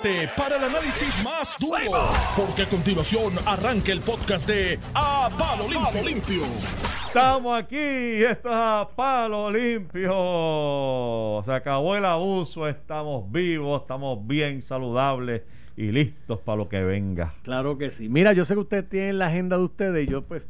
prepárate 0.00 0.28
para 0.36 0.56
el 0.56 0.64
análisis 0.64 1.22
más 1.24 1.56
duro, 1.58 2.08
porque 2.36 2.62
a 2.62 2.66
continuación 2.68 3.34
arranca 3.46 3.92
el 3.92 4.00
podcast 4.00 4.48
de 4.48 4.78
A 4.94 5.28
Palo 5.38 5.68
Limpio. 5.68 6.02
Limpio. 6.04 6.42
Estamos 7.06 7.56
aquí, 7.62 7.76
esto 7.76 8.48
es 8.48 8.54
a 8.56 8.88
palo 8.96 9.48
limpio. 9.50 11.42
Se 11.44 11.52
acabó 11.52 11.94
el 11.94 12.04
abuso, 12.04 12.66
estamos 12.66 13.30
vivos, 13.30 13.82
estamos 13.82 14.26
bien 14.26 14.62
saludables 14.62 15.42
y 15.76 15.92
listos 15.92 16.40
para 16.40 16.56
lo 16.58 16.68
que 16.68 16.82
venga. 16.82 17.34
Claro 17.44 17.78
que 17.78 17.92
sí. 17.92 18.08
Mira, 18.08 18.32
yo 18.32 18.44
sé 18.44 18.54
que 18.54 18.60
ustedes 18.60 18.88
tienen 18.88 19.18
la 19.18 19.26
agenda 19.28 19.56
de 19.56 19.62
ustedes 19.62 20.08
y 20.08 20.10
yo 20.10 20.22
pues 20.24 20.42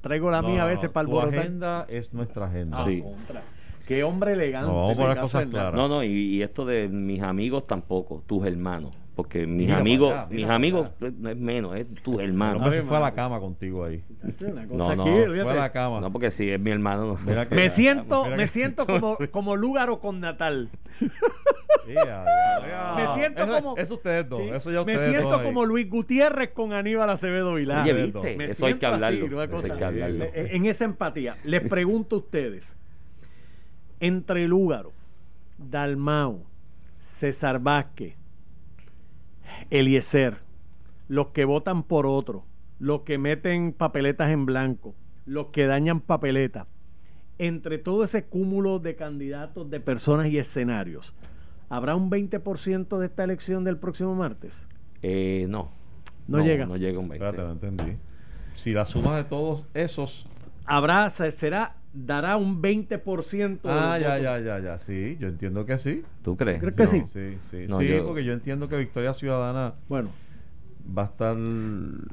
traigo 0.00 0.30
la 0.30 0.40
No, 0.40 0.48
mía 0.48 0.62
a 0.62 0.64
no, 0.64 0.70
veces 0.70 0.88
para 0.90 1.02
el 1.06 1.12
borotar. 1.12 1.38
agenda 1.40 1.86
es 1.90 2.14
nuestra 2.14 2.46
agenda. 2.46 2.78
Ah, 2.80 2.86
Sí. 2.88 3.02
contra. 3.02 3.42
Qué 3.86 4.04
hombre 4.04 4.32
elegante. 4.34 4.68
No, 4.68 4.74
vamos 4.74 4.92
a 4.92 4.94
poner 4.96 5.08
me 5.10 5.14
caso 5.16 5.38
cosas 5.38 5.46
claras. 5.50 5.74
No, 5.74 5.88
no, 5.88 6.02
y, 6.04 6.08
y 6.08 6.42
esto 6.42 6.64
de 6.64 6.88
mis 6.88 7.22
amigos 7.22 7.66
tampoco, 7.66 8.22
tus 8.26 8.46
hermanos. 8.46 8.96
Porque 9.14 9.46
mis 9.46 9.64
Mira 9.64 9.76
amigos, 9.78 10.10
acá, 10.14 10.26
mis 10.30 10.46
amigos 10.48 10.86
acá. 10.86 11.06
eh, 11.08 11.12
no 11.18 11.28
es 11.28 11.36
menos, 11.36 11.76
es 11.76 11.86
tus 12.02 12.18
hermanos. 12.20 12.62
hombre 12.62 12.78
se 12.78 12.82
fue 12.82 12.96
a 12.96 13.00
la 13.00 13.12
cama 13.12 13.40
contigo 13.40 13.84
ahí. 13.84 14.02
Una 14.40 14.66
cosa 14.66 14.94
No, 14.94 14.96
no, 14.96 15.02
aquí, 15.02 15.40
fue 15.42 15.50
a 15.52 15.54
la 15.54 15.70
cama. 15.72 16.00
No, 16.00 16.10
porque 16.10 16.30
si 16.30 16.48
es 16.50 16.58
mi 16.58 16.70
hermano, 16.70 17.06
no. 17.06 17.18
Mira 17.26 17.46
que- 17.46 17.54
Me 17.54 17.68
siento, 17.68 18.24
mira 18.24 18.36
me 18.38 18.42
que- 18.44 18.48
siento 18.48 18.86
como, 18.86 19.18
como 19.30 19.54
Lúgaro 19.56 20.00
con 20.00 20.20
Natal. 20.20 20.70
Me 21.86 23.06
siento 23.14 23.42
Eso- 23.42 23.52
como- 23.52 23.76
Eso 23.76 23.94
ustedes 23.94 24.28
dos, 24.28 24.40
Sí. 24.42 24.48
eso 24.54 24.70
ya 24.70 24.84
me 24.84 24.92
ustedes 24.92 25.10
siento 25.10 25.28
dos 25.30 25.40
ahí. 25.40 25.46
como 25.46 25.64
Luis 25.66 25.88
Gutiérrez 25.90 26.50
con 26.50 26.72
Aníbal 26.72 27.10
Acevedo 27.10 27.54
Vilá. 27.54 27.82
Oye, 27.82 27.92
Me 27.94 28.02
viste, 28.02 28.36
Me 28.36 28.44
eso 28.46 28.66
hay 28.66 28.74
que 28.74 28.78
siento 28.80 28.86
así, 28.86 28.94
hablarlo. 28.94 29.26
eso 29.56 29.66
hay 29.72 29.78
que 29.78 29.84
hablarlo. 29.84 30.24
En 30.34 30.66
esa 30.66 30.84
empatía, 30.84 31.36
les 31.44 31.60
pregunto 31.68 32.16
a 32.16 32.18
ustedes, 32.20 32.76
entre 34.02 34.48
Lúgaro, 34.48 34.92
Dalmau, 35.58 36.42
César 37.00 37.60
Vázquez, 37.60 38.16
Eliezer, 39.70 40.38
los 41.08 41.28
que 41.28 41.44
votan 41.44 41.82
por 41.84 42.06
otro, 42.06 42.44
los 42.78 43.02
que 43.02 43.16
meten 43.18 43.72
papeletas 43.72 44.30
en 44.30 44.44
blanco, 44.46 44.94
los 45.24 45.46
que 45.48 45.66
dañan 45.66 46.00
papeletas, 46.00 46.66
entre 47.38 47.78
todo 47.78 48.04
ese 48.04 48.24
cúmulo 48.24 48.78
de 48.78 48.96
candidatos, 48.96 49.70
de 49.70 49.80
personas 49.80 50.26
y 50.28 50.38
escenarios, 50.38 51.14
¿habrá 51.68 51.94
un 51.94 52.10
20% 52.10 52.98
de 52.98 53.06
esta 53.06 53.24
elección 53.24 53.64
del 53.64 53.78
próximo 53.78 54.14
martes? 54.14 54.68
Eh, 55.02 55.46
no. 55.48 55.70
No 56.28 56.44
llega. 56.44 56.66
No 56.66 56.76
llega 56.76 56.98
un 56.98 57.08
20. 57.08 57.24
Espérate, 57.24 57.46
no 57.48 57.52
entendí. 57.52 57.96
Si 58.54 58.72
la 58.72 58.84
suma 58.86 59.16
de 59.16 59.24
todos 59.24 59.66
esos. 59.74 60.24
Habrá, 60.66 61.08
se- 61.10 61.32
será, 61.32 61.76
dará 61.92 62.36
un 62.36 62.60
20% 62.62 63.68
de 63.68 63.74
Ah, 63.74 63.98
ya, 63.98 64.08
votos. 64.10 64.22
ya, 64.22 64.38
ya, 64.40 64.58
ya. 64.60 64.78
Sí, 64.78 65.16
yo 65.20 65.28
entiendo 65.28 65.64
que 65.66 65.78
sí. 65.78 66.02
¿Tú 66.22 66.36
crees? 66.36 66.58
¿Crees 66.60 66.74
que 66.74 66.82
No, 66.84 66.88
sí? 66.88 67.02
Sí, 67.12 67.38
sí. 67.50 67.66
No, 67.68 67.78
sí, 67.78 67.88
yo- 67.88 68.06
porque 68.06 68.24
yo 68.24 68.32
entiendo 68.32 68.68
que 68.68 68.76
Victoria 68.76 69.12
Ciudadana 69.14 69.74
Bueno, 69.88 70.10
va 70.96 71.02
a 71.02 71.06
estar 71.06 71.36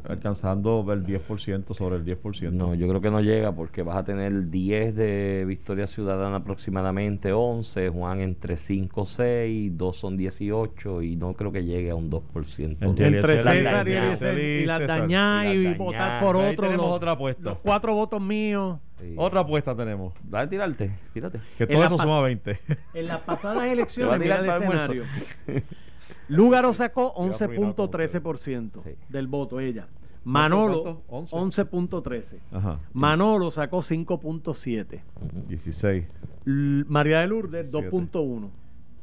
alcanzando 0.07 0.85
el 0.93 1.05
10% 1.05 1.73
sobre 1.73 1.95
el 1.97 2.05
10%. 2.05 2.51
No, 2.51 2.75
yo 2.75 2.87
creo 2.87 3.01
que 3.01 3.11
no 3.11 3.21
llega 3.21 3.51
porque 3.51 3.83
vas 3.83 3.97
a 3.97 4.03
tener 4.03 4.49
10 4.49 4.95
de 4.95 5.43
Victoria 5.47 5.87
Ciudadana 5.87 6.37
aproximadamente, 6.37 7.31
11, 7.31 7.89
Juan 7.89 8.21
entre 8.21 8.57
5, 8.57 9.05
6, 9.05 9.71
2 9.77 9.97
son 9.97 10.17
18 10.17 11.01
y 11.01 11.15
no 11.15 11.33
creo 11.33 11.51
que 11.51 11.63
llegue 11.63 11.89
a 11.89 11.95
un 11.95 12.09
2%. 12.09 12.77
Entre 12.81 13.07
entre 13.07 13.39
Eliezer 13.41 13.55
y- 13.55 13.63
César 13.63 13.87
y 13.87 13.91
Eliezer 13.93 14.37
y 14.39 15.67
y, 15.69 15.73
votar 15.73 16.21
por 16.23 16.35
Ahí 16.37 16.53
otro. 16.53 16.65
tenemos 16.65 16.85
los, 16.87 16.95
otra 16.95 17.11
apuesta. 17.11 17.43
los 17.43 17.57
cuatro 17.59 17.93
votos 17.93 18.21
míos. 18.21 18.79
Sí. 18.99 19.13
Otra 19.15 19.41
apuesta 19.41 19.75
tenemos. 19.75 20.13
Dale, 20.23 20.47
tirarte, 20.47 20.91
tírate. 21.13 21.39
Que 21.57 21.65
todo 21.67 21.83
eso 21.85 21.97
suma 21.97 22.21
20. 22.21 22.59
En 22.93 23.07
las 23.07 23.19
pasadas 23.25 23.65
elecciones, 23.65 24.19
mira 24.19 24.39
el 24.39 24.49
escenario. 24.49 25.03
Lúgaro 26.27 26.73
sacó 26.73 27.13
Te 27.15 27.23
iba 27.25 27.35
a 27.35 27.43
arruinar 27.43 27.75
con 27.75 27.87
11.13% 27.89 28.83
Sí. 28.83 28.89
del 29.09 29.27
voto, 29.27 29.59
ella. 29.59 29.87
Manolo, 30.25 31.01
cuánto? 31.07 31.35
11. 31.37 31.63
11.13. 31.63 32.39
Ajá. 32.51 32.79
Manolo 32.93 33.51
sacó 33.51 33.81
5.7. 33.81 35.01
16, 35.47 36.05
L- 36.45 36.85
María 36.87 37.21
de 37.21 37.27
Lourdes, 37.27 37.71
17. 37.71 37.89
2.1. 38.17 38.49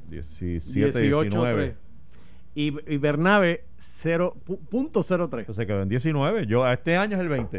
17, 0.09 1.00
18.3. 1.11 1.22
19. 1.31 1.77
Y, 2.55 2.95
y 2.95 2.97
Bernabe, 2.99 3.65
0.03. 3.78 5.45
Pues 5.45 5.56
se 5.56 5.66
quedó 5.66 5.83
en 5.83 5.89
19. 5.89 6.47
Yo, 6.47 6.66
este 6.71 6.97
año 6.97 7.16
es 7.16 7.22
el 7.22 7.28
20. 7.28 7.59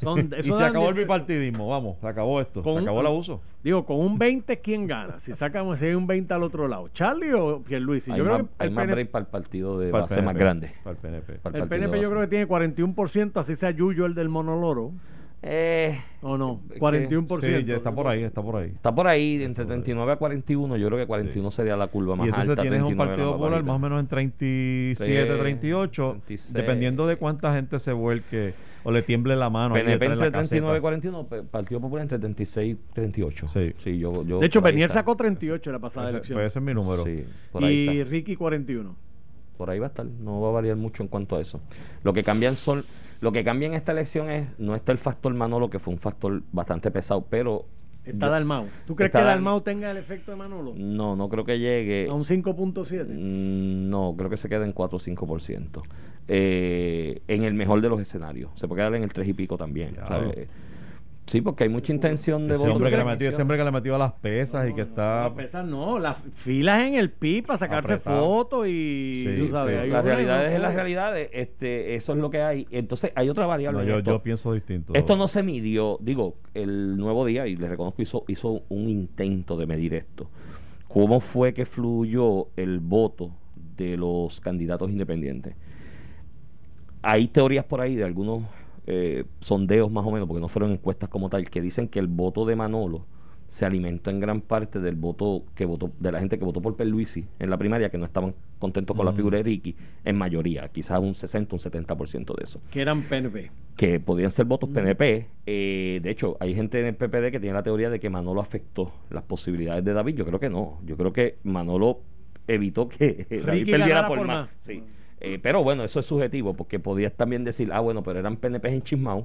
Son, 0.00 0.18
y 0.38 0.42
se 0.42 0.62
acabó 0.62 0.88
el 0.88 0.94
18. 0.94 1.00
bipartidismo. 1.00 1.68
Vamos, 1.68 1.98
se 2.00 2.06
acabó 2.06 2.40
esto. 2.40 2.62
Con 2.62 2.74
se 2.74 2.78
un- 2.78 2.84
acabó 2.84 3.00
el 3.00 3.06
abuso. 3.06 3.40
Digo, 3.62 3.84
con 3.84 3.98
un 3.98 4.18
20, 4.18 4.60
¿quién 4.60 4.86
gana? 4.86 5.18
Si 5.18 5.32
sacamos 5.32 5.78
si 5.80 5.86
hay 5.86 5.94
un 5.94 6.06
20 6.06 6.32
al 6.32 6.42
otro 6.42 6.68
lado, 6.68 6.88
¿Charlie 6.88 7.32
o 7.34 7.60
Pierluisi? 7.62 8.12
hay 8.12 8.18
Yo 8.18 8.24
más, 8.24 8.34
creo 8.34 8.46
que 8.46 8.52
hay 8.58 8.68
el, 8.68 8.74
más 8.74 8.86
break 8.86 9.10
para 9.10 9.24
el 9.24 9.30
partido 9.30 9.78
de 9.78 9.90
Para 9.90 10.02
base 10.02 10.22
más 10.22 10.34
PNP, 10.34 10.38
grande. 10.38 10.72
Para 10.84 10.94
el 10.94 10.96
PNP. 11.02 11.32
Para 11.40 11.58
el 11.58 11.68
PNP 11.68 12.00
yo 12.00 12.08
creo 12.10 12.20
que 12.22 12.28
tiene 12.28 12.46
41%, 12.48 13.36
así 13.40 13.56
sea 13.56 13.70
Yuyo 13.72 14.06
el 14.06 14.14
del 14.14 14.28
monoloro. 14.28 14.92
Eh, 15.40 15.96
¿O 16.20 16.36
no? 16.36 16.62
Es 16.68 16.74
que- 16.74 16.78
41%. 16.80 17.60
Sí, 17.60 17.64
ya 17.64 17.76
está 17.76 17.92
por 17.92 18.08
ahí, 18.08 18.24
está 18.24 18.42
por 18.42 18.56
ahí. 18.56 18.70
está 18.74 18.92
por 18.92 19.06
ahí, 19.06 19.40
entre 19.42 19.64
39 19.66 20.12
a 20.12 20.16
41. 20.16 20.76
Yo 20.76 20.86
creo 20.88 20.98
que 20.98 21.06
41 21.06 21.50
sería 21.52 21.76
la 21.76 21.86
curva 21.86 22.16
más 22.16 22.26
Y 22.26 22.28
entonces 22.30 22.50
alta. 22.50 22.62
tienes 22.62 22.80
un 22.82 22.88
39 22.88 23.06
la 23.10 23.16
Partido 23.16 23.32
Popular 23.38 23.62
más 23.62 23.76
o 23.76 23.78
menos 23.78 24.00
en 24.00 24.06
37, 24.08 25.36
38, 25.38 26.10
36. 26.26 26.52
dependiendo 26.52 27.06
de 27.06 27.16
cuánta 27.16 27.54
gente 27.54 27.78
se 27.78 27.92
vuelque 27.92 28.54
o 28.82 28.90
le 28.90 29.02
tiemble 29.02 29.36
la 29.36 29.48
mano. 29.48 29.74
PNP 29.74 30.06
entre 30.06 30.30
39 30.30 30.30
y 30.30 30.32
caseta. 30.32 30.80
41, 30.80 31.26
pe- 31.28 31.42
Partido 31.44 31.80
Popular 31.80 32.02
entre 32.02 32.18
36 32.18 32.74
y 32.76 32.92
38. 32.94 33.46
Sí. 33.48 33.98
yo, 33.98 34.24
yo 34.24 34.40
De 34.40 34.46
hecho, 34.46 34.58
está. 34.66 34.88
sacó 34.94 35.14
38 35.16 35.70
en 35.70 35.74
la 35.74 35.78
pasada 35.80 36.06
Ese- 36.08 36.16
elección. 36.16 36.36
pues 36.36 36.46
ese 36.46 36.58
es 36.58 36.64
mi 36.64 36.74
número. 36.74 37.04
Sí, 37.04 37.24
por 37.52 37.62
ahí 37.62 37.74
y 37.90 37.98
está. 38.00 38.10
Ricky 38.10 38.34
41. 38.34 38.96
Por 39.58 39.68
ahí 39.68 39.78
va 39.78 39.86
a 39.86 39.88
estar, 39.88 40.06
no 40.06 40.40
va 40.40 40.48
a 40.48 40.52
variar 40.52 40.76
mucho 40.76 41.02
en 41.02 41.08
cuanto 41.10 41.36
a 41.36 41.40
eso. 41.42 41.60
Lo 42.04 42.14
que 42.14 42.22
cambian 42.22 42.56
son, 42.56 42.84
lo 43.20 43.30
que 43.32 43.44
cambia 43.44 43.68
en 43.68 43.74
esta 43.74 43.92
elección 43.92 44.30
es, 44.30 44.48
no 44.58 44.74
está 44.74 44.92
el 44.92 44.98
factor 44.98 45.34
Manolo, 45.34 45.68
que 45.68 45.78
fue 45.78 45.92
un 45.92 45.98
factor 46.00 46.42
bastante 46.52 46.90
pesado, 46.90 47.26
pero 47.28 47.66
Está 48.04 48.30
Dalmau. 48.30 48.64
¿Tú 48.86 48.96
crees 48.96 49.12
que 49.12 49.18
Dal- 49.18 49.26
Dalmau 49.26 49.60
tenga 49.60 49.90
el 49.90 49.98
efecto 49.98 50.30
de 50.30 50.38
Manolo? 50.38 50.72
No, 50.74 51.14
no 51.14 51.28
creo 51.28 51.44
que 51.44 51.58
llegue. 51.58 52.06
A 52.08 52.14
un 52.14 52.22
5.7. 52.24 53.04
Mm, 53.06 53.90
No, 53.90 54.14
creo 54.16 54.30
que 54.30 54.38
se 54.38 54.48
queda 54.48 54.64
en 54.64 54.72
4 54.72 54.96
o 54.96 55.00
5%. 55.00 55.82
Eh, 56.26 57.20
en 57.28 57.44
el 57.44 57.52
mejor 57.52 57.80
de 57.82 57.88
los 57.90 58.00
escenarios. 58.00 58.50
Se 58.54 58.66
puede 58.66 58.80
quedar 58.80 58.94
en 58.94 59.02
el 59.02 59.12
3 59.12 59.28
y 59.28 59.32
pico 59.34 59.58
también. 59.58 59.96
¿sabes? 60.06 60.48
Sí, 61.28 61.42
porque 61.42 61.64
hay 61.64 61.68
mucha 61.68 61.92
intención 61.92 62.48
de 62.48 62.54
Ese 62.54 62.62
voto. 62.62 62.76
hombre, 62.76 62.90
que 62.90 62.96
le 62.96 63.04
metió, 63.04 63.28
ese 63.28 63.42
hombre 63.42 63.58
que 63.58 63.64
le 63.64 63.70
metió 63.70 63.94
a 63.94 63.98
las 63.98 64.12
pesas 64.14 64.68
y 64.70 64.72
que 64.74 64.80
está... 64.80 65.24
Las 65.24 65.32
pesas 65.32 65.64
no, 65.66 65.98
las 65.98 66.16
filas 66.34 66.80
en 66.86 66.94
el 66.94 67.10
PIB 67.10 67.44
para 67.46 67.58
sacarse 67.58 67.98
fotos 67.98 68.66
y 68.66 69.26
Sí, 69.28 69.36
tú 69.38 69.48
sabes. 69.48 69.82
sí. 69.84 69.90
una- 69.90 70.00
realidades 70.00 70.52
es 70.52 70.56
no, 70.56 70.62
las 70.62 70.74
realidades. 70.74 71.28
Este, 71.34 71.94
eso 71.96 72.12
es 72.14 72.18
lo 72.18 72.30
que 72.30 72.40
hay. 72.40 72.66
Entonces, 72.70 73.12
hay 73.14 73.28
otra 73.28 73.44
variable. 73.46 73.80
No, 73.82 73.86
yo, 73.86 73.98
esto. 73.98 74.10
yo 74.12 74.22
pienso 74.22 74.54
distinto. 74.54 74.94
Esto 74.94 75.16
no 75.16 75.28
se 75.28 75.42
midió, 75.42 75.98
digo, 76.00 76.36
el 76.54 76.96
nuevo 76.96 77.26
día, 77.26 77.46
y 77.46 77.56
le 77.56 77.68
reconozco, 77.68 78.00
hizo, 78.00 78.24
hizo 78.26 78.62
un 78.70 78.88
intento 78.88 79.58
de 79.58 79.66
medir 79.66 79.92
esto. 79.92 80.30
¿Cómo 80.88 81.20
fue 81.20 81.52
que 81.52 81.66
fluyó 81.66 82.48
el 82.56 82.78
voto 82.80 83.32
de 83.76 83.98
los 83.98 84.40
candidatos 84.40 84.88
independientes? 84.90 85.54
Hay 87.02 87.28
teorías 87.28 87.64
por 87.64 87.80
ahí 87.82 87.94
de 87.96 88.04
algunos 88.04 88.42
eh, 88.90 89.24
sondeos 89.40 89.90
más 89.92 90.06
o 90.06 90.10
menos, 90.10 90.26
porque 90.26 90.40
no 90.40 90.48
fueron 90.48 90.72
encuestas 90.72 91.10
como 91.10 91.28
tal, 91.28 91.48
que 91.50 91.60
dicen 91.60 91.88
que 91.88 91.98
el 91.98 92.06
voto 92.06 92.46
de 92.46 92.56
Manolo 92.56 93.04
se 93.46 93.64
alimentó 93.66 94.10
en 94.10 94.18
gran 94.20 94.40
parte 94.42 94.78
del 94.78 94.94
voto 94.94 95.44
que 95.54 95.64
votó 95.64 95.90
de 96.00 96.10
la 96.12 96.18
gente 96.20 96.38
que 96.38 96.44
votó 96.44 96.60
por 96.60 96.76
Perluisi 96.76 97.24
en 97.38 97.48
la 97.48 97.56
primaria 97.56 97.88
que 97.90 97.96
no 97.98 98.04
estaban 98.04 98.34
contentos 98.58 98.94
con 98.96 99.06
la 99.06 99.12
Mm. 99.12 99.16
figura 99.16 99.36
de 99.38 99.42
Ricky 99.42 99.74
en 100.04 100.16
mayoría 100.18 100.68
quizás 100.68 101.00
un 101.00 101.14
60 101.14 101.54
un 101.56 101.60
70% 101.60 102.34
de 102.34 102.44
eso 102.44 102.60
Que 102.70 102.82
eran 102.82 103.02
PNP. 103.02 103.50
que 103.76 104.00
podían 104.00 104.30
ser 104.32 104.44
votos 104.44 104.68
Mm. 104.68 104.72
PNP. 104.74 105.26
Eh, 105.46 106.00
de 106.02 106.10
hecho, 106.10 106.36
hay 106.40 106.54
gente 106.54 106.78
en 106.80 106.86
el 106.86 106.94
PPD 106.96 107.30
que 107.30 107.40
tiene 107.40 107.54
la 107.54 107.62
teoría 107.62 107.88
de 107.88 107.98
que 108.00 108.10
Manolo 108.10 108.40
afectó 108.42 108.92
las 109.08 109.22
posibilidades 109.22 109.82
de 109.82 109.94
David. 109.94 110.16
Yo 110.16 110.26
creo 110.26 110.40
que 110.40 110.50
no. 110.50 110.78
Yo 110.84 110.96
creo 110.98 111.12
que 111.14 111.38
Manolo 111.42 112.00
evitó 112.46 112.86
que 112.88 113.26
David 113.30 113.44
Ricky 113.46 113.70
perdiera 113.70 114.06
por, 114.08 114.18
por 114.18 114.26
más. 114.26 114.36
más. 114.48 114.50
Sí. 114.60 114.82
Eh, 115.20 115.38
pero 115.42 115.62
bueno, 115.64 115.84
eso 115.84 116.00
es 116.00 116.06
subjetivo, 116.06 116.54
porque 116.54 116.78
podías 116.78 117.12
también 117.12 117.44
decir, 117.44 117.70
ah, 117.72 117.80
bueno, 117.80 118.02
pero 118.02 118.18
eran 118.20 118.36
PNP 118.36 118.68
enchismados 118.68 119.24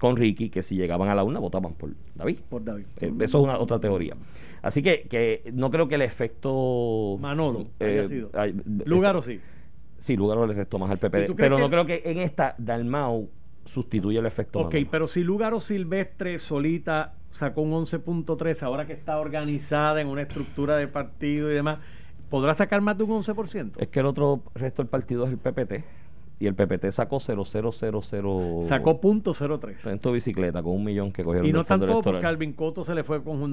con 0.00 0.16
Ricky, 0.16 0.48
que 0.50 0.62
si 0.62 0.76
llegaban 0.76 1.08
a 1.08 1.14
la 1.14 1.24
urna 1.24 1.40
votaban 1.40 1.74
por 1.74 1.90
David. 2.14 2.38
Por 2.48 2.64
David. 2.64 2.84
Eh, 3.00 3.12
eso 3.20 3.38
es 3.38 3.44
una 3.44 3.58
otra 3.58 3.78
teoría. 3.80 4.14
Así 4.62 4.82
que, 4.82 5.02
que 5.08 5.50
no 5.52 5.70
creo 5.70 5.88
que 5.88 5.96
el 5.96 6.02
efecto... 6.02 7.16
Manolo 7.20 7.66
haya 7.80 8.04
sido. 8.04 8.30
ay, 8.34 8.54
Lugaro 8.84 9.20
ese- 9.20 9.34
sí. 9.34 9.40
Sí, 9.98 10.16
Lugaro 10.16 10.46
le 10.46 10.54
restó 10.54 10.78
más 10.78 10.90
al 10.90 10.98
¿Y 10.98 11.00
PPD. 11.00 11.34
Pero 11.36 11.58
no 11.58 11.68
creo 11.68 11.84
que 11.84 12.02
en 12.04 12.18
esta 12.18 12.54
Dalmau 12.58 13.28
sustituye 13.64 14.18
el 14.18 14.26
efecto 14.26 14.60
Ok, 14.60 14.66
Manolo. 14.74 14.88
pero 14.90 15.06
si 15.08 15.22
Lugaro 15.24 15.58
Silvestre 15.60 16.38
solita 16.38 17.14
sacó 17.30 17.62
un 17.62 17.72
11.3, 17.72 18.62
ahora 18.62 18.86
que 18.86 18.92
está 18.92 19.18
organizada 19.18 20.00
en 20.00 20.06
una 20.06 20.22
estructura 20.22 20.76
de 20.76 20.86
partido 20.88 21.50
y 21.50 21.54
demás, 21.54 21.78
¿podrá 22.28 22.54
sacar 22.54 22.80
más 22.80 22.96
de 22.96 23.04
un 23.04 23.10
11%? 23.22 23.72
Es 23.78 23.88
que 23.88 24.00
el 24.00 24.06
otro 24.06 24.42
resto 24.54 24.82
del 24.82 24.88
partido 24.88 25.24
es 25.24 25.30
el 25.30 25.38
PPT. 25.38 25.84
Y 26.40 26.46
el 26.46 26.54
PPT 26.54 26.90
sacó 26.92 27.18
0,000. 27.18 28.62
Sacó 28.62 29.00
punto 29.00 29.34
.03. 29.34 29.90
en 29.90 29.98
tu 29.98 30.12
bicicleta 30.12 30.62
con 30.62 30.72
un 30.72 30.84
millón 30.84 31.12
que 31.12 31.24
cogieron 31.24 31.48
Y 31.48 31.52
no 31.52 31.64
tanto 31.64 32.00
porque. 32.00 32.24
Alvin 32.24 32.52
Coto 32.52 32.84
se 32.84 32.94
le 32.94 33.02
fue 33.02 33.22
con 33.24 33.50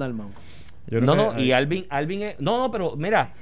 creo 0.86 1.00
No, 1.00 1.16
no, 1.16 1.32
hay- 1.32 1.46
y 1.46 1.52
Alvin, 1.52 1.86
Alvin 1.90 2.22
es, 2.22 2.40
no, 2.40 2.58
no, 2.58 2.70
pero 2.70 2.94
mira, 2.96 3.32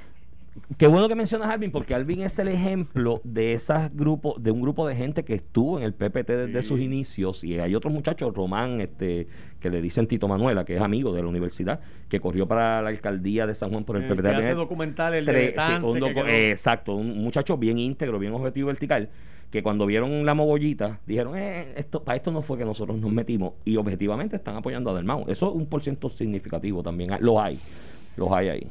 Qué 0.77 0.87
bueno 0.87 1.09
que 1.09 1.15
mencionas 1.15 1.49
a 1.49 1.53
Alvin, 1.53 1.69
porque 1.71 1.93
Alvin 1.93 2.21
es 2.21 2.39
el 2.39 2.47
ejemplo 2.47 3.19
de 3.25 3.51
esas 3.53 3.93
grupos, 3.93 4.41
de 4.41 4.51
un 4.51 4.61
grupo 4.61 4.87
de 4.87 4.95
gente 4.95 5.25
que 5.25 5.35
estuvo 5.35 5.77
en 5.77 5.83
el 5.83 5.93
PPT 5.93 6.29
desde 6.29 6.63
sus 6.63 6.79
inicios, 6.79 7.43
y 7.43 7.59
hay 7.59 7.75
otros 7.75 7.93
muchachos, 7.93 8.33
Román, 8.33 8.79
este, 8.79 9.27
que 9.65 9.71
le 9.71 9.81
dicen 9.81 10.05
Tito 10.05 10.27
Manuela, 10.27 10.63
que 10.63 10.75
es 10.75 10.81
amigo 10.81 11.11
de 11.11 11.23
la 11.23 11.27
universidad, 11.27 11.79
que 12.07 12.19
corrió 12.19 12.47
para 12.47 12.83
la 12.83 12.89
alcaldía 12.89 13.47
de 13.47 13.55
San 13.55 13.71
Juan 13.71 13.83
por 13.83 13.95
el, 13.95 14.03
El 14.03 14.07
Tiene 14.41 14.53
documental, 14.55 15.13
el 15.15 15.25
de 15.25 15.31
sí, 15.49 15.55
un 15.87 15.99
docu- 15.99 16.23
exacto, 16.51 16.93
un 16.95 17.23
muchacho 17.23 17.57
bien 17.57 17.79
íntegro, 17.79 18.19
bien 18.19 18.31
objetivo 18.33 18.67
vertical, 18.67 19.09
que 19.49 19.63
cuando 19.63 19.87
vieron 19.87 20.23
la 20.23 20.35
mogollita, 20.35 20.99
dijeron, 21.07 21.35
eh, 21.35 21.73
esto, 21.77 22.03
para 22.03 22.15
esto 22.15 22.31
no 22.31 22.43
fue 22.43 22.59
que 22.59 22.65
nosotros 22.65 22.99
nos 22.99 23.11
metimos, 23.11 23.53
y 23.65 23.75
objetivamente 23.77 24.35
están 24.35 24.55
apoyando 24.55 24.91
a 24.91 24.93
Dalmau. 24.93 25.25
Eso 25.27 25.49
es 25.49 25.55
un 25.55 25.65
por 25.65 25.81
ciento 25.81 26.09
significativo 26.11 26.83
también, 26.83 27.11
ah, 27.13 27.17
los 27.19 27.35
hay, 27.39 27.57
los 28.17 28.31
hay 28.31 28.49
ahí. 28.49 28.67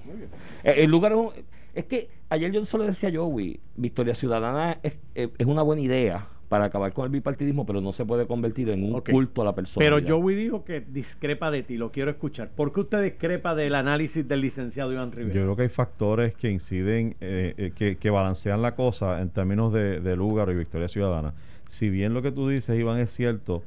Eh, 0.63 0.75
el 0.85 0.91
lugar 0.93 1.11
es, 1.11 1.19
un- 1.19 1.31
es 1.75 1.85
que 1.87 2.09
ayer 2.29 2.53
yo 2.53 2.65
solo 2.67 2.85
decía 2.85 3.09
a 3.09 3.13
Joey, 3.13 3.59
Victoria 3.75 4.15
Ciudadana 4.15 4.79
es, 4.85 4.97
es- 5.17 5.31
es 5.39 5.47
una 5.47 5.63
buena 5.63 5.83
idea 5.83 6.29
para 6.49 6.67
acabar 6.67 6.93
con 6.93 7.07
el 7.07 7.11
bipartidismo, 7.11 7.67
pero 7.67 7.81
no 7.81 7.93
se 7.93 8.05
puede 8.05 8.27
convertir 8.27 8.69
en 8.69 8.85
un 8.85 9.01
culto 9.01 9.43
a 9.43 9.45
la 9.45 9.55
persona. 9.55 9.85
Pero 9.85 9.99
Joey 10.07 10.37
dijo 10.37 10.65
que 10.65 10.81
discrepa 10.81 11.51
de 11.51 11.63
ti, 11.63 11.77
lo 11.77 11.91
quiero 11.91 12.11
escuchar. 12.11 12.51
¿Por 12.51 12.73
qué 12.73 12.81
usted 12.81 13.03
discrepa 13.03 13.55
del 13.55 13.75
análisis 13.75 14.27
del 14.27 14.41
licenciado 14.41 14.93
Iván 14.93 15.13
Rivera? 15.13 15.35
Yo 15.35 15.43
creo 15.43 15.57
que 15.57 15.63
hay 15.63 15.69
factores 15.69 16.35
que 16.35 16.51
inciden, 16.51 17.17
eh, 17.21 17.55
eh, 17.57 17.73
que, 17.75 17.97
que 17.97 18.11
balancean 18.11 18.63
la 18.63 18.75
cosa 18.75 19.21
en 19.21 19.31
términos 19.31 19.73
de, 19.73 20.01
de 20.01 20.17
Lúgaro 20.17 20.53
y 20.53 20.57
Victoria 20.57 20.89
Ciudadana. 20.89 21.35
Si 21.69 21.89
bien 21.89 22.15
lo 22.15 22.23
que 22.23 22.31
tú 22.31 22.49
dices, 22.49 22.79
Iván, 22.79 22.99
es 22.99 23.11
cierto, 23.11 23.63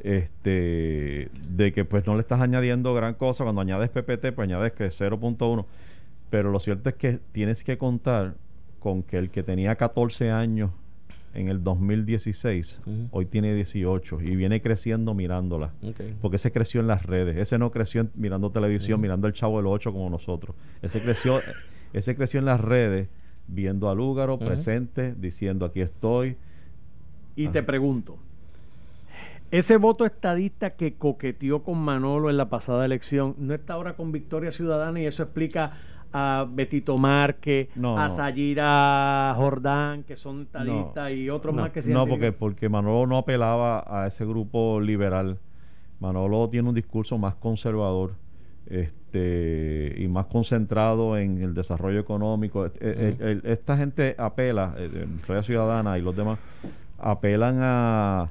este, 0.00 1.28
de 1.50 1.72
que 1.72 1.84
pues 1.84 2.06
no 2.06 2.14
le 2.14 2.20
estás 2.20 2.40
añadiendo 2.40 2.94
gran 2.94 3.14
cosa, 3.14 3.44
cuando 3.44 3.60
añades 3.60 3.90
PPT, 3.90 4.32
pues 4.34 4.48
añades 4.48 4.72
que 4.72 4.86
0.1, 4.86 5.64
pero 6.30 6.50
lo 6.50 6.60
cierto 6.60 6.88
es 6.88 6.94
que 6.96 7.18
tienes 7.32 7.62
que 7.62 7.78
contar 7.78 8.34
con 8.78 9.02
que 9.02 9.18
el 9.18 9.30
que 9.30 9.42
tenía 9.42 9.74
14 9.76 10.30
años 10.30 10.70
en 11.36 11.48
el 11.48 11.62
2016, 11.62 12.80
Ujú. 12.86 13.08
hoy 13.10 13.26
tiene 13.26 13.54
18 13.54 14.20
y 14.22 14.36
viene 14.36 14.60
creciendo 14.62 15.14
mirándola. 15.14 15.70
Porque 16.20 16.36
ese 16.36 16.50
creció 16.50 16.80
en 16.80 16.86
las 16.86 17.04
redes. 17.04 17.36
Ese 17.36 17.58
no 17.58 17.70
creció 17.70 18.00
en- 18.00 18.10
mirando 18.14 18.50
televisión, 18.50 19.00
mirando 19.00 19.26
el 19.26 19.32
Chavo 19.34 19.58
del 19.58 19.66
8 19.66 19.92
como 19.92 20.08
nosotros. 20.10 20.56
Ese 20.82 21.00
creció, 21.00 21.40
ese 21.92 22.16
creció 22.16 22.40
en 22.40 22.46
las 22.46 22.60
redes, 22.60 23.08
viendo 23.48 23.88
al 23.90 23.98
Lúgaro 23.98 24.34
Ujú. 24.36 24.46
presente, 24.46 25.14
diciendo 25.16 25.64
aquí 25.66 25.80
estoy. 25.82 26.36
Y 27.36 27.44
Ajá. 27.44 27.52
te 27.52 27.62
pregunto, 27.62 28.16
ese 29.50 29.76
voto 29.76 30.04
estadista 30.06 30.70
que 30.70 30.94
coqueteó 30.94 31.62
con 31.62 31.78
Manolo 31.78 32.30
en 32.30 32.36
la 32.36 32.48
pasada 32.48 32.84
elección, 32.84 33.34
¿no 33.38 33.54
está 33.54 33.74
ahora 33.74 33.94
con 33.94 34.10
Victoria 34.10 34.50
Ciudadana 34.50 35.00
y 35.00 35.06
eso 35.06 35.22
explica 35.22 35.72
a 36.18 36.46
Betito 36.48 36.96
Márquez, 36.96 37.68
No, 37.76 37.98
a. 37.98 38.10
Sayira 38.10 39.34
Jordán, 39.36 40.02
que 40.04 40.16
son 40.16 40.42
estadistas, 40.42 41.12
y 41.12 41.28
otros 41.28 41.54
más 41.54 41.70
que 41.70 41.82
se 41.82 41.92
No, 41.92 42.06
porque, 42.06 42.32
porque 42.32 42.68
Manolo 42.70 43.06
no 43.06 43.18
apelaba 43.18 43.84
a 43.86 44.06
ese 44.06 44.24
grupo 44.24 44.80
liberal. 44.80 45.38
Manolo 46.00 46.48
tiene 46.48 46.68
un 46.70 46.74
discurso 46.74 47.18
más 47.18 47.34
conservador 47.34 48.12
este 48.66 49.94
y 49.98 50.08
más 50.08 50.26
concentrado 50.26 51.16
en 51.16 51.42
el 51.42 51.54
desarrollo 51.54 52.00
económico. 52.00 52.60
Ujú. 52.62 52.72
el- 52.80 53.42
esta 53.44 53.76
gente 53.76 54.14
apela, 54.18 54.74
eh, 54.78 55.06
Victoria 55.08 55.42
Ciudadana 55.42 55.98
y 55.98 56.02
los 56.02 56.16
demás, 56.16 56.38
apelan 56.98 57.58
a, 57.60 58.30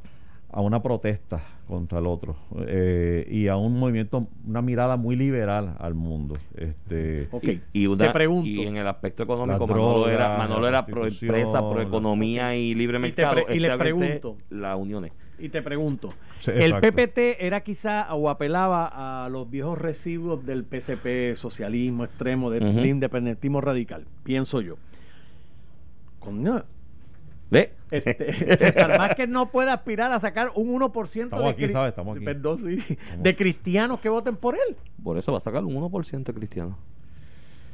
a 0.55 0.61
una 0.61 0.81
protesta 0.81 1.43
contra 1.67 1.99
el 1.99 2.07
otro 2.07 2.37
eh, 2.65 3.27
y 3.29 3.49
a 3.49 3.57
un 3.57 3.77
movimiento, 3.77 4.25
una 4.47 4.61
mirada 4.61 4.95
muy 4.95 5.17
liberal 5.17 5.75
al 5.79 5.95
mundo. 5.95 6.35
Este, 6.55 7.27
Ok, 7.31 7.43
Y, 7.43 7.61
y 7.73 7.87
una- 7.87 8.07
te 8.07 8.13
pregunto. 8.13 8.47
y 8.47 8.61
en 8.61 8.77
el 8.77 8.87
aspecto 8.87 9.23
económico, 9.23 9.59
Las 9.59 9.69
Manolo 9.69 9.93
drogas, 9.99 10.13
era, 10.13 10.37
Manolo 10.37 10.67
era 10.69 10.77
la 10.79 10.85
pro 10.85 11.07
empresa, 11.07 11.59
pro 11.59 11.75
la- 11.79 11.83
economía 11.83 12.55
y 12.55 12.73
libre 12.73 12.97
Y 12.99 13.11
te 13.11 13.21
mercado. 13.25 13.45
pre- 13.45 13.57
y 13.57 13.65
Este, 13.65 13.77
pregunto. 13.77 14.37
Las 14.49 14.77
uniones. 14.79 15.11
Y 15.37 15.49
te 15.49 15.61
pregunto, 15.61 16.11
Sí, 16.39 16.51
¿el. 16.55 16.75
PPT 16.79 17.45
era 17.45 17.59
quizá 17.61 18.13
o 18.15 18.29
apelaba 18.29 19.25
a 19.25 19.27
los 19.27 19.49
viejos 19.51 19.77
residuos 19.77 20.45
del 20.45 20.63
PCP, 20.63 21.35
socialismo 21.35 22.05
extremo, 22.05 22.49
de, 22.49 22.65
Ujú. 22.65 22.79
de 22.79 22.87
independentismo 22.87 23.59
radical? 23.59 24.05
Pienso 24.23 24.61
yo. 24.61 24.75
Coño, 26.19 26.63
¿Ve? 27.51 27.71
este, 27.91 28.33
César 28.57 28.97
Vázquez 28.97 29.29
no 29.29 29.49
puede 29.51 29.69
aspirar 29.71 30.11
a 30.11 30.19
sacar 30.19 30.51
un 30.55 30.79
1% 30.79 31.23
Estamos 31.25 31.43
de, 31.45 31.49
aquí, 31.51 31.63
cri- 31.65 31.71
¿sabes? 31.71 31.89
Estamos 31.89 32.15
aquí. 32.17 32.25
perdón, 32.25 32.57
sí, 32.59 32.97
de 33.21 33.35
cristianos 33.35 33.99
que 33.99 34.09
voten 34.09 34.35
por 34.35 34.55
él. 34.55 34.75
Por 35.03 35.17
eso 35.17 35.31
va 35.31 35.37
a 35.37 35.41
sacar 35.41 35.63
un 35.63 35.75
1% 35.75 36.33
cristiano. 36.33 36.77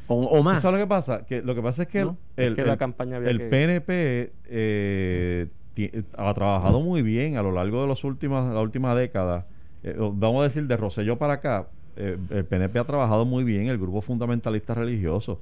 O, 0.07 0.25
o 0.27 0.38
¿Tú 0.39 0.44
más. 0.44 0.62
sabes 0.62 0.79
lo 0.79 0.85
que 0.85 0.89
pasa? 0.89 1.25
Que 1.25 1.41
lo 1.41 1.56
que 1.56 1.62
pasa 1.62 1.83
es 1.83 1.88
que 1.88 2.01
¿No? 2.03 2.18
el, 2.35 2.50
Es 2.50 2.56
que 2.56 2.62
el- 2.62 2.68
la 2.68 2.77
campaña 2.77 3.18
había 3.18 3.29
el 3.29 3.38
que- 3.38 3.45
PNP 3.45 4.31
eh, 4.50 5.47
ti- 5.74 5.91
ha 6.17 6.33
trabajado 6.33 6.81
muy 6.81 7.01
bien 7.01 7.38
a 7.38 7.41
lo 7.41 7.51
largo 7.53 7.81
de 7.83 7.88
las 7.88 8.03
últimas, 8.03 8.53
la 8.53 8.59
última 8.59 8.94
década. 8.94 9.45
Eh, 9.83 9.95
o- 9.97 10.12
vamos 10.12 10.41
a 10.41 10.47
decir, 10.50 10.67
de 10.67 10.75
Roselló 10.75 11.17
para 11.17 11.33
acá, 11.33 11.67
eh, 11.95 12.17
el 12.29 12.44
PNP 12.45 12.77
ha 12.79 12.83
trabajado 12.83 13.24
muy 13.25 13.45
bien, 13.45 13.67
el 13.67 13.77
grupo 13.77 14.01
fundamentalista 14.01 14.74
religioso. 14.74 15.39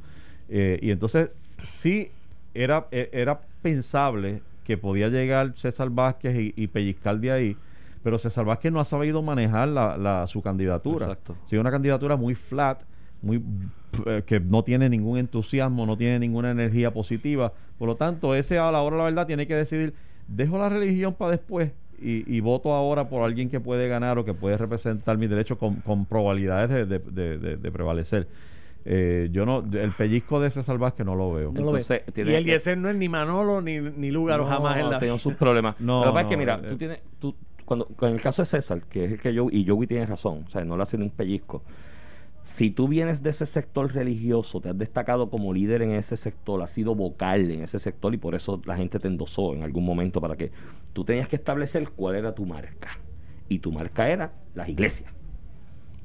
Eh, 0.50 0.78
y 0.84 0.92
entonces, 0.92 1.30
sí, 1.64 2.12
era, 2.64 2.88
eh, 2.92 3.10
era 3.14 3.42
pensable 3.62 4.42
que 4.64 4.78
podía 4.78 5.08
llegar 5.10 5.54
César 5.56 5.90
Vázquez 5.90 6.36
y, 6.38 6.54
y 6.56 6.68
pellizcar 6.68 7.20
de 7.20 7.32
ahí, 7.32 7.58
pero 8.04 8.18
César 8.20 8.46
Vázquez 8.46 8.72
no 8.72 8.80
ha 8.80 8.86
sabido 8.86 9.22
manejar 9.22 9.68
la, 9.70 9.98
la- 9.98 10.28
su 10.28 10.42
candidatura. 10.42 11.06
Exacto. 11.08 11.36
Sí, 11.46 11.58
una 11.58 11.72
candidatura 11.72 12.16
muy 12.16 12.36
flat, 12.36 12.82
muy 13.22 13.42
eh, 14.06 14.24
que 14.26 14.40
no 14.40 14.64
tiene 14.64 14.90
ningún 14.90 15.18
entusiasmo, 15.18 15.86
no 15.86 15.98
tiene 15.98 16.20
ninguna 16.20 16.52
energía 16.52 16.92
positiva. 16.94 17.52
Por 17.78 17.88
lo 17.88 17.96
tanto, 17.96 18.36
ese 18.36 18.58
a 18.58 18.72
la 18.72 18.82
hora 18.82 18.98
la 18.98 19.04
verdad 19.06 19.26
tiene 19.28 19.48
que 19.48 19.56
decidir, 19.56 19.94
dejo 20.28 20.58
la 20.58 20.70
religión 20.70 21.14
para 21.16 21.32
después 21.32 21.72
y, 22.02 22.24
y 22.34 22.40
voto 22.40 22.72
ahora 22.74 23.10
por 23.10 23.24
alguien 23.24 23.50
que 23.50 23.60
puede 23.60 23.90
ganar 23.90 24.18
o 24.20 24.24
que 24.26 24.34
puede 24.34 24.56
representar 24.58 25.18
mis 25.18 25.30
derechos 25.30 25.58
con, 25.58 25.76
con 25.82 26.06
probabilidades 26.06 26.70
de, 26.70 26.86
de- 26.86 27.00
de- 27.00 27.38
de- 27.38 27.58
de 27.58 27.72
prevalecer. 27.72 28.28
Eh, 28.92 29.30
yo 29.32 29.46
no, 29.46 29.64
el 29.72 29.92
pellizco 29.92 30.42
de 30.42 30.50
César 30.50 30.80
Vázquez 30.80 31.06
no 31.06 31.14
lo 31.14 31.32
veo. 31.32 31.52
No 31.52 31.62
lo 31.62 31.72
ve. 31.74 31.82
Entonces, 31.82 32.02
tiene 32.12 32.32
y 32.32 32.34
el 32.34 32.42
Eliezer 32.42 32.76
no 32.76 32.90
es 32.90 32.96
ni 32.96 33.08
Manolo 33.08 33.62
ni, 33.62 33.80
ni 33.80 34.10
Lúgaro 34.10 34.46
No, 34.46 34.50
jamás 34.50 34.80
en 34.80 34.90
la 34.90 34.98
tenido 34.98 35.20
sus 35.20 35.36
problemas. 35.36 35.76
No, 35.80 36.04
Lo 36.04 36.08
que 36.08 36.14
pasa 36.14 36.22
es 36.22 36.28
que, 36.28 36.38
mira, 36.38 36.56
eh, 36.56 36.68
tú 36.70 36.78
tienes, 36.78 37.00
tú, 37.20 37.36
cuando, 37.66 37.86
con 37.86 38.12
el 38.12 38.20
caso 38.20 38.42
de 38.42 38.48
César, 38.48 38.82
que 38.90 39.06
es 39.06 39.12
el 39.12 39.20
que 39.20 39.32
yo, 39.32 39.46
y 39.52 39.64
Joey 39.64 39.86
tiene 39.86 40.08
razón, 40.08 40.46
o 40.48 40.50
sea, 40.50 40.66
no 40.66 40.76
le 40.76 40.82
hace 40.82 40.98
ni 40.98 41.04
un 41.04 41.12
pellizco. 41.12 41.62
Si 42.44 42.72
tú 42.72 42.88
vienes 42.88 43.22
de 43.22 43.30
ese 43.30 43.46
sector 43.46 43.94
religioso, 43.94 44.60
te 44.60 44.70
has 44.70 44.78
destacado 44.78 45.30
como 45.30 45.54
líder 45.54 45.84
en 45.84 45.92
ese 45.92 46.18
sector, 46.18 46.60
has 46.64 46.72
sido 46.72 46.96
vocal 46.96 47.52
en 47.52 47.62
ese 47.62 47.78
sector 47.78 48.12
y 48.16 48.18
por 48.18 48.34
eso 48.34 48.60
la 48.66 48.76
gente 48.76 48.98
te 48.98 49.08
endosó 49.08 49.54
en 49.54 49.62
algún 49.62 49.86
momento 49.86 50.20
para 50.20 50.36
que 50.36 50.52
tú 50.94 51.06
tenías 51.06 51.28
que 51.28 51.36
establecer 51.36 51.90
cuál 51.90 52.16
era 52.16 52.34
tu 52.34 52.48
marca. 52.48 52.98
Y 53.50 53.60
tu 53.60 53.72
marca 53.72 54.10
era 54.10 54.34
las 54.56 54.68
iglesias. 54.68 55.14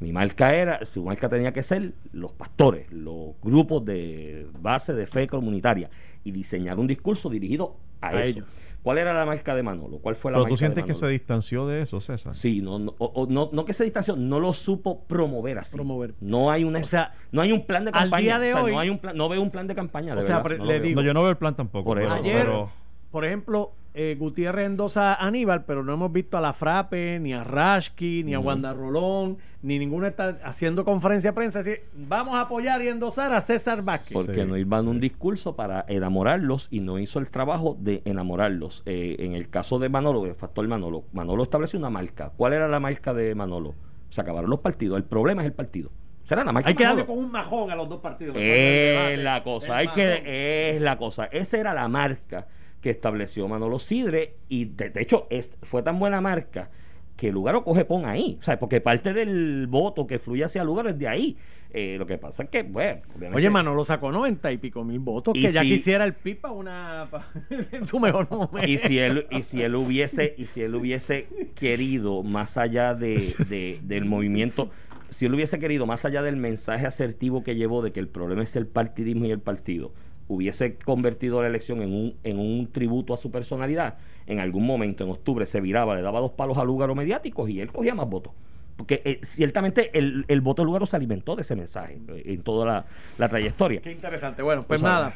Mi 0.05 0.13
marca 0.13 0.55
era, 0.55 0.85
su 0.85 1.03
marca 1.03 1.31
tenía 1.31 1.51
que 1.55 1.63
ser 1.63 1.95
los 2.13 2.31
pastores, 2.33 2.93
los 2.93 3.37
grupos 3.43 3.83
de 3.87 4.47
base 4.61 4.93
de 4.93 5.07
fe 5.07 5.27
comunitaria 5.27 5.89
y 6.23 6.31
diseñar 6.31 6.79
un 6.79 6.87
discurso 6.87 7.31
dirigido 7.31 7.77
a, 8.03 8.09
A 8.09 8.21
eso. 8.21 8.29
ellos. 8.41 8.49
¿Cuál 8.83 8.99
era 8.99 9.15
la 9.15 9.25
marca 9.25 9.55
de 9.55 9.63
Manolo? 9.63 9.97
¿Cuál 10.01 10.15
fue 10.15 10.31
la 10.31 10.37
Pero 10.37 10.43
marca 10.45 10.53
tú 10.53 10.57
sientes 10.59 10.85
de 10.85 10.89
que 10.89 10.93
se 10.95 11.09
distanció 11.09 11.67
de 11.67 11.81
eso, 11.81 12.01
César. 12.03 12.35
Sí, 12.37 12.61
no, 12.61 12.79
no, 12.79 12.95
o- 12.99 13.27
no, 13.31 13.49
no 13.51 13.65
que 13.65 13.73
se 13.73 13.83
distanció, 13.85 14.15
no 14.15 14.41
lo 14.41 14.53
supo 14.53 15.05
promover 15.05 15.57
así. 15.59 15.75
Promover. 15.75 16.13
No 16.21 16.51
hay 16.51 16.65
una, 16.65 16.81
O 16.81 16.85
sea, 16.85 17.15
no 17.33 17.41
hay 17.41 17.51
un 17.53 17.65
plan 17.65 17.87
de 17.87 17.93
al 17.95 18.03
campaña. 18.03 18.23
día 18.23 18.39
de 18.41 18.51
O 18.53 18.57
sea, 18.57 18.65
hoy- 18.65 18.73
no 18.73 18.81
hay 18.81 18.91
un 18.91 18.99
plan, 18.99 19.17
no 19.17 19.31
veo 19.31 19.41
un 19.41 19.51
plan 19.51 19.67
de 19.67 19.75
campaña. 19.75 20.15
De 20.15 20.21
O 20.21 20.23
sea, 20.23 20.41
verdad, 20.43 20.59
no 20.59 20.65
le 20.67 20.81
digo- 20.81 21.01
No, 21.01 21.07
yo 21.07 21.15
no 21.15 21.23
veo 21.23 21.31
el 21.31 21.39
plan 21.39 21.57
tampoco. 21.57 21.85
Por 21.87 22.03
eso. 22.03 22.13
Ayer, 22.15 22.43
pero- 22.43 22.71
por 23.11 23.25
ejemplo, 23.25 23.73
eh, 23.95 24.17
Gutiérrez 24.19 24.67
endosa 24.67 25.15
a 25.15 25.27
Aníbal, 25.27 25.65
pero 25.65 25.85
no 25.85 25.95
hemos 25.95 26.13
visto 26.13 26.37
a 26.37 26.41
la 26.41 26.53
Frappe, 26.53 27.21
ni 27.21 27.33
a 27.33 27.45
Rashki, 27.45 28.25
ni 28.25 28.35
a 28.35 28.41
Ujú. 28.41 28.49
Wanda 28.49 28.73
Rolón, 28.73 29.39
ni 29.63 29.79
ninguno 29.79 30.07
está 30.09 30.41
haciendo 30.45 30.85
conferencia 30.85 31.31
de 31.31 31.35
prensa. 31.35 31.61
Así, 31.61 31.75
vamos 31.95 32.35
a 32.35 32.43
apoyar 32.43 32.83
y 32.83 32.89
endosar 32.89 33.33
a 33.33 33.41
César 33.41 33.83
Vázquez. 33.85 34.13
Porque 34.13 34.43
Sí, 34.43 34.47
no 34.47 34.57
iban 34.57 34.89
un 34.89 34.99
discurso 34.99 35.55
para 35.55 35.85
enamorarlos 35.89 36.67
y 36.73 36.81
no 36.81 36.99
hizo 36.99 37.21
el 37.21 37.31
trabajo 37.31 37.77
de 37.79 38.03
enamorarlos. 38.05 38.83
Eh, 38.85 39.17
en 39.21 39.35
el 39.35 39.49
caso 39.49 39.79
de 39.79 39.89
Manolo, 39.89 40.27
el 40.27 40.35
factor 40.35 40.67
Manolo, 40.67 41.05
Manolo 41.13 41.45
estableció 41.45 41.79
una 41.79 41.91
marca. 41.91 42.33
¿Cuál 42.37 42.53
era 42.55 42.67
la 42.67 42.81
marca 42.81 43.15
de 43.15 43.35
Manolo? 43.37 43.75
Se 44.11 44.21
acabaron 44.21 44.51
los 44.51 44.59
partidos. 44.61 44.97
El 44.97 45.05
problema 45.05 45.43
es 45.43 45.47
el 45.47 45.53
partido. 45.55 45.91
Será 46.25 46.43
la 46.43 46.53
marca 46.53 46.71
Hay 46.71 46.75
que 46.75 46.85
darle 46.85 47.05
con 47.05 47.19
un 47.19 47.31
majón 47.31 47.71
a 47.71 47.77
los 47.77 47.89
dos 47.89 48.01
partidos. 48.01 48.35
Es 48.39 49.19
la 49.19 49.45
cosa, 49.45 49.77
hay 49.77 49.89
que, 49.89 50.75
es 50.75 50.81
la 50.81 50.97
cosa. 50.97 51.27
Esa 51.27 51.59
era 51.59 51.75
la 51.75 51.87
marca 51.87 52.47
que 52.85 52.91
estableció 52.91 53.49
Manolo 53.49 53.79
Sidre 53.79 54.37
y 54.51 54.67
de, 54.67 54.91
de 54.91 55.01
hecho 55.01 55.27
es, 55.31 55.57
fue 55.63 55.83
tan 55.83 55.99
buena 55.99 56.21
marca 56.21 56.71
que 57.17 57.33
Lugaro 57.33 57.65
coge 57.65 57.87
pon 57.87 58.05
ahí, 58.05 58.37
o 58.41 58.43
sea, 58.45 58.59
porque 58.59 58.83
parte 58.83 59.15
del 59.15 59.67
voto 59.69 60.07
que 60.07 60.19
fluye 60.19 60.45
hacia 60.45 60.63
Lugaro 60.65 60.91
es 60.91 60.99
de 60.99 61.09
ahí. 61.09 61.37
Eh, 61.73 61.97
lo 61.99 62.07
que 62.07 62.19
pasa 62.19 62.43
es 62.43 62.51
que, 62.51 62.63
bueno, 62.63 63.01
obviamente- 63.17 63.37
Oye, 63.39 63.49
Manolo 63.51 63.83
sacó 63.85 64.13
90 64.13 64.53
y 64.53 64.59
pico 64.59 64.85
mil 64.85 64.99
votos, 64.99 65.33
que 65.35 65.51
ya 65.51 65.63
si- 65.63 65.69
quisiera 65.69 66.05
el 66.05 66.13
pipa 66.13 66.51
una 66.51 67.09
en 67.73 67.87
su 67.87 67.99
mejor 67.99 68.29
momento. 68.31 68.69
y 68.69 68.77
si 68.79 68.99
él 68.99 69.27
y 69.31 69.43
si 69.45 69.63
él 69.63 69.75
hubiese 69.77 70.35
y 70.37 70.45
si 70.45 70.61
él 70.61 70.75
hubiese 70.75 71.27
querido 71.55 72.23
más 72.23 72.59
allá 72.59 72.95
de, 72.95 73.35
de- 73.49 73.81
del 73.83 74.05
movimiento 74.05 74.71
si 75.11 75.27
él 75.27 75.35
hubiese 75.35 75.59
querido, 75.61 75.87
más 75.87 76.05
allá 76.05 76.23
del 76.23 76.37
mensaje 76.37 76.87
asertivo 76.87 77.45
que 77.45 77.55
llevó 77.55 77.83
de 77.83 77.93
que 77.93 78.01
el 78.01 78.09
problema 78.09 78.43
es 78.43 78.57
el 78.57 78.67
partidismo 78.67 79.25
y 79.27 79.31
el 79.31 79.39
partido, 79.39 79.93
hubiese 80.29 80.77
convertido 80.77 81.43
la 81.43 81.49
elección 81.49 81.83
en 81.83 81.93
un, 81.93 82.15
en 82.25 82.39
un 82.39 82.71
tributo 82.71 83.15
a 83.15 83.17
su 83.17 83.31
personalidad, 83.31 83.99
en 84.27 84.41
algún 84.41 84.67
momento 84.67 85.05
en 85.05 85.11
octubre 85.11 85.47
se 85.47 85.61
viraba, 85.61 85.95
le 85.95 86.03
daba 86.03 86.21
dos 86.21 86.33
palos 86.33 86.59
al 86.59 86.67
lugar 86.67 86.95
mediáticos 86.95 87.51
y 87.51 87.61
él 87.61 87.73
cogía 87.73 87.95
más 87.95 88.09
votos 88.09 88.33
porque 88.77 89.03
eh, 89.05 89.21
ciertamente 89.25 89.97
el, 89.97 90.25
el 90.29 90.41
voto 90.41 90.65
Lugaro 90.65 90.87
se 90.87 90.97
alimentó 90.97 91.37
de 91.37 91.43
ese 91.43 91.55
mensaje 91.55 92.01
eh, 92.09 92.23
en 92.27 92.43
toda 92.43 92.67
la, 92.67 92.85
la 93.19 93.29
trayectoria. 93.29 93.81
Qué 93.81 93.93
interesante. 93.93 94.43
Bueno, 94.43 94.63
pues 94.63 94.83
nada. 94.83 95.15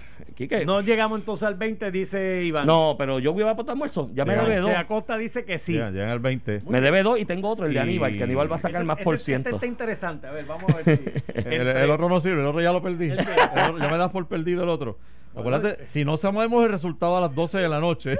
No 0.64 0.80
llegamos 0.80 1.18
entonces 1.18 1.46
al 1.46 1.54
20, 1.54 1.90
dice 1.90 2.44
Iván. 2.44 2.66
No, 2.66 2.94
pero 2.96 3.18
yo 3.18 3.32
voy 3.32 3.42
a 3.42 3.52
votar 3.52 3.72
almuerzo. 3.72 4.10
Ya 4.14 4.24
me 4.24 4.36
debe 4.36 4.56
dos. 4.58 4.70
Acosta 4.70 5.16
dice 5.16 5.44
que 5.44 5.58
sí. 5.58 5.74
Ya, 5.74 5.88
en 5.88 5.98
el 5.98 6.20
20. 6.20 6.60
me 6.68 6.80
debe 6.80 7.02
dos 7.02 7.18
y 7.18 7.24
tengo 7.24 7.48
otro, 7.48 7.66
el 7.66 7.72
de 7.72 7.80
Aníbal, 7.80 8.16
que 8.16 8.24
Aníbal 8.24 8.50
va 8.50 8.56
a 8.56 8.60
sacar 8.60 8.84
más 8.84 8.98
por 8.98 9.14
este 9.14 9.26
ciento. 9.26 9.48
Este 9.48 9.56
está 9.56 9.66
interesante. 9.66 10.26
A 10.26 10.30
ver, 10.30 10.46
vamos 10.46 10.70
a 10.70 10.76
ver. 10.76 11.00
Si 11.34 11.34
el, 11.54 11.90
otro 11.90 12.08
no 12.08 12.20
sirve, 12.20 12.40
el 12.40 12.46
otro 12.46 12.60
ya 12.60 12.72
lo 12.72 12.82
perdí. 12.82 13.08
ya 13.16 13.88
me 13.90 13.98
das 13.98 14.10
por 14.10 14.26
perdido 14.28 14.62
el 14.62 14.68
otro. 14.68 14.98
Acuérdate, 15.34 15.86
si 15.86 16.04
no 16.04 16.16
sabemos 16.16 16.64
el 16.64 16.70
resultado 16.70 17.16
a 17.16 17.20
las 17.20 17.34
12 17.34 17.58
de 17.58 17.68
la 17.68 17.80
noche, 17.80 18.18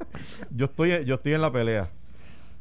yo 0.50 0.66
estoy 0.66 1.04
yo 1.04 1.16
estoy 1.16 1.34
en 1.34 1.42
la 1.42 1.52
pelea. 1.52 1.88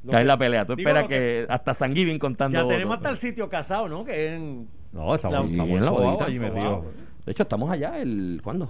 Está 0.03 0.21
en 0.21 0.27
la 0.27 0.37
pelea. 0.37 0.65
Tú 0.65 0.73
esperas 0.73 1.07
que, 1.07 1.45
hasta 1.49 1.73
San 1.73 1.95
Giving 1.95 2.19
contando. 2.19 2.57
Ya 2.57 2.67
tenemos 2.67 2.97
hasta 2.97 3.09
el 3.09 3.17
sitio 3.17 3.49
casado, 3.49 3.87
¿no? 3.87 4.03
Que 4.03 4.35
en, 4.35 4.67
no, 4.91 5.15
estamos, 5.15 5.49
estamos 5.49 5.69
en 5.69 5.85
la 5.85 5.91
bodita 5.91 6.25
allí 6.25 6.39
metidos. 6.39 6.85
De 7.25 7.31
hecho, 7.31 7.43
estamos 7.43 7.71
allá 7.71 7.99
el. 7.99 8.41
¿Cuándo? 8.43 8.69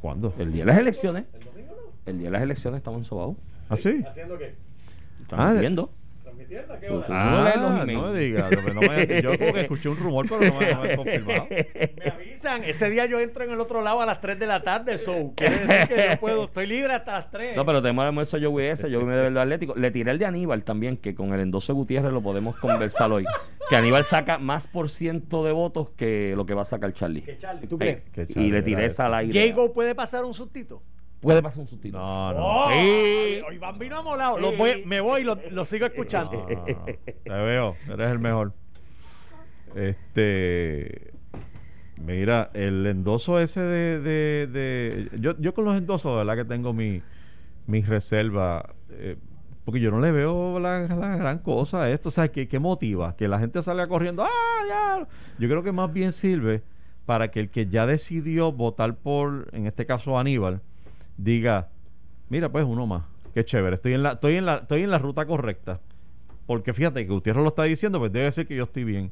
¿Cuándo? 0.00 0.34
El 0.38 0.52
día 0.52 0.64
de 0.64 0.72
las 0.72 0.78
elecciones. 0.78 1.24
¿El 1.32 1.44
domingo 1.44 1.74
no? 1.74 2.10
El 2.10 2.18
día 2.18 2.26
de 2.26 2.32
las 2.32 2.42
elecciones 2.42 2.78
estamos 2.78 2.98
en 2.98 3.04
Sobao. 3.04 3.36
¿Ah, 3.68 3.76
sí? 3.76 4.04
¿Haciendo 4.06 4.36
qué? 4.36 4.54
Estamos 5.22 5.46
ah, 5.46 5.52
viendo. 5.58 5.90
Ah, 7.08 7.54
no 7.86 8.12
me 8.12 8.18
digas. 8.18 8.50
No 8.50 8.80
me, 8.80 9.22
yo 9.22 9.38
como 9.38 9.52
que 9.52 9.60
escuché 9.60 9.88
un 9.88 9.96
rumor, 9.96 10.26
pero 10.28 10.52
no 10.52 10.58
me, 10.58 10.74
no 10.74 10.82
me 10.82 10.96
confirmado. 10.96 11.46
Me 12.04 12.10
avisan. 12.10 12.64
Ese 12.64 12.90
día 12.90 13.06
yo 13.06 13.20
entro 13.20 13.44
en 13.44 13.50
el 13.50 13.60
otro 13.60 13.82
lado 13.82 14.00
a 14.00 14.06
las 14.06 14.20
3 14.20 14.38
de 14.38 14.46
la 14.46 14.62
tarde. 14.62 14.98
So, 14.98 15.32
quiere 15.36 15.66
decir 15.66 15.88
que 15.88 16.08
yo 16.10 16.20
puedo. 16.20 16.44
Estoy 16.44 16.66
libre 16.66 16.92
hasta 16.92 17.12
las 17.12 17.30
3. 17.30 17.56
No, 17.56 17.64
pero 17.64 17.80
tenemos 17.82 18.02
el 18.02 18.08
almuerzo 18.08 18.38
yo 18.38 18.50
voy 18.50 18.64
ese. 18.64 18.90
Yo 18.90 19.00
me 19.04 19.14
debe 19.14 19.28
el 19.28 19.38
Atlético. 19.38 19.74
Le 19.76 19.90
tiré 19.90 20.10
el 20.10 20.18
de 20.18 20.26
Aníbal 20.26 20.64
también, 20.64 20.96
que 20.96 21.14
con 21.14 21.32
el 21.32 21.40
endoso 21.40 21.74
Gutiérrez 21.74 22.12
lo 22.12 22.22
podemos 22.22 22.56
conversar 22.56 23.10
hoy. 23.12 23.24
Que 23.68 23.76
Aníbal 23.76 24.04
saca 24.04 24.38
más 24.38 24.66
por 24.66 24.90
ciento 24.90 25.44
de 25.44 25.52
votos 25.52 25.90
que 25.96 26.34
lo 26.36 26.46
que 26.46 26.54
va 26.54 26.62
a 26.62 26.66
sacar 26.66 26.92
Charlie. 26.92 27.22
¿Qué 27.22 27.38
Charlie? 27.38 27.66
¿Tú 27.66 27.78
crees? 27.78 28.02
y 28.36 28.50
le 28.50 28.62
tiré 28.62 28.86
esa 28.86 29.06
al 29.06 29.14
aire. 29.14 29.48
¿Jago 29.48 29.72
puede 29.72 29.94
pasar 29.94 30.24
un 30.24 30.34
sustito? 30.34 30.82
Puede 31.24 31.42
pasar 31.42 31.62
un 31.62 31.68
sustito. 31.68 31.98
No, 31.98 32.34
no. 32.34 32.38
Oh, 32.38 32.70
sí. 32.70 33.40
Hoy 33.48 33.56
Bambino 33.56 33.98
amolado. 33.98 34.38
Lo 34.38 34.52
voy, 34.52 34.84
me 34.84 35.00
voy 35.00 35.22
y 35.22 35.24
lo, 35.24 35.38
lo 35.50 35.64
sigo 35.64 35.86
escuchando. 35.86 36.46
te 36.46 37.30
veo, 37.30 37.76
eres 37.88 38.10
el 38.10 38.18
mejor. 38.18 38.52
Este. 39.74 41.14
Mira, 41.96 42.50
el 42.52 42.86
endoso 42.86 43.40
ese 43.40 43.60
de. 43.60 44.00
de, 44.00 44.46
de 44.48 45.18
yo, 45.18 45.34
yo 45.38 45.54
con 45.54 45.64
los 45.64 45.78
endosos, 45.78 46.12
de 46.12 46.18
verdad 46.18 46.36
que 46.36 46.44
tengo 46.44 46.74
mi, 46.74 47.00
mi 47.66 47.80
reserva. 47.80 48.74
Eh, 48.90 49.16
porque 49.64 49.80
yo 49.80 49.90
no 49.90 50.00
le 50.00 50.12
veo 50.12 50.60
la, 50.60 50.80
la, 50.80 51.16
gran 51.16 51.38
cosa 51.38 51.84
a 51.84 51.90
esto. 51.90 52.10
O 52.10 52.12
sea, 52.12 52.30
¿qué, 52.30 52.48
¿qué 52.48 52.58
motiva? 52.58 53.16
Que 53.16 53.28
la 53.28 53.38
gente 53.38 53.62
salga 53.62 53.88
corriendo. 53.88 54.24
¡Ah, 54.24 54.28
ya! 54.68 55.08
Yo 55.38 55.48
creo 55.48 55.62
que 55.62 55.72
más 55.72 55.90
bien 55.90 56.12
sirve 56.12 56.62
para 57.06 57.30
que 57.30 57.40
el 57.40 57.48
que 57.48 57.66
ya 57.66 57.86
decidió 57.86 58.52
votar 58.52 58.96
por, 58.96 59.48
en 59.52 59.66
este 59.66 59.86
caso, 59.86 60.18
Aníbal 60.18 60.60
diga, 61.16 61.68
mira, 62.28 62.50
pues 62.50 62.64
uno 62.64 62.86
más, 62.86 63.04
qué 63.34 63.44
chévere, 63.44 63.76
estoy 63.76 63.94
en 63.94 64.02
la, 64.02 64.12
estoy 64.12 64.36
en 64.36 64.46
la, 64.46 64.56
estoy 64.56 64.82
en 64.82 64.90
la 64.90 64.98
ruta 64.98 65.26
correcta. 65.26 65.80
Porque 66.46 66.72
fíjate 66.72 67.06
que 67.06 67.12
Gutiérrez 67.12 67.42
lo 67.42 67.48
está 67.48 67.62
diciendo, 67.64 67.98
pues 67.98 68.12
debe 68.12 68.30
ser 68.30 68.46
que 68.46 68.56
yo 68.56 68.64
estoy 68.64 68.84
bien. 68.84 69.10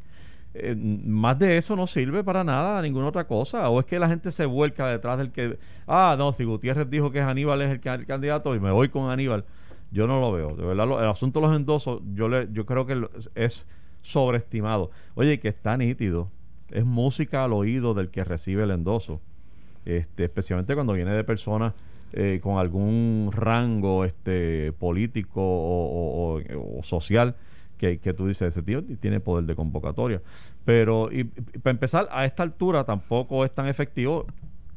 Eh, 0.54 0.75
más 0.76 1.38
de 1.38 1.56
eso 1.56 1.76
no 1.76 1.87
sirve 1.87 2.23
para 2.23 2.44
nada, 2.44 2.82
ninguna 2.82 3.09
otra 3.09 3.26
cosa. 3.26 3.68
O 3.71 3.80
es 3.80 3.87
que 3.87 3.99
la 3.99 4.09
gente 4.09 4.30
se 4.32 4.44
vuelca 4.44 4.87
detrás 4.88 5.18
del 5.18 5.32
que, 5.32 5.59
ah, 5.87 6.14
no, 6.18 6.32
si 6.32 6.44
Gutiérrez 6.44 6.90
dijo 6.90 7.11
que 7.11 7.21
Aníbal 7.21 7.62
es 7.62 7.71
el, 7.71 7.80
candidato 7.80 8.54
y 8.54 8.61
me 8.61 8.71
voy 8.71 8.90
con 8.90 9.11
Aníbal, 9.11 9.44
yo 9.90 10.06
no 10.06 10.21
lo 10.21 10.32
veo. 10.32 10.54
De 10.56 10.64
verdad, 10.64 11.02
el 11.02 11.09
asunto 11.09 11.40
de 11.40 11.47
los 11.47 11.56
endosos, 11.56 12.02
yo, 12.14 12.28
le, 12.28 12.49
yo 12.52 12.66
creo 12.66 12.87
que 12.87 13.09
es 13.35 13.66
sobreestimado. 14.02 14.90
Oye, 15.14 15.40
que 15.40 15.49
está 15.49 15.76
nítido. 15.76 16.28
Es 16.71 16.85
música 16.85 17.44
al 17.44 17.52
oído 17.52 17.94
del 17.94 18.11
que 18.11 18.25
recibe 18.25 18.64
el 18.64 18.71
endoso. 18.71 19.21
Este, 19.85 20.25
especialmente 20.25 20.75
cuando 20.75 20.92
viene 20.92 21.12
de 21.12 21.25
personas 21.25 21.75
eh, 22.12 22.40
con 22.42 22.59
algún 22.59 23.31
rango 23.33 24.04
este, 24.04 24.73
político 24.73 25.40
o, 25.42 26.40
social 26.83 27.37
que, 27.78 27.97
tú 28.16 28.28
dices, 28.28 28.49
ese 28.49 28.62
tío 28.62 28.85
tiene 29.00 29.19
poder 29.19 29.45
de 29.45 29.57
convocatoria. 29.57 30.23
Pero 30.64 31.11
y, 31.11 31.25
para 31.25 31.73
empezar, 31.73 32.09
a 32.12 32.25
esta 32.25 32.45
altura 32.45 32.85
tampoco 32.85 33.45
es 33.45 33.52
tan 33.52 33.66
efectivo 33.66 34.26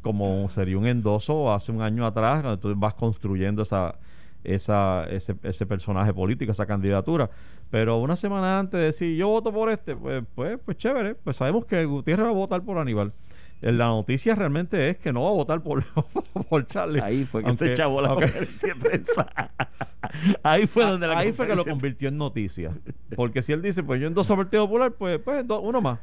como 0.01 0.49
sería 0.49 0.77
un 0.77 0.87
endoso 0.87 1.53
hace 1.53 1.71
un 1.71 1.81
año 1.81 2.05
atrás, 2.05 2.41
cuando 2.41 2.57
tú 2.57 2.73
vas 2.75 2.93
construyendo 2.95 3.61
esa, 3.63 3.95
esa, 4.43 5.05
ese, 5.09 5.35
ese 5.43 5.65
personaje 5.65 6.13
político, 6.13 6.51
esa 6.51 6.65
candidatura. 6.65 7.29
Pero 7.69 7.97
una 7.97 8.15
semana 8.15 8.59
antes 8.59 8.79
de 8.79 8.85
decir 8.87 9.17
yo 9.17 9.27
voto 9.27 9.51
por 9.51 9.69
este, 9.69 9.95
pues, 9.95 10.23
pues, 10.33 10.59
pues 10.63 10.77
chévere, 10.77 11.15
pues 11.15 11.35
sabemos 11.35 11.65
que 11.65 11.85
Gutiérrez 11.85 12.25
va 12.25 12.29
a 12.29 12.33
votar 12.33 12.61
por 12.63 12.77
Aníbal 12.77 13.13
la 13.61 13.87
noticia 13.87 14.35
realmente 14.35 14.89
es 14.89 14.97
que 14.97 15.11
no 15.11 15.23
va 15.23 15.29
a 15.29 15.33
votar 15.33 15.61
por, 15.61 15.83
por 16.49 16.67
Charlie. 16.67 17.01
Ahí 17.01 17.25
fue 17.25 17.43
que 17.43 17.53
se 17.53 17.71
echó 17.71 18.01
la 18.01 18.15
prensa. 18.15 19.51
ahí 20.43 20.67
fue 20.67 20.85
donde 20.85 21.07
la 21.07 21.17
Ahí 21.17 21.31
fue 21.31 21.47
que 21.47 21.55
lo 21.55 21.65
convirtió 21.65 22.09
en 22.09 22.17
noticia. 22.17 22.71
Porque 23.15 23.41
si 23.41 23.53
él 23.53 23.61
dice, 23.61 23.83
pues 23.83 23.99
yo 24.01 24.07
endoso 24.07 24.33
al 24.33 24.39
Partido 24.39 24.65
Popular, 24.65 24.91
pues, 24.91 25.19
pues 25.19 25.45
uno 25.61 25.81
más. 25.81 25.99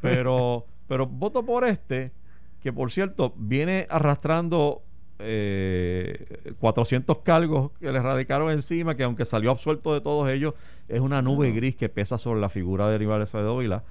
Pero, 0.00 0.66
pero 0.88 1.06
voto 1.06 1.44
por 1.44 1.64
este, 1.64 2.12
que 2.60 2.72
por 2.72 2.90
cierto, 2.90 3.34
viene 3.36 3.86
arrastrando 3.90 4.82
eh, 5.18 6.54
400 6.58 7.18
cargos 7.18 7.72
que 7.78 7.92
le 7.92 8.00
radicaron 8.00 8.50
encima, 8.50 8.96
que 8.96 9.04
aunque 9.04 9.24
salió 9.24 9.50
absuelto 9.50 9.94
de 9.94 10.00
todos 10.00 10.28
ellos, 10.28 10.54
es 10.88 11.00
una 11.00 11.22
nube 11.22 11.52
gris 11.52 11.76
que 11.76 11.88
pesa 11.88 12.18
sobre 12.18 12.40
la 12.40 12.48
figura 12.48 12.88
de 12.88 12.96
Aníbal 12.96 13.24
de 13.24 13.42
Dóvila. 13.42 13.84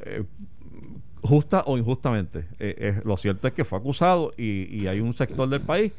Eh, 0.00 0.24
justa 1.22 1.62
o 1.66 1.78
injustamente. 1.78 2.40
Eh, 2.58 2.74
eh, 2.78 3.00
lo 3.04 3.16
cierto 3.16 3.48
es 3.48 3.54
que 3.54 3.64
fue 3.64 3.78
acusado 3.78 4.32
y, 4.36 4.86
hay 4.86 5.00
un 5.00 5.14
sector 5.14 5.48
del 5.48 5.60
país 5.60 5.92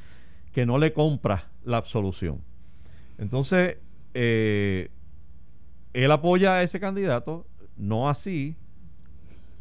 que 0.54 0.66
no 0.66 0.78
le 0.78 0.94
compra 0.94 1.46
la 1.66 1.78
absolución. 1.78 2.42
Entonces, 3.18 3.78
eh, 4.14 4.90
él 5.94 6.12
apoya 6.12 6.56
a 6.56 6.64
ese 6.64 6.80
candidato, 6.80 7.46
no 7.78 8.10
así 8.10 8.56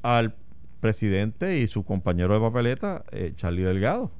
al 0.02 0.34
presidente 0.80 1.58
y 1.58 1.66
su 1.66 1.84
compañero 1.84 2.34
de 2.34 2.40
papeleta, 2.40 3.04
Charlie 3.36 3.62
Delgado. 3.62 4.10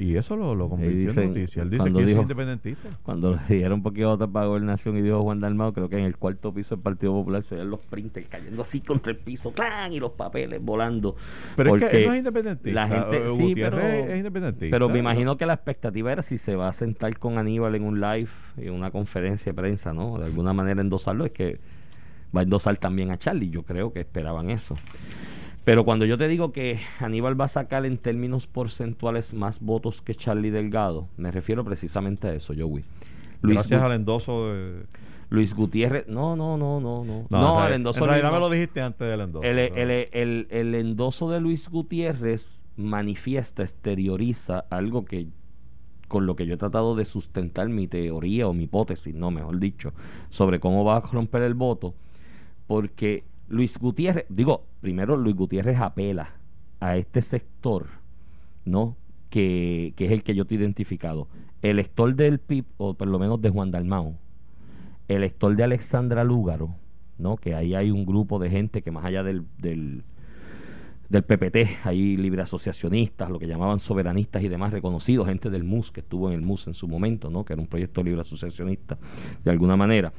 Y 0.00 0.16
eso 0.16 0.34
lo, 0.34 0.54
lo 0.54 0.68
convirtió 0.70 1.10
en 1.10 1.28
noticia. 1.28 1.62
Él 1.62 1.70
dice 1.70 1.92
que 1.92 2.02
es 2.02 2.16
independentista. 2.16 2.88
Cuando 3.02 3.38
le 3.48 3.54
dieron 3.54 3.74
un 3.74 3.82
poquito 3.82 4.16
de 4.16 4.26
para 4.26 4.46
gobernación 4.46 4.96
y 4.96 5.02
dijo 5.02 5.22
Juan 5.22 5.40
Dalmao, 5.40 5.74
creo 5.74 5.90
que 5.90 5.98
en 5.98 6.04
el 6.04 6.16
cuarto 6.16 6.54
piso 6.54 6.74
del 6.74 6.82
Partido 6.82 7.12
Popular 7.12 7.42
se 7.42 7.54
veían 7.54 7.70
los 7.70 7.80
printers 7.80 8.28
cayendo 8.28 8.62
así 8.62 8.80
contra 8.80 9.12
el 9.12 9.18
piso, 9.18 9.52
¡clan! 9.52 9.92
y 9.92 10.00
los 10.00 10.12
papeles 10.12 10.62
volando. 10.62 11.16
Pero 11.54 11.76
es 11.76 11.84
que 11.84 11.98
él 11.98 12.06
no 12.06 12.12
es 12.14 12.18
independentista. 12.18 12.80
La 12.80 12.88
gente, 12.88 13.28
sí, 13.36 13.54
pero, 13.54 13.78
es 13.78 14.16
independentista. 14.16 14.74
Pero 14.74 14.88
me 14.88 14.98
imagino 14.98 15.36
que 15.36 15.44
la 15.44 15.54
expectativa 15.54 16.12
era 16.12 16.22
si 16.22 16.38
se 16.38 16.56
va 16.56 16.68
a 16.68 16.72
sentar 16.72 17.18
con 17.18 17.36
Aníbal 17.36 17.74
en 17.74 17.84
un 17.84 18.00
live, 18.00 18.30
en 18.56 18.72
una 18.72 18.90
conferencia 18.90 19.52
de 19.52 19.54
prensa, 19.54 19.92
¿no? 19.92 20.18
De 20.18 20.24
alguna 20.24 20.54
manera 20.54 20.80
endosarlo, 20.80 21.26
es 21.26 21.32
que 21.32 21.60
va 22.34 22.40
a 22.40 22.44
endosar 22.44 22.78
también 22.78 23.10
a 23.10 23.18
Charlie. 23.18 23.50
Yo 23.50 23.64
creo 23.64 23.92
que 23.92 24.00
esperaban 24.00 24.48
eso. 24.48 24.76
Pero 25.70 25.84
cuando 25.84 26.04
yo 26.04 26.18
te 26.18 26.26
digo 26.26 26.50
que 26.50 26.80
Aníbal 26.98 27.40
va 27.40 27.44
a 27.44 27.48
sacar 27.48 27.86
en 27.86 27.96
términos 27.96 28.48
porcentuales 28.48 29.32
más 29.32 29.60
votos 29.60 30.02
que 30.02 30.16
Charlie 30.16 30.50
Delgado, 30.50 31.06
me 31.16 31.30
refiero 31.30 31.64
precisamente 31.64 32.26
a 32.26 32.34
eso, 32.34 32.54
Joey. 32.58 32.82
Luis 33.40 33.54
Gracias 33.54 33.80
al 33.80 33.92
endoso 33.92 34.48
de... 34.48 34.82
Luis 35.28 35.54
Gutiérrez, 35.54 36.08
no, 36.08 36.34
no, 36.34 36.58
no, 36.58 36.80
no, 36.80 37.04
no. 37.04 37.24
No, 37.30 37.64
el 37.64 37.74
endoso. 37.74 38.02
En 38.02 38.10
realidad 38.10 38.32
me 38.32 38.40
lo 38.40 38.50
dijiste 38.50 38.80
antes 38.80 39.08
del 39.08 39.20
endoso. 39.20 39.44
El, 39.44 39.60
el, 39.60 40.48
el, 40.50 40.74
endoso 40.74 41.30
de 41.30 41.40
Luis 41.40 41.68
Gutiérrez 41.68 42.64
manifiesta, 42.76 43.62
exterioriza 43.62 44.64
algo 44.70 45.04
que 45.04 45.28
con 46.08 46.26
lo 46.26 46.34
que 46.34 46.46
yo 46.46 46.54
he 46.54 46.58
tratado 46.58 46.96
de 46.96 47.04
sustentar 47.04 47.68
mi 47.68 47.86
teoría 47.86 48.48
o 48.48 48.52
mi 48.52 48.64
hipótesis, 48.64 49.14
no, 49.14 49.30
mejor 49.30 49.60
dicho, 49.60 49.92
sobre 50.30 50.58
cómo 50.58 50.84
va 50.84 50.96
a 50.96 51.00
romper 51.00 51.42
el 51.42 51.54
voto, 51.54 51.94
porque 52.66 53.22
Luis 53.50 53.78
Gutiérrez, 53.78 54.26
digo, 54.28 54.64
primero 54.80 55.16
Luis 55.16 55.34
Gutiérrez 55.34 55.78
apela 55.80 56.34
a 56.78 56.96
este 56.96 57.20
sector, 57.20 57.88
¿no? 58.64 58.96
Que, 59.28 59.92
es 59.98 60.10
el 60.12 60.22
que 60.22 60.36
yo 60.36 60.46
te 60.46 60.54
he 60.54 60.58
identificado. 60.58 61.26
El 61.60 61.76
lector 61.76 62.14
del 62.14 62.38
PIB, 62.38 62.64
o 62.78 62.94
por 62.94 63.08
lo 63.08 63.18
menos 63.18 63.42
de 63.42 63.50
Juan 63.50 63.72
Dalmao, 63.72 64.14
el 65.08 65.22
lector 65.22 65.56
de 65.56 65.64
Alexandra 65.64 66.22
Lúgaro, 66.22 66.76
¿no? 67.18 67.36
Que 67.36 67.56
ahí 67.56 67.74
hay 67.74 67.90
un 67.90 68.06
grupo 68.06 68.38
de 68.38 68.50
gente 68.50 68.82
que 68.82 68.92
más 68.92 69.04
allá 69.04 69.24
del, 69.24 69.44
del, 69.58 70.04
del 71.08 71.24
PPT, 71.24 71.84
hay 71.84 72.16
libre 72.16 72.42
asociacionistas, 72.42 73.30
lo 73.30 73.40
que 73.40 73.48
llamaban 73.48 73.80
soberanistas 73.80 74.44
y 74.44 74.48
demás 74.48 74.72
reconocidos, 74.72 75.26
gente 75.26 75.50
del 75.50 75.64
MUS 75.64 75.90
que 75.90 76.00
estuvo 76.00 76.28
en 76.28 76.34
el 76.34 76.42
MUS 76.42 76.68
en 76.68 76.74
su 76.74 76.86
momento, 76.86 77.30
¿no? 77.30 77.44
Que 77.44 77.54
era 77.54 77.62
un 77.62 77.68
proyecto 77.68 78.04
libre 78.04 78.20
asociacionista 78.20 78.96
de 79.42 79.50
alguna 79.50 79.76
manera. 79.76 80.12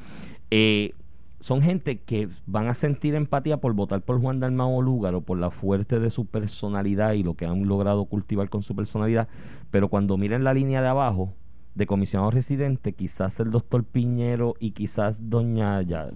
Eh, 0.52 0.94
son 1.42 1.62
gente 1.62 2.00
que 2.00 2.30
van 2.46 2.68
a 2.68 2.74
sentir 2.74 3.16
empatía 3.16 3.58
por 3.58 3.74
votar 3.74 4.02
por 4.02 4.22
Juan 4.22 4.40
Dalmao 4.40 4.82
Lúgaro, 4.82 5.22
por 5.22 5.38
la 5.38 5.50
fuerte 5.52 6.00
de 6.00 6.12
su 6.12 6.26
personalidad 6.26 7.14
y 7.14 7.24
lo 7.24 7.34
que 7.34 7.46
han 7.46 7.68
logrado 7.68 8.06
cultivar 8.06 8.50
con 8.50 8.64
su 8.64 8.76
personalidad, 8.76 9.28
pero 9.72 9.90
cuando 9.90 10.18
miren 10.18 10.44
la 10.44 10.54
línea 10.54 10.82
de 10.82 10.88
abajo 10.88 11.34
de 11.74 11.88
comisionado 11.88 12.32
residente, 12.32 12.94
quizás 12.94 13.40
el 13.40 13.50
doctor 13.50 13.84
Piñero 13.84 14.56
y 14.60 14.72
quizás 14.72 15.30
doña, 15.30 15.82
ya, 15.82 16.10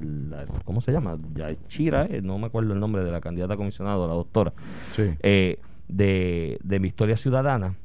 ¿cómo 0.64 0.82
se 0.82 0.92
llama? 0.92 1.18
Ya 1.34 1.56
Chira, 1.68 2.06
eh, 2.10 2.22
no 2.22 2.38
me 2.38 2.48
acuerdo 2.48 2.74
el 2.74 2.80
nombre 2.80 3.04
de 3.04 3.12
la 3.12 3.22
candidata 3.22 3.56
a 3.56 3.58
comisionado, 3.58 4.08
la 4.08 4.14
doctora, 4.14 4.54
eh, 4.98 5.60
de, 5.88 6.60
de 6.64 6.80
mi 6.80 6.88
historia 6.88 7.18
ciudadana, 7.18 7.76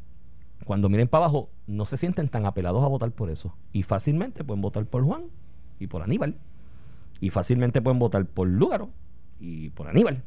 cuando 0.65 0.89
miren 0.89 1.09
para 1.09 1.25
abajo, 1.25 1.49
no 1.67 1.87
se 1.87 1.97
sienten 1.97 2.29
tan 2.29 2.45
apelados 2.45 2.85
a 2.85 2.89
votar 2.89 3.11
por 3.13 3.31
eso. 3.31 3.55
Y 3.73 3.83
fácilmente 3.83 4.45
pueden 4.45 4.61
votar 4.61 4.85
por 4.85 5.03
Juan 5.03 5.25
y 5.79 5.87
por 5.87 6.03
Aníbal. 6.03 6.35
Y 7.21 7.31
fácilmente 7.31 7.83
pueden 7.83 7.99
votar 7.99 8.25
por 8.27 8.49
Lúgaro 8.49 8.91
y 9.39 9.71
por 9.71 9.89
Aníbal. 9.89 10.23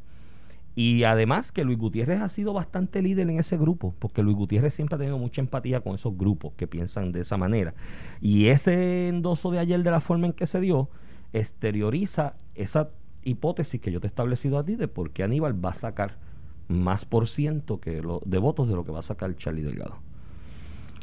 Y 0.76 1.04
además 1.04 1.52
que 1.52 1.64
Luis 1.64 1.78
Gutiérrez 1.78 2.20
ha 2.20 2.28
sido 2.28 2.52
bastante 2.52 3.00
líder 3.00 3.30
en 3.30 3.38
ese 3.38 3.56
grupo, 3.56 3.94
porque 4.00 4.22
Luis 4.22 4.36
Gutiérrez 4.36 4.74
siempre 4.74 4.96
ha 4.96 4.98
tenido 4.98 5.18
mucha 5.18 5.40
empatía 5.40 5.80
con 5.80 5.94
esos 5.94 6.16
grupos 6.18 6.52
que 6.56 6.66
piensan 6.66 7.12
de 7.12 7.20
esa 7.20 7.36
manera. 7.36 7.74
Y 8.20 8.46
ese 8.46 9.08
endoso 9.08 9.52
de 9.52 9.60
ayer 9.60 9.82
de 9.82 9.90
la 9.90 10.00
forma 10.00 10.26
en 10.26 10.32
que 10.32 10.46
se 10.46 10.60
dio, 10.60 10.88
exterioriza 11.32 12.34
esa 12.54 12.90
hipótesis 13.22 13.80
que 13.80 13.92
yo 13.92 14.00
te 14.00 14.06
he 14.06 14.08
establecido 14.08 14.58
a 14.58 14.64
ti 14.64 14.74
de 14.76 14.88
por 14.88 15.10
qué 15.10 15.22
Aníbal 15.22 15.64
va 15.64 15.70
a 15.70 15.74
sacar 15.74 16.16
más 16.68 17.04
por 17.04 17.28
ciento 17.28 17.80
que 17.80 18.02
lo, 18.02 18.20
de 18.24 18.38
votos 18.38 18.68
de 18.68 18.74
lo 18.74 18.84
que 18.84 18.92
va 18.92 19.00
a 19.00 19.02
sacar 19.02 19.36
Charlie 19.36 19.62
Delgado. 19.62 19.98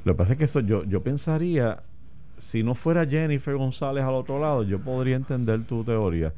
Lo 0.03 0.13
que 0.13 0.17
pasa 0.17 0.33
es 0.33 0.39
que 0.39 0.45
eso 0.45 0.59
yo, 0.59 0.83
yo 0.83 1.01
pensaría, 1.01 1.83
si 2.41 2.63
no 2.63 2.73
fuera 2.73 3.05
Jennifer 3.05 3.55
González 3.55 4.03
al 4.03 4.15
otro 4.15 4.39
lado, 4.39 4.63
yo 4.63 4.79
podría 4.79 5.15
entender 5.15 5.63
tu 5.65 5.83
teoría. 5.83 6.33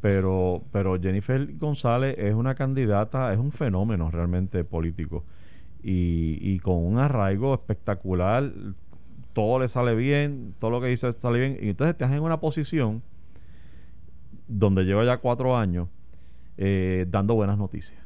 Pero, 0.00 0.62
pero 0.72 1.00
Jennifer 1.00 1.46
González 1.58 2.16
es 2.18 2.34
una 2.34 2.54
candidata, 2.54 3.32
es 3.32 3.38
un 3.38 3.52
fenómeno 3.52 4.10
realmente 4.10 4.64
político. 4.64 5.24
Y, 5.82 6.38
y 6.40 6.58
con 6.60 6.76
un 6.76 6.98
arraigo 6.98 7.52
espectacular, 7.54 8.50
todo 9.34 9.58
le 9.60 9.68
sale 9.68 9.94
bien, 9.94 10.54
todo 10.58 10.70
lo 10.70 10.80
que 10.80 10.86
dice 10.86 11.12
sale 11.12 11.38
bien. 11.38 11.58
Y 11.60 11.68
entonces 11.68 11.96
te 11.98 12.04
en 12.04 12.22
una 12.22 12.40
posición 12.40 13.02
donde 14.48 14.84
lleva 14.84 15.04
ya 15.04 15.18
cuatro 15.18 15.56
años 15.56 15.88
eh, 16.56 17.06
dando 17.10 17.34
buenas 17.34 17.58
noticias. 17.58 18.00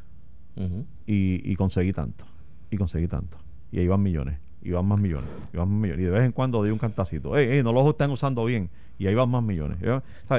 y, 1.07 1.49
y 1.51 1.55
conseguí 1.55 1.93
tanto. 1.93 2.25
Y 2.71 2.77
conseguí 2.77 3.07
tanto. 3.07 3.39
Y 3.71 3.79
ahí 3.79 3.87
van 3.87 4.03
millones 4.03 4.46
y 4.67 4.73
van 4.73 4.85
más 4.85 4.99
millones, 4.99 5.31
y 5.53 5.57
van 5.57 5.69
más 5.69 5.79
millones. 5.79 6.01
Y 6.01 6.05
de 6.05 6.11
vez 6.11 6.25
en 6.25 6.33
cuando 6.33 6.59
doy 6.59 6.71
un 6.71 6.79
cantacito, 6.79 7.37
ey, 7.37 7.63
no 7.63 7.73
los 7.73 7.87
están 7.89 8.11
usando 8.11 8.45
bien, 8.45 8.69
y 8.99 9.07
ahí 9.07 9.15
van 9.15 9.29
más 9.31 9.43
millones. 9.43 9.79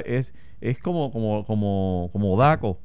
es, 0.06 0.34
es 0.60 0.80
como, 0.80 1.12
como, 1.12 1.46
como, 1.46 2.10
como 2.12 2.38
Daco. 2.38 2.78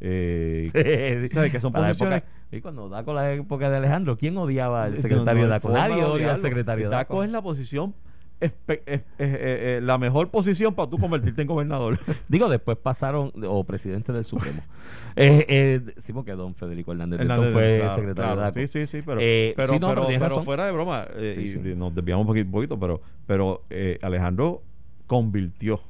Eh, 0.00 0.68
Que 1.52 1.60
son 1.60 1.72
posiciones... 1.72 2.22
y 2.50 2.60
cuando 2.60 2.88
Daco 2.88 3.12
la 3.12 3.32
época 3.32 3.68
de 3.68 3.76
Alejandro, 3.76 4.16
¿quién 4.16 4.36
odiaba 4.38 4.84
al 4.84 4.96
secretario 4.96 5.48
Daco? 5.48 5.68
Nadie 5.68 6.02
odia 6.02 6.32
al 6.32 6.40
secretario 6.40 6.88
Daco. 6.88 7.14
Daco 7.14 7.24
es 7.24 7.30
la 7.30 7.42
posición 7.42 7.94
eh, 8.40 9.02
eh, 9.18 9.80
la 9.82 9.98
mejor 9.98 10.30
posición 10.30 10.74
para 10.74 10.90
tú 10.90 10.98
convertirte 10.98 11.42
en 11.42 11.48
gobernador. 11.48 11.98
Digo, 12.28 12.48
después 12.48 12.76
pasaron, 12.76 13.32
o 13.46 13.64
presidente 13.64 14.12
del 14.12 14.24
Supremo. 14.24 14.62
eh, 15.16 15.80
sí, 15.96 16.12
porque 16.12 16.32
don 16.32 16.54
Federico 16.54 16.92
Hernández, 16.92 17.20
fue 17.52 17.88
secretario 17.94 18.36
de 18.36 18.42
DACO. 18.42 18.54
Sí, 18.54 18.66
sí, 18.68 18.86
sí, 18.86 19.02
pero, 19.04 19.20
pero, 19.56 20.42
fuera 20.42 20.66
de 20.66 20.72
broma, 20.72 21.06
y, 21.18 21.74
nos 21.76 21.94
desviamos 21.94 22.26
un 22.28 22.50
poquito, 22.50 22.78
pero, 22.78 23.00
pero 23.26 23.62
Alejandro 24.02 24.62
convirtió, 25.06 25.80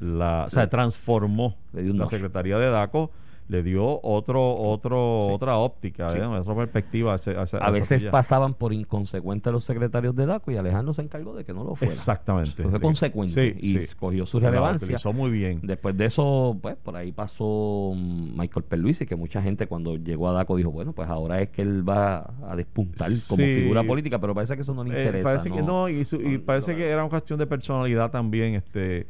la, 0.00 0.44
o 0.46 0.50
sea, 0.50 0.68
transformó 0.68 1.56
la 1.72 2.06
Secretaría 2.06 2.58
de 2.58 2.68
DACO 2.68 3.10
le 3.48 3.62
dio 3.62 4.00
otro, 4.02 4.56
otro, 4.56 5.26
otra 5.26 5.58
óptica, 5.58 6.16
¿eh? 6.16 6.24
otra 6.24 6.54
perspectiva. 6.54 7.14
A, 7.60 7.70
veces 7.70 8.06
pasaban 8.06 8.54
por 8.54 8.72
inconsecuentes 8.72 9.52
los 9.52 9.64
secretarios 9.64 10.16
de 10.16 10.24
DACO 10.24 10.50
y 10.50 10.56
Alejandro 10.56 10.94
se 10.94 11.02
encargó 11.02 11.34
de 11.34 11.44
que 11.44 11.52
no 11.52 11.62
lo 11.62 11.74
fuera. 11.74 11.92
Exactamente. 11.92 12.62
fue 12.62 12.80
consecuente 12.80 13.54
y 13.60 13.86
cogió 13.98 14.24
su 14.24 14.40
relevancia. 14.40 14.96
Lo 15.04 15.12
muy 15.12 15.30
bien. 15.30 15.60
Después 15.62 15.96
de 15.96 16.06
eso, 16.06 16.58
pues 16.60 16.76
por 16.76 16.96
ahí 16.96 17.12
pasó 17.12 17.92
mm, 17.94 18.38
Michael 18.38 18.64
Perluisi, 18.64 19.06
que 19.06 19.16
mucha 19.16 19.42
gente 19.42 19.66
cuando 19.66 19.96
llegó 19.96 20.28
a 20.30 20.32
DACO 20.32 20.56
dijo, 20.56 20.70
bueno, 20.70 20.92
pues 20.92 21.08
ahora 21.08 21.40
es 21.40 21.50
que 21.50 21.62
él 21.62 21.86
va 21.86 22.34
a 22.48 22.56
despuntar 22.56 23.10
como 23.28 23.44
figura 23.44 23.82
política, 23.84 24.18
pero 24.18 24.34
parece 24.34 24.56
que 24.56 24.62
eso 24.62 24.72
no 24.72 24.84
le 24.84 24.96
eh, 24.96 25.00
interesa. 25.00 25.24
parece 25.24 25.50
que 25.50 25.62
no, 25.62 25.88
y, 25.90 26.02
y 26.02 26.38
parece 26.38 26.74
que 26.74 26.88
era 26.88 27.02
una 27.02 27.10
cuestión 27.10 27.38
de 27.38 27.46
personalidad 27.46 28.10
también, 28.10 28.54
este 28.54 29.06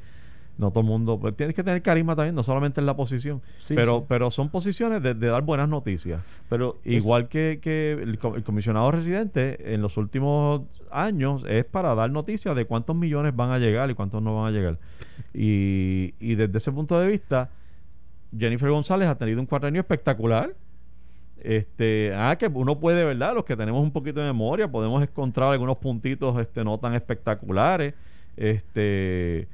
no 0.57 0.71
todo 0.71 0.81
el 0.81 0.87
mundo, 0.87 1.19
pues, 1.19 1.37
tienes 1.37 1.57
que 1.57 1.65
tener 1.65 1.83
carisma 1.83 2.15
también, 2.15 2.35
no 2.35 2.43
solamente 2.43 2.81
en 2.81 2.87
la 2.87 2.95
posición, 2.95 3.43
pero 3.69 4.07
pero 4.09 4.31
son 4.31 4.51
posiciones 4.51 5.03
de, 5.03 5.15
dar 5.15 5.43
buenas 5.43 5.69
noticias. 5.69 6.23
Pero 6.49 6.79
igual 6.85 7.29
que, 7.29 7.59
que 7.61 7.93
el, 7.93 8.19
comisionado 8.19 8.91
residente 8.91 9.75
en 9.75 9.83
los 9.83 9.97
últimos 9.97 10.63
años 10.91 11.45
es 11.49 11.65
para 11.65 11.95
dar 11.95 12.11
noticias 12.11 12.55
de 12.55 12.65
cuántos 12.67 12.95
millones 12.95 13.35
van 13.35 13.51
a 13.51 13.59
llegar 13.59 13.91
y 13.91 13.95
cuántos 13.95 14.23
no 14.23 14.37
van 14.37 14.55
a 14.55 14.57
llegar. 14.57 14.79
Y, 15.33 16.15
y 16.21 16.37
desde 16.37 16.59
ese 16.59 16.71
punto 16.71 16.99
de 17.01 17.09
vista, 17.09 17.51
Jennifer 18.37 18.71
González 18.71 19.09
ha 19.09 19.17
tenido 19.17 19.41
un 19.41 19.47
cuatrenio 19.47 19.81
espectacular. 19.81 20.55
Este, 21.41 22.13
ah, 22.15 22.37
que 22.39 22.47
uno 22.47 22.79
puede, 22.81 23.05
¿verdad? 23.05 23.35
Los 23.35 23.45
que 23.45 23.57
tenemos 23.57 23.83
un 23.83 23.91
poquito 23.91 24.21
de 24.21 24.27
memoria, 24.27 24.67
podemos 24.67 25.03
encontrar 25.03 25.53
algunos 25.53 25.77
puntitos 25.77 26.41
este, 26.41 26.65
no 26.65 26.79
tan 26.79 26.95
espectaculares. 26.95 27.95
Este, 28.37 29.49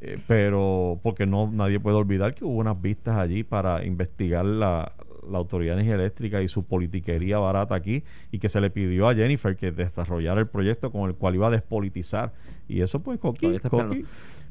eh, 0.00 0.18
pero 0.28 1.00
porque 1.02 1.26
no 1.26 1.50
nadie 1.50 1.80
puede 1.80 1.96
olvidar 1.96 2.34
que 2.34 2.44
hubo 2.44 2.58
unas 2.58 2.80
vistas 2.80 3.16
allí 3.16 3.42
para 3.42 3.84
investigar 3.84 4.44
la, 4.44 4.92
Autoridad 5.30 5.74
de 5.74 5.82
Energía 5.82 5.96
Eléctrica 5.96 6.40
y 6.40 6.48
su 6.48 6.64
politiquería 6.64 7.38
barata 7.38 7.74
aquí 7.74 8.02
y 8.32 8.38
que 8.38 8.48
se 8.48 8.62
le 8.62 8.70
pidió 8.70 9.10
a 9.10 9.14
Jennifer 9.14 9.54
que 9.56 9.72
desarrollara 9.72 10.40
el 10.40 10.46
proyecto 10.46 10.90
con 10.90 11.06
el 11.10 11.16
cual 11.16 11.34
iba 11.34 11.48
a 11.48 11.50
despolitizar. 11.50 12.32
Y 12.66 12.80
eso 12.80 13.02
pues 13.02 13.18
coqui, 13.18 13.60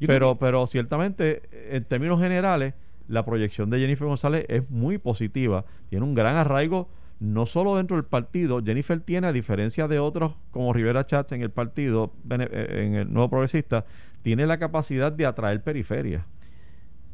pero 0.06 0.36
pero 0.36 0.68
ciertamente 0.68 1.42
en 1.74 1.82
términos 1.82 2.20
generales 2.20 2.74
la 3.08 3.24
proyección 3.24 3.70
de 3.70 3.80
Jennifer 3.80 4.06
González 4.06 4.46
es 4.48 4.70
muy 4.70 4.98
positiva. 4.98 5.64
Tiene 5.88 6.04
un 6.04 6.14
gran 6.14 6.36
arraigo 6.36 6.88
no 7.20 7.46
solo 7.46 7.76
dentro 7.76 7.96
del 7.96 8.04
partido, 8.04 8.62
Jennifer 8.62 9.00
tiene, 9.00 9.26
a 9.26 9.32
diferencia 9.32 9.88
de 9.88 9.98
otros 9.98 10.34
como 10.50 10.72
Rivera 10.72 11.04
Chats 11.04 11.32
en 11.32 11.42
el 11.42 11.50
partido, 11.50 12.12
eh, 12.30 12.84
en 12.86 12.94
el 12.94 13.12
Nuevo 13.12 13.30
Progresista, 13.30 13.84
tiene 14.28 14.46
la 14.46 14.58
capacidad 14.58 15.10
de 15.10 15.24
atraer 15.24 15.62
periferia. 15.62 16.26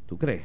¿Tú 0.05 0.17
crees? 0.17 0.43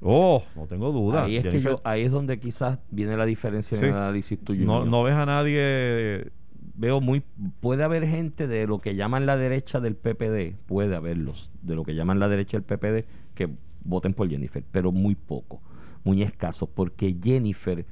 Oh, 0.00 0.44
no 0.54 0.68
tengo 0.68 0.92
duda. 0.92 1.24
Ahí 1.24 1.36
es, 1.36 1.42
que 1.42 1.60
yo, 1.60 1.80
ahí 1.82 2.02
es 2.02 2.12
donde 2.12 2.38
quizás 2.38 2.78
viene 2.92 3.16
la 3.16 3.26
diferencia 3.26 3.76
en 3.76 3.86
el 3.86 3.94
análisis 3.94 4.38
tuyo. 4.38 4.64
No, 4.64 4.84
no 4.84 5.02
ves 5.02 5.14
a 5.14 5.26
nadie. 5.26 6.30
Veo 6.76 7.00
muy. 7.00 7.24
Puede 7.58 7.82
haber 7.82 8.06
gente 8.06 8.46
de 8.46 8.68
lo 8.68 8.78
que 8.78 8.94
llaman 8.94 9.26
la 9.26 9.36
derecha 9.36 9.80
del 9.80 9.96
PPD, 9.96 10.54
puede 10.66 10.94
haberlos, 10.94 11.50
de 11.60 11.74
lo 11.74 11.82
que 11.82 11.96
llaman 11.96 12.20
la 12.20 12.28
derecha 12.28 12.56
del 12.56 12.62
PPD, 12.62 13.04
que 13.34 13.48
voten 13.82 14.14
por 14.14 14.30
Jennifer, 14.30 14.62
pero 14.70 14.92
muy 14.92 15.16
poco, 15.16 15.60
muy 16.04 16.22
escaso, 16.22 16.68
porque 16.68 17.16
Jennifer 17.20 17.84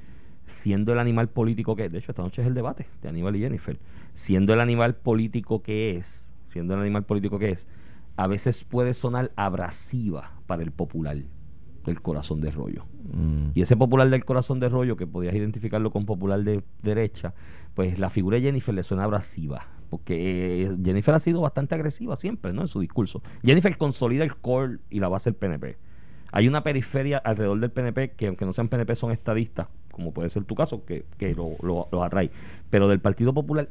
siendo 0.47 0.93
el 0.93 0.99
animal 0.99 1.27
político 1.27 1.75
que 1.75 1.85
es, 1.85 1.91
de 1.91 1.97
hecho 1.97 2.13
esta 2.13 2.23
noche 2.23 2.43
es 2.43 2.47
el 2.47 2.53
debate 2.53 2.85
de 3.01 3.09
Aníbal 3.09 3.35
y 3.35 3.39
Jennifer, 3.41 3.77
siendo 4.13 4.53
el 4.53 4.61
animal 4.61 4.95
político 4.95 5.61
que 5.61 5.97
es, 5.97 6.31
siendo 6.43 6.75
el 6.75 6.79
animal 6.79 7.03
político 7.03 7.37
que 7.37 7.49
es, 7.49 7.67
a 8.15 8.27
veces 8.27 8.63
puede 8.63 8.93
sonar 8.93 9.31
abrasiva 9.35 10.33
para 10.47 10.63
el 10.63 10.71
popular 10.71 11.17
del 11.85 12.01
corazón 12.01 12.41
de 12.41 12.51
rollo. 12.51 12.85
Mm. 13.13 13.51
Y 13.55 13.61
ese 13.61 13.75
popular 13.75 14.09
del 14.09 14.25
corazón 14.25 14.59
de 14.59 14.69
rollo, 14.69 14.95
que 14.95 15.07
podías 15.07 15.33
identificarlo 15.33 15.91
con 15.91 16.05
popular 16.05 16.43
de 16.43 16.63
derecha, 16.83 17.33
pues 17.73 17.99
la 17.99 18.09
figura 18.09 18.37
de 18.37 18.43
Jennifer 18.43 18.73
le 18.73 18.83
suena 18.83 19.03
abrasiva, 19.03 19.67
porque 19.89 20.63
eh, 20.63 20.77
Jennifer 20.83 21.13
ha 21.13 21.19
sido 21.19 21.41
bastante 21.41 21.75
agresiva 21.75 22.15
siempre, 22.15 22.53
¿no? 22.53 22.61
En 22.61 22.67
su 22.67 22.79
discurso. 22.79 23.21
Jennifer 23.43 23.77
consolida 23.77 24.23
el 24.23 24.35
core 24.35 24.79
y 24.89 24.99
la 24.99 25.07
base 25.07 25.31
del 25.31 25.37
PNP. 25.37 25.77
Hay 26.31 26.47
una 26.47 26.63
periferia 26.63 27.17
alrededor 27.17 27.59
del 27.59 27.71
PNP 27.71 28.11
que, 28.11 28.27
aunque 28.27 28.45
no 28.45 28.53
sean 28.53 28.69
PNP, 28.69 28.95
son 28.95 29.11
estadistas, 29.11 29.67
como 29.91 30.13
puede 30.13 30.29
ser 30.29 30.45
tu 30.45 30.55
caso, 30.55 30.85
que, 30.85 31.05
que 31.17 31.35
lo, 31.35 31.57
lo, 31.61 32.03
atrae. 32.03 32.31
Pero 32.69 32.87
del 32.87 33.01
Partido 33.01 33.33
Popular, 33.33 33.67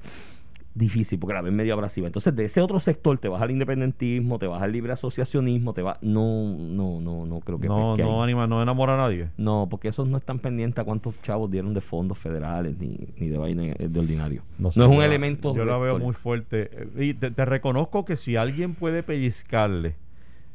difícil 0.81 1.21
porque 1.21 1.35
la 1.35 1.43
ven 1.43 1.55
medio 1.55 1.75
abrasiva. 1.75 2.09
Entonces, 2.09 2.35
de 2.35 2.47
ese 2.47 2.61
otro 2.61 2.81
sector 2.81 3.17
te 3.19 3.29
vas 3.29 3.41
al 3.41 3.53
independentismo, 3.53 4.41
te 4.41 4.49
vas 4.49 4.61
al 4.61 4.73
libre 4.73 4.93
asociacionismo, 4.93 5.73
te 5.75 5.83
vas. 5.83 5.99
No, 6.03 6.57
no, 6.59 7.01
no, 7.01 7.27
no 7.27 7.41
creo 7.41 7.61
que. 7.61 7.69
No, 7.69 7.97
no, 7.97 8.23
anima, 8.23 8.49
no 8.49 8.61
enamora 8.61 8.95
a 8.95 8.97
nadie. 8.97 9.29
No, 9.37 9.69
porque 9.71 9.89
esos 9.89 10.09
no 10.09 10.17
están 10.19 10.41
pendientes 10.41 10.81
a 10.81 10.85
cuántos 10.85 11.21
chavos 11.23 11.51
dieron 11.51 11.75
de 11.75 11.81
fondos 11.81 12.19
federales 12.19 12.77
ni, 12.79 13.09
ni 13.19 13.29
de 13.29 13.39
vaina 13.39 13.63
de 13.63 14.01
ordinario. 14.01 14.43
No, 14.59 14.71
es 14.71 14.77
un 14.77 15.03
elemento. 15.03 15.55
Yo 15.55 15.65
la 15.65 15.79
veo 15.79 15.99
muy 16.01 16.15
fuerte. 16.15 16.89
Y 16.99 17.15
te 17.15 17.45
reconozco 17.45 18.05
que 18.05 18.17
si 18.17 18.35
alguien 18.35 18.75
puede 18.75 19.05
pellizcarle 19.05 19.95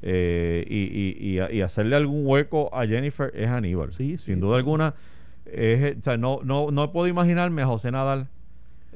eh, 0.01 0.65
y, 0.69 1.39
y, 1.39 1.61
hacerle 1.61 1.95
algún 1.95 2.27
hueco 2.27 2.69
a 2.75 2.85
Jennifer 2.85 3.31
es 3.33 3.47
Aníbal. 3.47 3.93
Sí, 3.93 4.17
Sin 4.17 4.39
duda 4.39 4.57
alguna, 4.57 4.93
es, 5.45 5.97
o 5.97 6.01
sea, 6.01 6.17
no, 6.17 6.41
no, 6.43 6.69
no 6.71 6.91
puedo 6.91 7.07
imaginarme 7.07 7.61
a 7.61 7.67
José 7.67 7.91
Nadal 7.91 8.27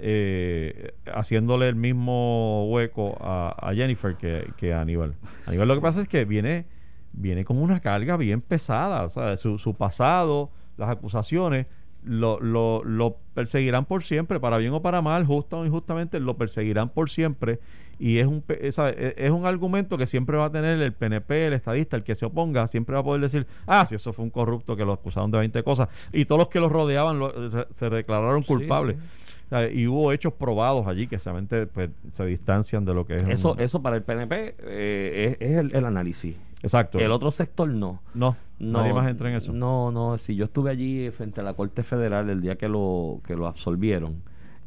eh, 0.02 0.94
haciéndole 1.14 1.68
el 1.68 1.76
mismo 1.76 2.68
hueco 2.70 3.18
a, 3.22 3.72
Jennifer 3.76 4.16
que, 4.16 4.52
que 4.58 4.74
a 4.74 4.82
Aníbal. 4.82 5.16
Aníbal 5.46 5.68
lo 5.68 5.76
que 5.76 5.82
pasa 5.82 6.02
es 6.02 6.08
que 6.08 6.26
viene 6.26 6.66
viene 7.12 7.44
con 7.44 7.58
una 7.58 7.80
carga 7.80 8.18
bien 8.18 8.40
pesada. 8.42 9.10
Su, 9.38 9.58
su 9.58 9.74
pasado, 9.74 10.52
las 10.78 10.90
acusaciones, 10.90 11.66
lo, 12.04 12.40
lo, 12.40 12.84
lo 12.86 13.18
perseguirán 13.34 13.86
por 13.86 14.04
siempre, 14.04 14.40
para 14.40 14.58
bien 14.58 14.72
o 14.74 14.82
para 14.82 15.02
mal, 15.02 15.26
justo 15.26 15.60
o 15.60 15.66
injustamente, 15.66 16.20
lo 16.20 16.38
perseguirán 16.38 16.90
por 16.90 17.10
siempre. 17.10 17.60
Y 17.98 18.20
es 18.20 18.28
un, 18.28 18.42
pe- 18.42 18.66
esa- 18.68 18.92
e- 18.92 19.16
es 19.18 19.32
un 19.32 19.46
argumento 19.46 19.98
que 19.98 20.08
siempre 20.08 20.38
va 20.38 20.46
a 20.46 20.52
tener 20.52 20.80
el 20.82 20.94
PNP, 20.94 21.48
el 21.48 21.54
estadista, 21.54 21.98
el 21.98 22.04
que 22.04 22.16
se 22.16 22.26
oponga, 22.26 22.68
siempre 22.68 22.94
va 22.94 23.02
a 23.02 23.04
poder 23.04 23.22
decir, 23.22 23.46
ah, 23.68 23.86
si 23.86 23.96
eso 23.96 24.14
fue 24.14 24.24
un 24.24 24.32
corrupto 24.32 24.78
que 24.78 24.86
lo 24.86 24.94
acusaron 24.94 25.32
de 25.32 25.40
20 25.40 25.64
cosas. 25.64 25.90
Y 26.14 26.24
todos 26.26 26.40
los 26.40 26.48
que 26.50 26.60
lo 26.62 26.70
rodeaban 26.70 27.20
lo- 27.20 27.34
se, 27.74 27.90
declararon 27.90 28.44
culpables. 28.44 28.96
sí. 28.98 29.29
Y 29.74 29.88
hubo 29.88 30.12
hechos 30.12 30.34
probados 30.34 30.86
allí 30.88 31.08
que 31.08 31.18
realmente 31.18 31.66
pues, 31.66 31.90
se 32.12 32.26
distancian 32.26 32.86
de 32.86 32.94
lo 32.94 33.06
que 33.06 33.16
es. 33.16 33.24
un- 33.24 33.32
Eso, 33.32 33.58
eso 33.58 33.82
para 33.82 33.96
el 33.96 34.04
PNP 34.04 34.56
eh, 34.60 35.38
es, 35.40 35.50
es 35.50 35.58
el, 35.58 35.76
el 35.76 35.86
análisis. 35.86 36.36
Exacto. 36.62 37.00
El 37.00 37.12
otro 37.12 37.32
sector 37.32 37.70
no. 37.70 38.02
No, 38.14 38.36
No, 38.60 38.80
nadie 38.80 38.94
más 38.94 39.10
entra 39.10 39.30
en 39.30 39.36
eso. 39.38 39.54
No, 39.54 39.92
no, 39.92 40.18
si 40.18 40.36
yo 40.36 40.44
estuve 40.46 40.70
allí 40.70 41.10
frente 41.12 41.40
a 41.40 41.44
la 41.44 41.54
Corte 41.54 41.84
Federal 41.84 42.30
el 42.30 42.42
día 42.42 42.58
que 42.58 42.68
lo, 42.68 43.22
que 43.26 43.36
lo 43.36 43.48
absolvieron 43.48 44.22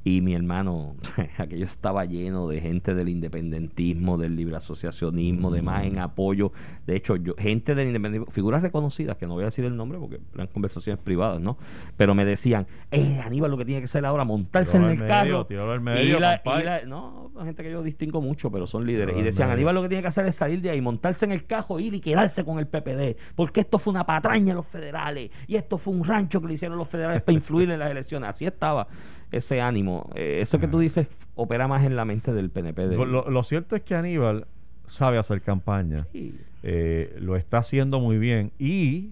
y 0.05 0.21
mi 0.21 0.35
hermano, 0.35 0.97
aquello 1.38 1.65
estaba 1.65 2.05
lleno 2.05 2.49
de 2.49 2.61
gente 2.61 2.95
del 2.95 3.09
independentismo, 3.09 4.19
del 4.19 4.35
libre 4.37 4.57
asociacionismo, 4.57 5.51
Mm. 5.51 5.53
demás 5.55 5.85
en 5.85 5.99
apoyo. 5.99 6.53
De 6.87 6.97
hecho, 6.97 7.17
yo, 7.17 7.35
gente 7.38 7.75
del 7.75 7.88
independentismo, 7.88 8.33
figuras 8.33 8.62
reconocidas, 8.62 9.17
que 9.17 9.27
no 9.27 9.35
voy 9.35 9.43
a 9.43 9.47
decir 9.47 9.65
el 9.65 9.77
nombre 9.77 9.99
porque 9.99 10.21
eran 10.35 10.47
conversaciones 10.49 11.01
privadas, 11.03 11.41
¿no? 11.41 11.57
Pero 11.97 12.15
me 12.15 12.25
decían, 12.25 12.67
eh, 12.91 13.21
Aníbal 13.25 13.51
lo 13.51 13.57
que 13.59 13.65
tiene 13.65 13.81
que 13.81 13.85
hacer 13.85 14.05
ahora, 14.05 14.25
montarse 14.25 14.77
en 14.77 14.85
el 14.85 14.91
al 15.03 15.07
carro. 15.09 15.47
medio, 15.49 15.77
y 15.77 15.81
medio, 15.81 16.21
la- 16.21 16.43
y 16.45 16.62
la- 16.65 16.83
no, 16.85 17.31
gente 17.45 17.62
que 17.62 17.71
yo 17.71 17.83
distingo 17.83 18.21
mucho, 18.21 18.51
pero 18.51 18.67
son 18.67 18.87
líderes. 18.87 19.17
Y 19.17 19.23
decían, 19.23 19.49
medio. 19.49 19.55
Aníbal 19.59 19.75
lo 19.77 19.83
que 19.83 19.88
tiene 19.88 20.03
que 20.03 20.09
hacer 20.09 20.27
es 20.27 20.35
salir 20.35 20.61
de 20.61 20.71
ahí, 20.71 20.81
montarse 20.81 21.25
en 21.25 21.33
el 21.33 21.47
cajo, 21.47 21.79
ir 21.79 21.95
y 21.95 22.01
quedarse 22.01 22.45
con 22.45 22.59
el 22.59 22.67
PPD. 22.67 23.17
Porque 23.37 23.61
esto 23.61 23.79
fue 23.79 23.93
una 23.93 24.05
patraña 24.05 24.49
de 24.49 24.55
los 24.55 24.67
federales. 24.67 25.31
Y 25.47 25.57
esto 25.57 25.79
fue 25.79 25.93
un 25.95 26.05
rancho 26.05 26.41
que 26.41 26.49
le 26.49 26.55
hicieron 26.55 26.77
los 26.79 26.88
federales 26.88 27.23
para 27.23 27.35
influir 27.35 27.71
en 27.71 27.79
las 27.79 27.91
elecciones. 27.91 28.29
Así 28.29 28.45
estaba 28.47 28.88
ese 29.33 29.61
ánimo. 29.61 30.11
Eh, 30.14 30.38
eso 30.40 30.61
que 30.61 30.68
tú 30.68 30.79
dices 30.79 31.09
opera 31.35 31.66
más 31.68 31.85
en 31.85 31.97
la 31.97 32.05
mente 32.05 32.33
del 32.33 32.51
PNP. 32.51 32.88
del- 32.88 32.99
Lo, 33.11 33.29
lo 33.29 33.42
cierto 33.42 33.75
es 33.77 33.83
que 33.83 33.95
Aníbal 33.95 34.47
sabe 34.87 35.18
hacer 35.18 35.40
campaña. 35.42 36.07
Sí. 36.12 36.38
eh, 36.62 37.16
lo 37.21 37.35
está 37.37 37.59
haciendo 37.59 37.99
muy 37.99 38.18
bien 38.18 38.53
y, 38.59 39.11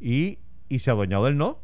y, 0.00 0.38
y 0.68 0.78
se 0.80 0.90
ha 0.90 0.94
adueñado 0.94 1.26
del 1.26 1.36
no. 1.36 1.58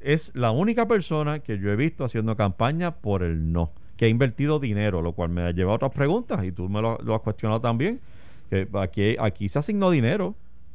Es 0.00 0.32
la 0.34 0.50
única 0.50 0.86
persona 0.86 1.38
que 1.38 1.58
yo 1.58 1.70
he 1.70 1.76
visto 1.76 2.04
haciendo 2.04 2.36
campaña 2.36 2.96
por 2.96 3.22
el 3.22 3.52
no, 3.52 3.70
que 3.96 4.04
ha 4.04 4.08
invertido 4.08 4.58
dinero, 4.60 5.00
lo 5.00 5.12
cual 5.12 5.30
me 5.30 5.50
lleva 5.54 5.72
a 5.72 5.76
otras 5.76 5.92
preguntas 5.92 6.44
y 6.44 6.52
tú 6.52 6.68
me 6.68 6.82
lo, 6.82 6.98
lo 6.98 7.14
has 7.14 7.22
cuestionado 7.22 7.60
también. 7.62 8.00
Que 8.50 8.68
aquí, 8.74 9.16
aquí 9.18 9.48
se 9.48 9.58
asignó 9.60 9.90
dinero 9.90 10.34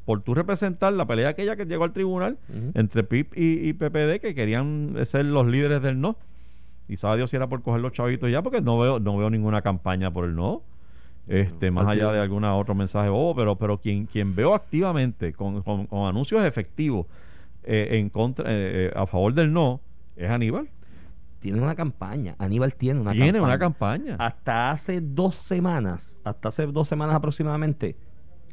por 0.10 0.24
tú 0.24 0.34
representar 0.34 0.92
la 0.94 1.06
pelea 1.06 1.30
aquella 1.30 1.56
que 1.56 1.68
llegó 1.68 1.84
al 1.84 1.94
tribunal 1.94 2.40
entre 2.74 3.04
PIP 3.04 3.38
y, 3.38 3.70
y 3.70 3.74
PPD 3.74 4.20
que 4.20 4.34
querían 4.34 4.96
ser 5.04 5.24
los 5.26 5.46
líderes 5.46 5.84
del 5.84 6.02
no. 6.02 6.18
Y 6.88 6.98
sabe 6.98 7.18
Dios 7.18 7.30
si 7.30 7.36
era 7.36 7.46
por 7.48 7.62
coger 7.62 7.80
los 7.82 7.92
chavitos 7.92 8.32
ya, 8.32 8.42
porque 8.42 8.60
no 8.60 8.80
veo, 8.80 9.00
no 9.00 9.16
veo 9.18 9.30
ninguna 9.30 9.62
campaña 9.62 10.10
por 10.10 10.26
el 10.26 10.34
no. 10.36 10.64
Este, 11.28 11.70
más 11.70 11.86
allá 11.88 12.12
de 12.12 12.20
alguna 12.22 12.56
otro 12.56 12.74
mensaje 12.74 13.08
bobo, 13.10 13.36
pero, 13.36 13.56
pero 13.56 13.78
quien, 13.78 14.08
quien 14.08 14.34
veo 14.34 14.56
activamente 14.56 15.32
con, 15.32 15.62
con- 15.62 15.86
con 15.86 16.08
anuncios 16.08 16.44
efectivos 16.44 17.06
eh, 17.64 17.90
en 18.00 18.10
contra, 18.10 18.46
eh, 18.52 18.88
eh, 18.88 18.92
a 18.96 19.06
favor 19.06 19.36
del 19.36 19.54
no, 19.54 19.80
es 20.16 20.28
Aníbal. 20.28 20.70
Tiene 21.40 21.62
una 21.62 21.76
campaña. 21.76 22.34
Aníbal 22.40 22.74
tiene 22.74 23.00
una 23.00 23.12
Tiene 23.12 23.28
campaña. 23.34 23.46
una 23.46 23.60
campaña. 23.60 24.16
Hasta 24.18 24.72
hace 24.72 25.02
dos 25.02 25.36
semanas, 25.36 26.20
hasta 26.24 26.48
hace 26.48 26.66
dos 26.66 26.88
semanas 26.88 27.14
aproximadamente, 27.16 27.96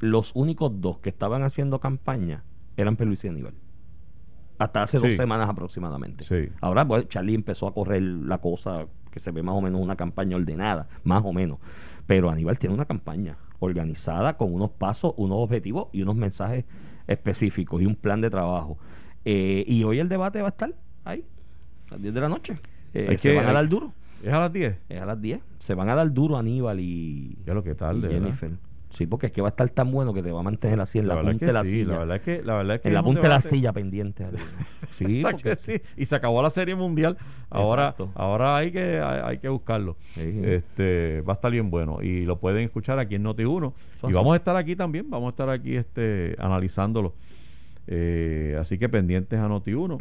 los 0.00 0.32
únicos 0.34 0.80
dos 0.80 0.98
que 0.98 1.08
estaban 1.10 1.42
haciendo 1.42 1.80
campaña 1.80 2.44
eran 2.76 2.96
Luis 3.00 3.24
y 3.24 3.28
Aníbal. 3.28 3.54
Hasta 4.58 4.82
hace 4.84 4.98
dos 4.98 5.12
semanas 5.14 5.48
aproximadamente. 5.50 6.24
Sí. 6.24 6.48
Ahora, 6.62 6.86
pues, 6.86 7.08
Charlie 7.08 7.34
empezó 7.34 7.66
a 7.68 7.74
correr 7.74 8.02
la 8.02 8.38
cosa 8.38 8.86
que 9.10 9.20
se 9.20 9.30
ve 9.30 9.42
más 9.42 9.54
o 9.54 9.60
menos 9.60 9.80
una 9.80 9.96
campaña 9.96 10.36
ordenada, 10.36 10.88
más 11.04 11.22
o 11.24 11.32
menos. 11.32 11.58
Pero 12.06 12.30
Aníbal 12.30 12.58
tiene 12.58 12.74
una 12.74 12.86
campaña 12.86 13.36
organizada 13.58 14.36
con 14.38 14.52
unos 14.54 14.70
pasos, 14.70 15.12
unos 15.16 15.38
objetivos 15.38 15.88
y 15.92 16.02
unos 16.02 16.16
mensajes 16.16 16.64
específicos 17.06 17.82
y 17.82 17.86
un 17.86 17.96
plan 17.96 18.20
de 18.20 18.30
trabajo. 18.30 18.78
Eh, 19.24 19.64
y 19.66 19.84
hoy 19.84 19.98
el 19.98 20.08
debate 20.08 20.40
va 20.40 20.48
a 20.48 20.50
estar 20.50 20.74
ahí, 21.04 21.24
a 21.88 21.92
las 21.92 22.02
10 22.02 22.14
de 22.14 22.20
la 22.20 22.28
noche. 22.28 22.58
Eh, 22.94 23.06
Hay 23.10 23.18
se 23.18 23.30
que- 23.30 23.36
van 23.36 23.44
a 23.44 23.48
hay- 23.48 23.54
dar 23.54 23.68
duro. 23.68 23.92
Es 24.22 24.32
a 24.32 24.38
las 24.40 24.52
10. 24.52 24.78
Es 24.88 25.00
a 25.00 25.04
las 25.06 25.20
10. 25.20 25.40
Se 25.58 25.74
van 25.74 25.88
a 25.90 25.94
dar 25.94 26.10
duro 26.12 26.38
Aníbal 26.38 26.80
y, 26.80 27.36
Ya 27.44 27.52
lo 27.52 27.62
que 27.62 27.74
tarde, 27.74 28.10
y 28.10 28.14
¿verdad? 28.14 28.28
Sí, 28.96 29.06
porque 29.06 29.26
es 29.26 29.32
que 29.32 29.42
va 29.42 29.48
a 29.48 29.50
estar 29.50 29.68
tan 29.68 29.92
bueno 29.92 30.14
que 30.14 30.22
te 30.22 30.32
va 30.32 30.40
a 30.40 30.42
mantener 30.42 30.80
así 30.80 30.98
en 30.98 31.06
la, 31.06 31.20
punta 31.20 31.38
que 31.38 31.44
de 31.44 31.52
la 31.52 31.64
sí, 31.64 31.70
silla. 31.72 31.92
La 31.92 31.98
verdad 31.98 32.16
es 32.16 32.22
que, 32.22 32.42
la 32.42 32.54
verdad 32.54 32.76
es 32.76 32.80
que 32.80 32.88
en 32.88 32.94
la 32.94 33.02
punta 33.02 33.20
de 33.20 33.28
la 33.28 33.40
silla 33.42 33.72
pendiente. 33.74 34.24
Sí, 34.96 35.22
¿Verdad 35.22 35.32
porque 35.32 35.50
que 35.50 35.56
sí? 35.56 35.82
Y 35.98 36.06
se 36.06 36.16
acabó 36.16 36.40
la 36.40 36.48
serie 36.48 36.74
mundial. 36.74 37.18
Ahora, 37.50 37.90
Exacto. 37.90 38.10
ahora 38.14 38.56
hay 38.56 38.72
que 38.72 38.98
hay, 38.98 39.20
hay 39.22 39.38
que 39.38 39.50
buscarlo. 39.50 39.98
Sí. 40.14 40.40
Este 40.44 41.20
va 41.20 41.32
a 41.32 41.34
estar 41.34 41.52
bien 41.52 41.68
bueno 41.68 42.00
y 42.00 42.24
lo 42.24 42.38
pueden 42.38 42.64
escuchar 42.64 42.98
aquí 42.98 43.16
en 43.16 43.24
Noti1 43.24 43.74
Eso 43.98 44.08
y 44.08 44.14
vamos 44.14 44.32
a 44.32 44.36
estar 44.36 44.56
aquí 44.56 44.76
también, 44.76 45.10
vamos 45.10 45.26
a 45.26 45.30
estar 45.30 45.50
aquí 45.50 45.76
este 45.76 46.34
analizándolo. 46.38 47.12
Eh, 47.86 48.56
así 48.58 48.78
que 48.78 48.88
pendientes 48.88 49.38
a 49.38 49.46
Noti1 49.46 49.98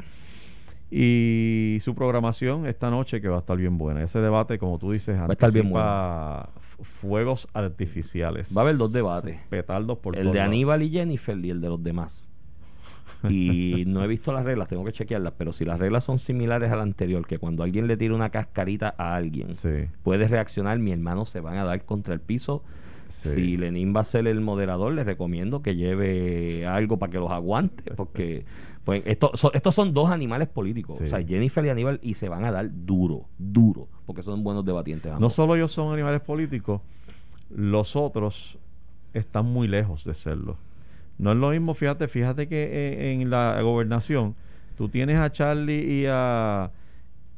y 0.97 1.79
su 1.81 1.93
programación 1.93 2.65
esta 2.67 2.89
noche 2.89 3.19
que 3.19 3.27
va 3.27 3.35
a 3.37 3.39
estar 3.39 3.57
bien 3.57 3.77
buena. 3.77 4.01
Ese 4.03 4.19
debate, 4.19 4.57
como 4.57 4.79
tú 4.79 4.91
dices, 4.93 5.17
a 5.19 5.25
estar 5.31 5.51
bien 5.51 5.67
f- 5.67 6.83
fuegos 6.83 7.47
artificiales. 7.53 8.55
Va 8.55 8.61
a 8.61 8.63
haber 8.63 8.77
dos 8.77 8.93
debates. 8.93 9.37
Petardos 9.49 9.97
por 9.97 10.15
el 10.17 10.27
de 10.27 10.33
lados. 10.35 10.47
Aníbal 10.47 10.83
y 10.83 10.89
Jennifer 10.89 11.37
y 11.43 11.49
el 11.49 11.59
de 11.61 11.69
los 11.69 11.83
demás. 11.83 12.29
Y 13.29 13.83
no 13.87 14.03
he 14.03 14.07
visto 14.07 14.31
las 14.31 14.45
reglas, 14.45 14.67
tengo 14.67 14.85
que 14.85 14.91
chequearlas, 14.91 15.33
pero 15.37 15.51
si 15.51 15.65
las 15.65 15.79
reglas 15.79 16.03
son 16.03 16.19
similares 16.19 16.71
al 16.71 16.79
anterior, 16.81 17.25
que 17.25 17.39
cuando 17.39 17.63
alguien 17.63 17.87
le 17.87 17.97
tira 17.97 18.13
una 18.13 18.29
cascarita 18.29 18.93
a 18.97 19.15
alguien, 19.15 19.55
Sí, 19.55 19.87
puede 20.03 20.27
reaccionar, 20.27 20.77
mi 20.79 20.91
hermano 20.91 21.25
se 21.25 21.39
van 21.39 21.57
a 21.57 21.63
dar 21.63 21.83
contra 21.85 22.13
el 22.13 22.19
piso. 22.19 22.63
sí. 23.07 23.29
Si 23.33 23.55
Lenín 23.57 23.95
va 23.95 24.01
a 24.01 24.03
ser 24.03 24.27
el 24.27 24.41
moderador, 24.41 24.93
le 24.93 25.03
recomiendo 25.03 25.61
que 25.63 25.75
lleve 25.75 26.67
algo 26.67 26.99
para 26.99 27.11
que 27.11 27.17
los 27.17 27.31
aguante, 27.31 27.91
porque 27.95 28.45
pues 28.85 29.03
esto, 29.05 29.31
so- 29.33 29.51
estos 29.53 29.75
son 29.75 29.93
dos 29.93 30.09
animales 30.11 30.47
políticos, 30.47 30.97
Sí. 30.99 31.03
o 31.05 31.07
sea, 31.09 31.21
Jennifer 31.25 31.65
y 31.65 31.69
Aníbal, 31.69 31.99
y 32.01 32.13
se 32.13 32.29
van 32.29 32.45
a 32.45 32.51
dar 32.51 32.69
duro, 32.71 33.25
duro, 33.37 33.87
porque 34.05 34.23
son 34.23 34.43
buenos 34.43 34.63
debatientes. 34.63 35.11
No 35.19 35.29
solo 35.29 35.55
ellos 35.55 35.71
son 35.73 35.91
animales 35.93 36.21
políticos, 36.21 36.81
los 37.49 37.95
otros 37.95 38.57
están 39.13 39.45
muy 39.45 39.67
lejos 39.67 40.03
de 40.05 40.13
serlo. 40.13 40.57
No 41.17 41.31
es 41.31 41.37
lo 41.37 41.49
mismo, 41.49 41.73
fíjate, 41.73 42.07
fíjate 42.07 42.47
que 42.47 42.63
eh, 42.63 43.13
en 43.13 43.29
la 43.29 43.59
gobernación 43.61 44.35
tú 44.77 44.87
tienes 44.89 45.17
a 45.17 45.31
Charlie 45.31 46.01
y 46.01 46.05
a 46.09 46.71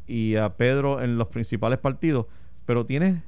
y 0.10 0.36
a 0.38 0.50
Pedro 0.56 1.02
en 1.04 1.18
los 1.18 1.28
principales 1.28 1.80
partidos, 1.80 2.28
pero 2.66 2.86
tienes 2.86 3.22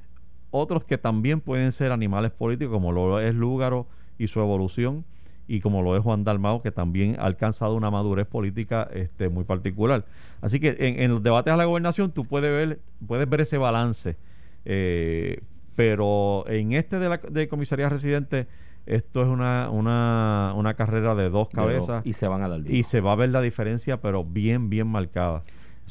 otros 0.50 0.82
que 0.84 0.96
también 0.98 1.40
pueden 1.40 1.72
ser 1.72 1.92
animales 1.92 2.30
políticos, 2.32 2.72
como 2.72 2.90
lo 2.90 3.20
es 3.20 3.34
Lúgaro 3.34 3.86
y 4.18 4.26
su 4.28 4.40
evolución, 4.40 5.04
y 5.52 5.60
como 5.60 5.82
lo 5.82 5.96
es 5.96 6.02
Juan 6.02 6.22
Dalmao, 6.22 6.62
que 6.62 6.70
también 6.70 7.16
ha 7.18 7.24
alcanzado 7.24 7.74
una 7.74 7.90
madurez 7.90 8.26
política 8.26 8.88
este, 8.94 9.28
muy 9.28 9.42
particular. 9.44 10.04
Así 10.40 10.60
que 10.60 10.76
en, 10.78 11.02
en 11.02 11.10
los 11.10 11.22
debates 11.22 11.52
a 11.52 11.56
la 11.56 11.64
gobernación 11.64 12.12
tú 12.12 12.24
puedes 12.24 12.50
ver, 12.50 12.78
puedes 13.06 13.28
ver 13.28 13.40
ese 13.40 13.58
balance. 13.58 14.16
eh, 14.64 15.40
pero 15.74 16.44
en 16.48 16.72
este 16.72 16.98
de 16.98 17.08
la 17.08 17.16
de 17.16 17.48
comisaría 17.48 17.88
residente, 17.88 18.46
esto 18.86 19.22
es 19.22 19.28
una, 19.28 19.70
una, 19.70 20.52
una 20.54 20.74
carrera 20.74 21.14
de 21.14 21.30
dos 21.30 21.48
cabezas 21.48 22.04
y 22.04 22.12
se 22.12 22.28
van 22.28 22.42
a 22.42 22.48
dar 22.48 22.60
y 22.66 22.82
se 22.82 23.00
va 23.00 23.12
a 23.12 23.16
ver 23.16 23.30
la 23.30 23.40
diferencia, 23.40 24.00
pero 24.00 24.24
bien, 24.24 24.68
bien 24.68 24.86
marcada. 24.86 25.42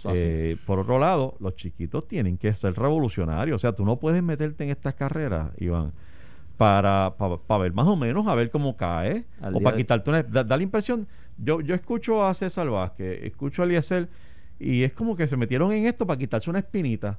Eh, 0.05 0.57
por 0.65 0.79
otro 0.79 0.99
lado, 0.99 1.35
los 1.39 1.55
chiquitos 1.55 2.07
tienen 2.07 2.37
que 2.37 2.53
ser 2.53 2.73
revolucionarios. 2.75 3.55
O 3.55 3.59
sea, 3.59 3.73
tú 3.73 3.83
no 3.83 3.97
puedes 3.97 4.23
meterte 4.23 4.63
en 4.63 4.69
estas 4.69 4.93
carreras, 4.93 5.51
Iván, 5.57 5.91
para, 6.59 7.15
para, 7.15 7.61
ver 7.61 7.71
más 7.71 7.87
o 7.87 7.95
menos, 7.95 8.27
a 8.27 8.35
ver 8.35 8.51
cómo 8.51 8.75
cae. 8.75 9.23
Al 9.39 9.55
o 9.55 9.61
para 9.61 9.77
de- 9.77 9.81
quitarte 9.81 10.09
una... 10.09 10.23
Da, 10.23 10.43
da 10.43 10.57
la 10.57 10.63
impresión... 10.63 11.07
Yo, 11.37 11.61
yo 11.61 11.73
escucho 11.73 12.21
a 12.25 12.33
César 12.33 12.69
Vázquez, 12.69 13.23
escucho 13.23 13.61
a 13.61 13.65
Eliezer, 13.65 14.09
y 14.59 14.83
es 14.83 14.91
como 14.91 15.15
que 15.15 15.25
se 15.25 15.37
metieron 15.37 15.71
en 15.71 15.85
esto 15.85 16.05
para 16.05 16.19
quitarse 16.19 16.49
una 16.49 16.59
espinita. 16.59 17.17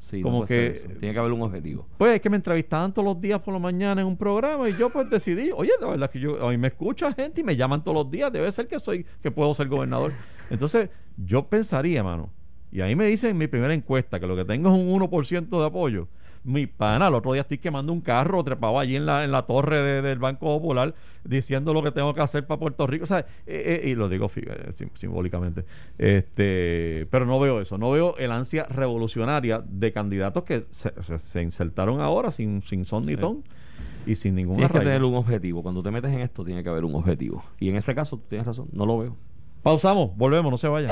Sí, 0.00 0.22
como 0.22 0.46
puede 0.46 0.72
que-. 0.72 0.88
Tiene 1.00 1.12
que 1.12 1.18
haber 1.20 1.32
un 1.32 1.42
objetivo. 1.42 1.86
Pues 1.98 2.14
es 2.14 2.22
que 2.22 2.30
me 2.30 2.36
entrevistaban 2.36 2.94
todos 2.94 3.04
los 3.04 3.20
días 3.20 3.40
por 3.40 3.52
la 3.52 3.60
mañana 3.60 4.00
en 4.00 4.06
un 4.06 4.16
programa 4.16 4.66
y 4.70 4.76
yo 4.78 4.88
pues 4.88 5.10
decidí, 5.10 5.50
oye, 5.54 5.72
la 5.78 5.88
verdad 5.88 6.10
que 6.10 6.18
yo, 6.18 6.42
a 6.42 6.50
mí 6.50 6.56
me 6.56 6.68
escucha 6.68 7.12
gente 7.12 7.42
y 7.42 7.44
me 7.44 7.56
llaman 7.56 7.84
todos 7.84 7.94
los 7.94 8.10
días, 8.10 8.32
debe 8.32 8.50
ser 8.52 8.68
que 8.68 8.80
soy, 8.80 9.04
que 9.22 9.30
puedo 9.30 9.52
ser 9.52 9.68
gobernador. 9.68 10.14
Entonces, 10.48 10.88
yo 11.18 11.46
pensaría, 11.46 12.02
mano, 12.02 12.30
y 12.70 12.80
ahí 12.80 12.96
me 12.96 13.04
dicen 13.04 13.32
en 13.32 13.36
mi 13.36 13.48
primera 13.48 13.74
encuesta 13.74 14.18
que 14.18 14.26
lo 14.26 14.34
que 14.34 14.46
tengo 14.46 14.70
es 14.70 14.80
un 14.80 14.88
1% 14.98 15.60
de 15.60 15.66
apoyo. 15.66 16.08
Mi 16.44 16.66
pana, 16.66 17.06
el 17.06 17.14
otro 17.14 17.32
día 17.34 17.42
estoy 17.42 17.58
quemando 17.58 17.92
un 17.92 18.00
carro 18.00 18.42
trepado 18.42 18.78
allí 18.80 18.96
en 18.96 19.06
la, 19.06 19.22
en 19.22 19.30
la 19.30 19.42
torre 19.42 19.80
de- 19.80 20.02
del 20.02 20.18
Banco 20.18 20.46
Popular 20.46 20.92
diciendo 21.22 21.72
lo 21.72 21.84
que 21.84 21.92
tengo 21.92 22.12
que 22.14 22.20
hacer 22.20 22.46
para 22.48 22.58
Puerto 22.58 22.84
Rico. 22.86 23.04
O 23.04 23.06
sea, 23.06 23.20
eh, 23.46 23.80
eh, 23.84 23.88
y 23.90 23.94
lo 23.94 24.08
digo 24.08 24.28
eh, 24.34 24.70
sim- 24.72 24.90
simbólicamente. 24.94 25.64
Este, 25.98 27.06
pero 27.10 27.26
no 27.26 27.38
veo 27.38 27.60
eso. 27.60 27.78
No 27.78 27.92
veo 27.92 28.16
el 28.18 28.32
ansia 28.32 28.64
revolucionaria 28.64 29.62
de 29.64 29.92
candidatos 29.92 30.42
que 30.42 30.66
se, 30.70 30.92
se- 31.02 31.18
se 31.20 31.42
insertaron 31.42 32.00
ahora 32.00 32.32
sin, 32.32 32.62
sin 32.62 32.84
son 32.86 33.02
ni 33.06 33.14
Sí. 33.14 33.20
ton. 33.20 33.44
y 34.04 34.16
sin 34.16 34.34
ningún 34.34 34.56
Tienes 34.56 34.72
que 34.72 34.78
arraigo. 34.78 34.90
tener 34.94 35.04
un 35.04 35.14
objetivo. 35.14 35.62
Cuando 35.62 35.80
te 35.80 35.92
metes 35.92 36.10
en 36.12 36.18
esto, 36.22 36.44
tiene 36.44 36.64
que 36.64 36.68
haber 36.68 36.84
un 36.84 36.96
objetivo. 36.96 37.44
Y 37.60 37.68
en 37.68 37.76
ese 37.76 37.94
caso, 37.94 38.16
tú 38.16 38.24
tienes 38.28 38.44
razón, 38.48 38.66
no 38.72 38.84
lo 38.84 38.98
veo. 38.98 39.16
Pausamos, 39.62 40.16
volvemos, 40.16 40.50
no 40.50 40.58
se 40.58 40.66
vayan. 40.66 40.90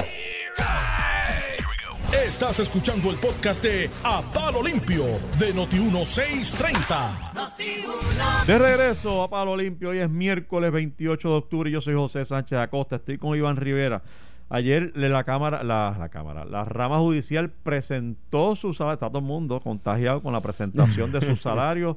Estás 2.12 2.58
escuchando 2.60 3.10
el 3.10 3.16
podcast 3.16 3.62
de 3.62 3.88
A 4.02 4.22
Palo 4.34 4.62
Limpio 4.62 5.04
de 5.38 5.54
Noti1630. 5.54 8.46
De 8.46 8.58
regreso 8.58 9.22
a 9.22 9.30
Palo 9.30 9.56
Limpio, 9.56 9.90
hoy 9.90 9.98
es 9.98 10.10
miércoles 10.10 10.72
28 10.72 11.28
de 11.28 11.34
octubre 11.34 11.70
y 11.70 11.72
yo 11.72 11.80
soy 11.80 11.94
José 11.94 12.24
Sánchez 12.24 12.58
Acosta, 12.58 12.96
estoy 12.96 13.18
con 13.18 13.36
Iván 13.36 13.56
Rivera. 13.56 14.02
Ayer 14.48 14.90
le- 14.96 15.08
la 15.08 15.22
cámara, 15.24 15.62
la, 15.62 15.94
la 15.98 16.08
cámara, 16.08 16.44
la 16.44 16.64
rama 16.64 16.98
judicial 16.98 17.50
presentó 17.50 18.56
su 18.56 18.74
salario, 18.74 18.94
está 18.94 19.08
todo 19.08 19.18
el 19.20 19.24
mundo 19.24 19.60
contagiado 19.60 20.20
con 20.22 20.32
la 20.32 20.40
presentación 20.40 21.12
de 21.12 21.20
sus 21.20 21.40
salarios 21.42 21.96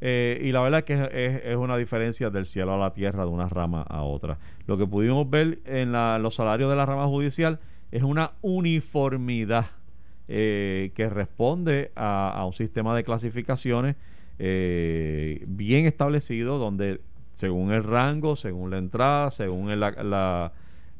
eh, 0.00 0.40
y 0.44 0.52
la 0.52 0.60
verdad 0.60 0.78
es 0.80 0.84
que 0.84 0.94
es, 0.94 1.42
es 1.44 1.56
una 1.56 1.76
diferencia 1.76 2.30
del 2.30 2.46
cielo 2.46 2.74
a 2.74 2.78
la 2.78 2.92
tierra 2.94 3.24
de 3.24 3.30
una 3.30 3.48
rama 3.48 3.82
a 3.82 4.02
otra. 4.02 4.38
Lo 4.68 4.78
que 4.78 4.86
pudimos 4.86 5.28
ver 5.28 5.58
en 5.64 5.90
la- 5.90 6.18
los 6.20 6.36
salarios 6.36 6.70
de 6.70 6.76
la 6.76 6.86
rama 6.86 7.06
judicial 7.06 7.58
es 7.90 8.02
una 8.02 8.32
uniformidad 8.42 9.66
eh, 10.28 10.92
que 10.94 11.08
responde 11.08 11.90
a, 11.96 12.30
a 12.30 12.44
un 12.44 12.52
sistema 12.52 12.94
de 12.94 13.04
clasificaciones 13.04 13.96
eh, 14.38 15.44
bien 15.46 15.86
establecido 15.86 16.58
donde 16.58 17.00
según 17.32 17.72
el 17.72 17.84
rango, 17.84 18.36
según 18.36 18.70
la 18.70 18.78
entrada, 18.78 19.30
según 19.30 19.68
la, 19.78 19.90
la, 20.02 20.52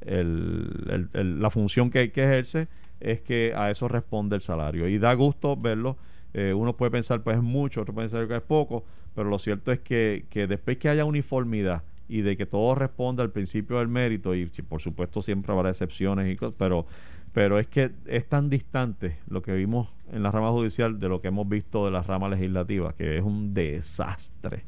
la 0.05 1.51
función 1.51 1.90
que, 1.90 2.12
que 2.12 2.24
ejerce, 2.24 2.68
es 3.01 3.20
que 3.20 3.53
a 3.57 3.70
eso 3.70 3.88
responde 3.88 4.37
el 4.37 4.42
salario. 4.42 4.88
Y 4.88 4.98
da 4.98 5.14
gusto 5.14 5.57
verlo. 5.57 5.96
Eh, 6.35 6.53
uno 6.53 6.77
puede 6.77 6.90
pensar 6.90 7.22
pues 7.22 7.38
es 7.38 7.42
mucho, 7.42 7.81
otro 7.81 7.94
puede 7.94 8.09
pensar 8.09 8.29
que 8.29 8.37
es 8.37 8.42
poco, 8.42 8.85
pero 9.14 9.29
lo 9.29 9.38
cierto 9.38 9.72
es 9.72 9.81
que, 9.81 10.27
que 10.31 10.46
después 10.46 10.79
que 10.79 10.88
haya 10.88 11.05
uniformidad 11.05 11.83
y 12.09 12.23
de 12.23 12.37
que 12.37 12.47
todo 12.47 12.75
responda 12.75 13.23
al 13.23 13.31
principio 13.31 13.79
del 13.79 13.88
mérito, 13.88 14.35
y 14.35 14.47
por 14.68 14.81
supuesto 14.81 15.23
siempre 15.23 15.53
habrá 15.53 15.68
excepciones, 15.71 16.33
y 16.33 16.37
cosas, 16.37 16.55
pero, 16.59 16.87
pero 17.33 17.59
es 17.59 17.66
que 17.66 17.90
es 18.07 18.27
tan 18.29 18.49
distante 18.49 19.18
lo 19.29 19.42
que 19.42 19.53
vimos 19.53 19.88
en 20.12 20.23
la 20.23 20.31
rama 20.31 20.51
judicial 20.51 20.99
de 20.99 21.09
lo 21.09 21.21
que 21.21 21.29
hemos 21.29 21.49
visto 21.49 21.85
de 21.85 21.90
la 21.90 22.03
rama 22.03 22.29
legislativa, 22.29 22.94
que 22.94 23.18
es 23.18 23.23
un 23.23 23.53
desastre. 23.55 24.64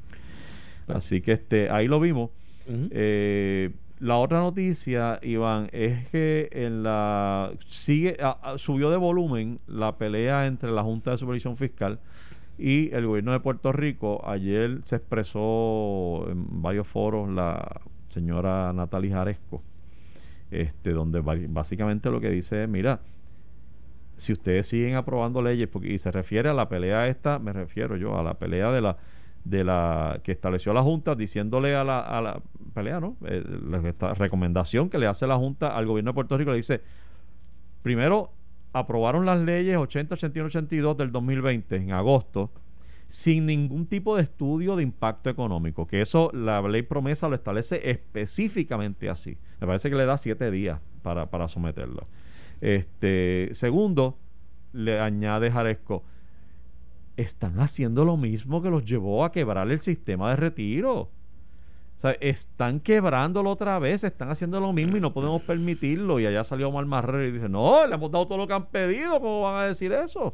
Así 0.87 1.21
que 1.21 1.33
este 1.33 1.71
ahí 1.71 1.87
lo 1.89 2.01
vimos. 2.01 2.31
Eh, 2.91 3.71
la 4.01 4.17
otra 4.17 4.41
noticia, 4.41 5.19
Iván, 5.23 5.69
es 5.73 6.09
que 6.09 6.49
en 6.53 6.83
la 6.83 7.53
sigue 7.69 8.17
a- 8.23 8.39
a- 8.53 8.59
subió 8.59 8.91
de 8.91 8.97
volumen 8.97 9.59
la 9.67 9.97
pelea 9.99 10.47
entre 10.47 10.71
la 10.71 10.83
Junta 10.83 11.11
de 11.13 11.19
Supervisión 11.19 11.57
Fiscal 11.57 11.99
y 12.61 12.95
el 12.95 13.07
gobierno 13.07 13.33
de 13.33 13.41
Puerto 13.41 13.73
Rico. 13.73 14.23
Ayer 14.27 14.81
se 14.83 14.97
expresó 14.97 16.29
en 16.31 16.63
varios 16.63 16.87
foros 16.87 17.29
la 17.31 17.81
señora 18.11 18.73
Natalie 18.73 19.11
Jaresco, 19.11 19.63
este, 20.51 20.91
donde 20.91 21.21
básicamente 21.21 22.11
lo 22.11 22.21
que 22.21 22.29
dice 22.29 22.65
es, 22.65 22.69
mira, 22.69 23.01
si 24.19 24.35
ustedes 24.35 24.67
siguen 24.67 24.97
aprobando 24.97 25.41
leyes, 25.41 25.69
porque, 25.69 25.89
y 25.93 25.99
se 25.99 26.11
refiere 26.11 26.51
a 26.51 26.53
la 26.53 26.69
pelea 26.69 27.09
esta, 27.09 27.39
me 27.39 27.53
refiero 27.55 27.97
yo 27.97 28.19
a 28.19 28.23
la 28.23 28.35
pelea 28.35 28.71
de 28.71 28.81
la 28.83 28.97
de 29.43 29.65
la 29.65 30.21
que 30.23 30.33
estableció 30.33 30.75
la 30.75 30.83
Junta 30.83 31.15
diciéndole 31.15 31.75
a 31.75 31.83
la, 31.83 32.01
a 32.01 32.21
la 32.21 32.43
pelea, 32.75 33.01
¿no? 33.01 33.17
Eh, 33.25 33.43
la 33.67 33.79
esta 33.89 34.13
recomendación 34.13 34.91
que 34.91 34.99
le 34.99 35.07
hace 35.07 35.27
la 35.27 35.37
Junta 35.37 35.75
al 35.75 35.87
gobierno 35.87 36.11
de 36.11 36.15
Puerto 36.15 36.37
Rico 36.37 36.51
le 36.51 36.59
dice, 36.59 36.83
primero 37.83 38.33
aprobaron 38.73 39.27
las 39.27 39.41
leyes 39.41 39.77
80, 39.77 40.15
81, 40.15 40.47
82 40.47 40.97
del 40.97 41.13
2020 41.13 41.77
en 41.77 41.93
agosto 41.93 42.51
sin 43.11 43.45
ningún 43.45 43.87
tipo 43.87 44.17
de 44.17 44.23
estudio 44.23 44.77
de 44.77 44.85
impacto 44.85 45.31
económico, 45.31 45.87
que 45.87 46.01
eso 46.01 46.31
la 46.33 46.63
ley 46.63 46.83
promesa 46.83 47.29
lo 47.29 47.35
establece 47.35 47.91
específicamente 47.91 49.11
así. 49.11 49.37
Me 49.61 49.67
parece 49.67 49.91
que 49.91 49.97
le 49.97 50.07
da 50.07 50.17
siete 50.17 50.49
días 50.53 50.81
para, 51.03 51.29
para 51.29 51.49
someterlo. 51.49 52.07
Este, 52.61 53.51
segundo, 53.53 54.17
le 54.73 55.01
añade 55.01 55.51
Jaresco, 55.51 56.05
están 57.17 57.59
haciendo 57.59 58.05
lo 58.05 58.17
mismo 58.17 58.63
que 58.63 58.71
los 58.71 58.85
llevó 58.85 59.25
a 59.25 59.33
quebrar 59.33 59.69
el 59.71 59.81
sistema 59.81 60.31
de 60.31 60.37
retiro. 60.37 61.11
O 62.01 62.03
sea, 62.03 62.13
están 62.13 62.81
quebrándolo 62.81 63.51
otra 63.51 63.79
vez, 63.79 64.05
están 64.05 64.31
haciendo 64.31 64.59
lo 64.59 64.73
mismo 64.73 64.97
y 64.97 65.01
no 65.01 65.13
podemos 65.13 65.43
permitirlo. 65.43 66.19
Y 66.19 66.25
allá 66.25 66.45
salió 66.45 66.71
Omar 66.71 66.87
Marrero 66.87 67.27
y 67.29 67.31
dice, 67.31 67.51
no, 67.51 67.87
le 67.87 67.95
hemos 67.95 68.11
dado 68.11 68.27
todo 68.27 68.39
lo 68.39 68.47
que 68.47 68.55
han 68.55 68.65
pedido, 68.67 69.21
¿cómo 69.21 69.43
van 69.43 69.57
a 69.65 69.67
decir 69.67 69.93
eso? 69.93 70.33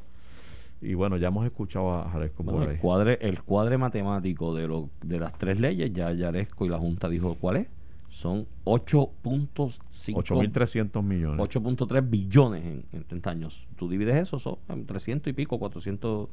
Y 0.80 0.94
bueno, 0.94 1.16
ya 1.16 1.26
hemos 1.26 1.44
escuchado 1.44 1.92
a 1.92 2.08
Jaresco 2.08 2.44
por 2.44 2.54
Bueno, 2.54 2.68
ahí. 2.70 2.76
el, 2.76 2.80
cuadre, 2.80 3.18
el 3.20 3.42
cuadre 3.42 3.78
matemático 3.78 4.54
de, 4.54 4.68
lo, 4.68 4.90
de 5.02 5.18
las 5.18 5.36
tres 5.36 5.58
leyes, 5.58 5.92
ya 5.92 6.12
Yaresco 6.12 6.66
y 6.66 6.68
la 6.68 6.78
Junta 6.78 7.08
dijo 7.08 7.34
cuál 7.40 7.56
es. 7.56 7.66
Son 8.10 8.46
8.5 8.64 9.80
8.300 10.14 11.02
millones. 11.02 11.40
8.3 11.40 12.08
billones 12.08 12.64
en, 12.64 12.84
en 12.92 13.02
30 13.04 13.30
años. 13.30 13.66
Tú 13.76 13.88
divides 13.88 14.14
eso, 14.14 14.38
son 14.38 14.58
300 14.86 15.30
y 15.30 15.32
pico, 15.34 15.58
400 15.58 16.28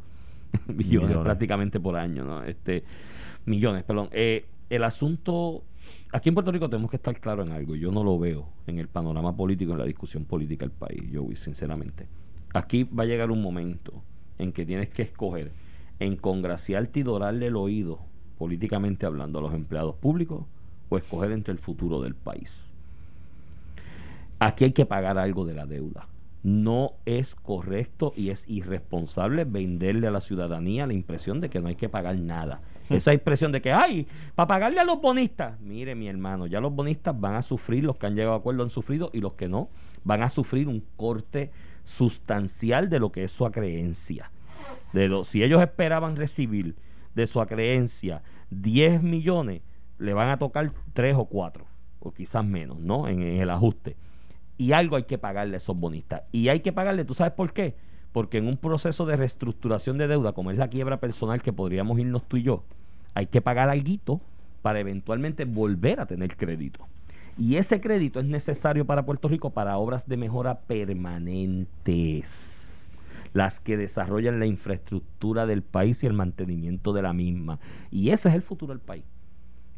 billones, 0.67 0.77
Millones. 1.07 1.17
prácticamente 1.23 1.79
por 1.79 1.95
año, 1.97 2.23
¿no? 2.23 2.43
Este, 2.43 2.83
millones, 3.45 3.83
perdón. 3.83 4.09
Eh, 4.11 4.45
el 4.69 4.83
asunto, 4.83 5.63
aquí 6.11 6.29
en 6.29 6.35
Puerto 6.35 6.51
Rico 6.51 6.69
tenemos 6.69 6.89
que 6.89 6.97
estar 6.97 7.19
claro 7.19 7.43
en 7.43 7.51
algo. 7.51 7.75
Yo 7.75 7.91
no 7.91 8.03
lo 8.03 8.17
veo 8.19 8.49
en 8.67 8.79
el 8.79 8.87
panorama 8.87 9.35
político, 9.35 9.73
en 9.73 9.79
la 9.79 9.85
discusión 9.85 10.25
política 10.25 10.65
del 10.65 10.71
país, 10.71 11.03
yo 11.11 11.27
sinceramente. 11.35 12.07
Aquí 12.53 12.83
va 12.83 13.03
a 13.03 13.07
llegar 13.07 13.31
un 13.31 13.41
momento 13.41 14.03
en 14.37 14.51
que 14.51 14.65
tienes 14.65 14.89
que 14.89 15.01
escoger 15.01 15.51
en 15.99 16.15
congraciarte 16.17 16.99
y 16.99 17.03
dorarle 17.03 17.47
el 17.47 17.55
oído, 17.55 17.99
políticamente 18.37 19.05
hablando, 19.05 19.39
a 19.39 19.41
los 19.41 19.53
empleados 19.53 19.95
públicos 19.95 20.45
o 20.89 20.97
escoger 20.97 21.31
entre 21.31 21.51
el 21.51 21.59
futuro 21.59 22.01
del 22.01 22.15
país. 22.15 22.73
Aquí 24.39 24.65
hay 24.65 24.71
que 24.73 24.85
pagar 24.85 25.17
algo 25.17 25.45
de 25.45 25.53
la 25.53 25.65
deuda. 25.65 26.07
No 26.43 26.93
es 27.05 27.35
correcto 27.35 28.11
y 28.17 28.29
es 28.29 28.47
irresponsable 28.49 29.45
venderle 29.45 30.07
a 30.07 30.11
la 30.11 30.19
ciudadanía 30.19 30.85
la 30.85 30.93
impresión 30.93 31.39
de 31.39 31.49
que 31.49 31.61
no 31.61 31.69
hay 31.69 31.75
que 31.75 31.87
pagar 31.87 32.17
nada. 32.17 32.61
Esa 32.89 33.13
impresión 33.13 33.51
de 33.51 33.61
que, 33.61 33.71
ay, 33.71 34.07
para 34.35 34.47
pagarle 34.47 34.79
a 34.79 34.83
los 34.83 35.01
bonistas. 35.01 35.59
Mire, 35.61 35.95
mi 35.95 36.07
hermano, 36.07 36.47
ya 36.47 36.59
los 36.59 36.73
bonistas 36.73 37.19
van 37.19 37.35
a 37.35 37.41
sufrir, 37.41 37.83
los 37.83 37.97
que 37.97 38.07
han 38.07 38.15
llegado 38.15 38.33
a 38.33 38.37
acuerdo 38.37 38.63
han 38.63 38.69
sufrido 38.69 39.09
y 39.13 39.19
los 39.19 39.33
que 39.33 39.47
no 39.47 39.69
van 40.03 40.21
a 40.21 40.29
sufrir 40.29 40.67
un 40.67 40.83
corte 40.97 41.51
sustancial 41.83 42.89
de 42.89 42.99
lo 42.99 43.11
que 43.11 43.23
es 43.23 43.31
su 43.31 43.45
acreencia. 43.45 44.31
De 44.91 45.07
lo, 45.07 45.23
si 45.23 45.43
ellos 45.43 45.61
esperaban 45.61 46.15
recibir 46.15 46.75
de 47.15 47.27
su 47.27 47.41
acreencia 47.41 48.21
10 48.49 49.01
millones, 49.01 49.61
le 49.97 50.13
van 50.13 50.29
a 50.29 50.37
tocar 50.37 50.71
3 50.93 51.15
o 51.17 51.25
4, 51.25 51.65
o 51.99 52.13
quizás 52.13 52.45
menos, 52.45 52.79
¿no? 52.79 53.07
En, 53.07 53.21
en 53.21 53.41
el 53.41 53.49
ajuste. 53.49 53.95
Y 54.57 54.73
algo 54.73 54.95
hay 54.95 55.03
que 55.03 55.17
pagarle 55.17 55.55
a 55.55 55.57
esos 55.57 55.77
bonistas. 55.77 56.23
Y 56.31 56.49
hay 56.49 56.59
que 56.59 56.73
pagarle, 56.73 57.05
¿tú 57.05 57.13
sabes 57.13 57.33
por 57.33 57.53
qué? 57.53 57.75
Porque 58.13 58.37
en 58.37 58.47
un 58.47 58.57
proceso 58.57 59.05
de 59.05 59.17
reestructuración 59.17 59.97
de 59.97 60.07
deuda, 60.07 60.31
como 60.31 60.51
es 60.51 60.57
la 60.57 60.69
quiebra 60.69 61.01
personal 61.01 61.41
que 61.41 61.51
podríamos 61.51 61.99
irnos 61.99 62.23
tú 62.27 62.37
y 62.37 62.43
yo, 62.43 62.63
hay 63.15 63.25
que 63.25 63.41
pagar 63.41 63.69
algo 63.69 64.21
para 64.61 64.79
eventualmente 64.79 65.43
volver 65.45 65.99
a 65.99 66.05
tener 66.05 66.37
crédito. 66.37 66.87
Y 67.37 67.57
ese 67.57 67.79
crédito 67.81 68.19
es 68.19 68.25
necesario 68.25 68.85
para 68.85 69.05
Puerto 69.05 69.27
Rico 69.27 69.49
para 69.49 69.77
obras 69.77 70.07
de 70.07 70.15
mejora 70.17 70.59
permanentes, 70.61 72.91
las 73.33 73.59
que 73.59 73.75
desarrollan 73.75 74.39
la 74.39 74.45
infraestructura 74.45 75.47
del 75.47 75.63
país 75.63 76.03
y 76.03 76.07
el 76.07 76.13
mantenimiento 76.13 76.93
de 76.93 77.01
la 77.01 77.11
misma. 77.13 77.57
Y 77.89 78.11
ese 78.11 78.29
es 78.29 78.35
el 78.35 78.43
futuro 78.43 78.73
del 78.73 78.81
país. 78.81 79.03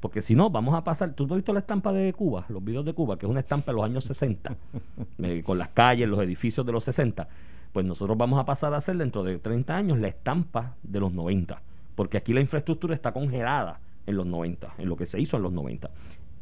Porque 0.02 0.22
si 0.22 0.36
no, 0.36 0.50
vamos 0.50 0.76
a 0.76 0.84
pasar. 0.84 1.14
¿Tú 1.14 1.24
has 1.24 1.38
visto 1.38 1.54
la 1.54 1.62
estampa 1.62 1.94
de 1.94 2.12
Cuba? 2.14 2.46
Los 2.50 2.62
videos 2.64 2.86
de 2.86 2.94
Cuba, 2.94 3.18
que 3.18 3.26
es 3.26 3.30
una 3.30 3.40
estampa 3.40 3.72
de 3.72 3.78
los 3.78 3.86
años 3.86 4.04
60, 4.04 4.58
eh, 5.20 5.42
con 5.44 5.58
las 5.58 5.70
calles, 5.70 6.10
los 6.10 6.20
edificios 6.20 6.66
de 6.66 6.74
los 6.74 6.84
60. 6.84 7.30
Pues 7.76 7.86
nosotros 7.86 8.18
vamos 8.18 8.40
a 8.40 8.46
pasar 8.46 8.74
a 8.74 8.78
hacer 8.78 8.96
dentro 8.96 9.22
de 9.26 9.38
30 9.38 9.76
años 9.76 10.00
la 10.00 10.08
estampa 10.08 10.78
de 10.82 11.02
los 11.02 11.12
90. 11.12 11.62
Porque 11.94 12.16
aquí 12.16 12.32
la 12.32 12.40
infraestructura 12.40 12.96
está 12.96 13.12
congelada 13.12 13.82
en 14.06 14.16
los 14.16 14.26
90, 14.26 14.76
en 14.78 14.88
lo 14.88 14.96
que 14.96 15.06
se 15.06 15.20
hizo 15.20 15.36
en 15.36 15.44
los 15.44 15.52
90. 15.52 15.92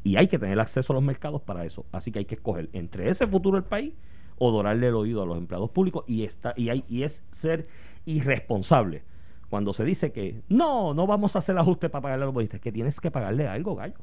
Y 0.03 0.17
hay 0.17 0.27
que 0.27 0.37
tener 0.37 0.59
acceso 0.59 0.93
a 0.93 0.95
los 0.95 1.01
mercados 1.01 1.41
para 1.41 1.65
eso. 1.65 1.87
Así 1.91 2.11
que 2.11 2.19
hay 2.19 2.25
que 2.25 2.35
escoger 2.35 2.69
entre 2.71 3.09
ese 3.09 3.25
futuro 3.25 3.55
del 3.55 3.63
país 3.63 3.95
o 4.37 4.51
dorarle 4.51 4.89
el 4.89 4.93
oído 4.93 5.23
a 5.23 5.25
los 5.25 5.39
empleados 5.39 5.71
públicos 5.71 6.03
y, 6.05 6.21
está, 6.21 6.53
y, 6.55 6.69
hay, 6.69 6.83
y 6.87 7.01
es 7.01 7.23
ser 7.31 7.67
irresponsable 8.05 9.01
cuando 9.49 9.73
se 9.73 9.85
dice 9.85 10.11
que 10.11 10.43
no, 10.49 10.93
no 10.93 11.07
vamos 11.07 11.35
a 11.35 11.39
hacer 11.39 11.57
ajuste 11.57 11.89
para 11.89 12.03
pagarle 12.03 12.25
a 12.25 12.27
los 12.27 12.35
bonistas, 12.35 12.59
que 12.59 12.71
tienes 12.71 13.01
que 13.01 13.09
pagarle 13.09 13.47
algo, 13.47 13.75
gallo. 13.75 13.97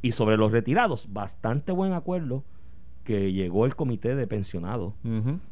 Y 0.00 0.12
sobre 0.12 0.38
los 0.38 0.50
retirados, 0.50 1.12
bastante 1.12 1.72
buen 1.72 1.92
acuerdo 1.92 2.42
que 3.10 3.32
llegó 3.32 3.66
el 3.66 3.74
comité 3.74 4.14
de 4.14 4.28
pensionados. 4.28 4.94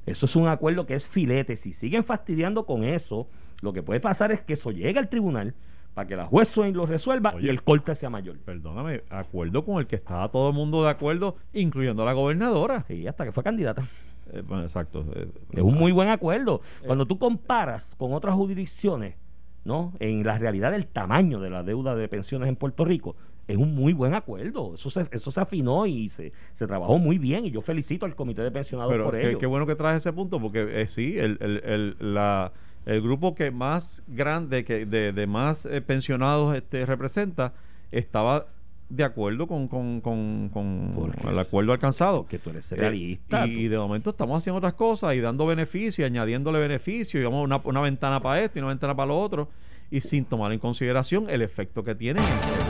Eso 0.07 0.27
es 0.27 0.37
un 0.37 0.47
acuerdo 0.47 0.87
que 0.87 0.95
es 0.95 1.09
filete. 1.09 1.57
Si 1.57 1.73
siguen 1.73 2.05
fastidiando 2.05 2.67
con 2.67 2.85
eso, 2.85 3.27
lo 3.63 3.73
que 3.73 3.83
puede 3.83 3.99
pasar 3.99 4.31
es 4.31 4.45
que 4.45 4.53
eso 4.53 4.71
llegue 4.71 4.97
al 5.01 5.09
tribunal 5.09 5.55
para 5.95 6.07
que 6.07 6.15
la 6.15 6.27
juez 6.27 6.57
lo 6.57 6.87
resuelva 6.87 7.33
Oye. 7.35 7.47
y 7.47 7.51
el 7.51 7.65
corte 7.65 7.97
sea 7.97 8.11
mayor. 8.11 8.39
Perdóname, 8.39 9.03
acuerdo 9.11 9.65
con 9.65 9.79
el 9.79 9.89
que 9.89 9.97
estaba 9.97 10.31
todo 10.31 10.51
el 10.51 10.55
mundo 10.55 10.85
de 10.85 10.91
acuerdo, 10.91 11.35
incluyendo 11.53 12.05
la 12.05 12.13
gobernadora. 12.13 12.85
Y 12.89 13.09
hasta 13.09 13.25
que 13.25 13.33
fue 13.33 13.43
candidata. 13.43 13.89
Eh, 14.33 14.43
bueno, 14.47 14.63
exacto. 14.63 15.05
eh, 15.17 15.27
Es 15.55 15.63
un 15.63 15.75
muy 15.75 15.91
buen 15.91 16.11
acuerdo. 16.11 16.61
Cuando 16.87 17.07
tú 17.07 17.19
comparas 17.19 17.97
con 17.99 18.13
otras 18.13 18.37
jurisdicciones, 18.37 19.17
¿no? 19.65 19.93
En 19.99 20.25
la 20.25 20.39
realidad 20.39 20.71
del 20.71 20.87
tamaño 20.87 21.41
de 21.41 21.51
la 21.51 21.65
deuda 21.65 21.97
de 21.97 22.07
pensiones 22.07 22.49
en 22.49 22.55
Puerto 22.55 22.85
Rico, 22.85 23.17
es 23.49 23.57
un 23.57 23.75
muy 23.75 23.93
buen 23.95 24.15
acuerdo. 24.15 24.75
Eso 24.75 24.91
se, 24.91 25.09
eso 25.11 25.31
se 25.33 25.41
afinó 25.41 25.87
y 25.87 26.11
se, 26.11 26.33
se 26.55 26.67
trabajó 26.67 26.99
muy 26.99 27.19
bien. 27.19 27.45
Y 27.47 27.51
yo 27.51 27.61
felicito 27.63 28.07
al 28.07 28.15
comité 28.15 28.43
de 28.43 28.51
pensionados 28.53 28.93
Pero 28.93 29.05
por 29.07 29.19
qué, 29.19 29.31
ello. 29.31 29.39
qué 29.39 29.47
bueno 29.47 29.67
que 29.67 29.75
traes 29.75 29.97
ese 29.97 30.13
punto, 30.13 30.39
porque 30.41 30.83
eh, 30.83 30.87
sí, 30.87 31.19
el, 31.19 31.39
el, 31.41 31.63
el, 31.65 32.15
la, 32.15 32.53
el 32.87 33.03
grupo 33.03 33.35
que 33.35 33.51
más 33.51 34.03
grande, 34.07 34.65
que 34.65 34.87
de, 34.87 35.13
de 35.13 35.27
más 35.27 35.67
eh, 35.67 35.81
pensionados 35.81 36.55
este, 36.55 36.87
representa, 36.87 37.55
estaba 37.91 38.47
de 38.91 39.05
acuerdo 39.05 39.47
con, 39.47 39.69
con, 39.69 40.01
con, 40.01 40.49
con 40.53 41.11
el 41.29 41.39
acuerdo 41.39 41.73
alcanzado. 41.73 42.23
Porque 42.23 42.39
tú 42.39 42.51
eres 42.51 42.73
Eh, 42.73 42.77
realista. 42.77 43.47
y, 43.47 43.69
de 43.69 43.77
momento 43.77 44.11
estamos 44.11 44.39
haciendo 44.39 44.59
otras 44.59 44.75
cosas 44.75 45.15
y 45.15 45.21
dando 45.21 45.45
beneficios, 45.47 46.07
añadiéndole 46.07 46.59
beneficios, 46.59 47.21
y 47.21 47.25
vamos 47.25 47.45
una, 47.45 47.59
una 47.65 47.81
ventana 47.83 48.21
para 48.21 48.43
esto 48.43 48.59
y 48.59 48.61
una 48.63 48.69
ventana 48.69 48.95
para 48.97 49.09
lo 49.09 49.19
otro, 49.21 49.49
y 49.91 50.01
sin 50.01 50.25
tomar 50.25 50.53
en 50.53 50.59
consideración 50.59 51.31
el 51.31 51.43
efecto 51.43 51.83
que 51.83 51.95
tiene 51.95 52.21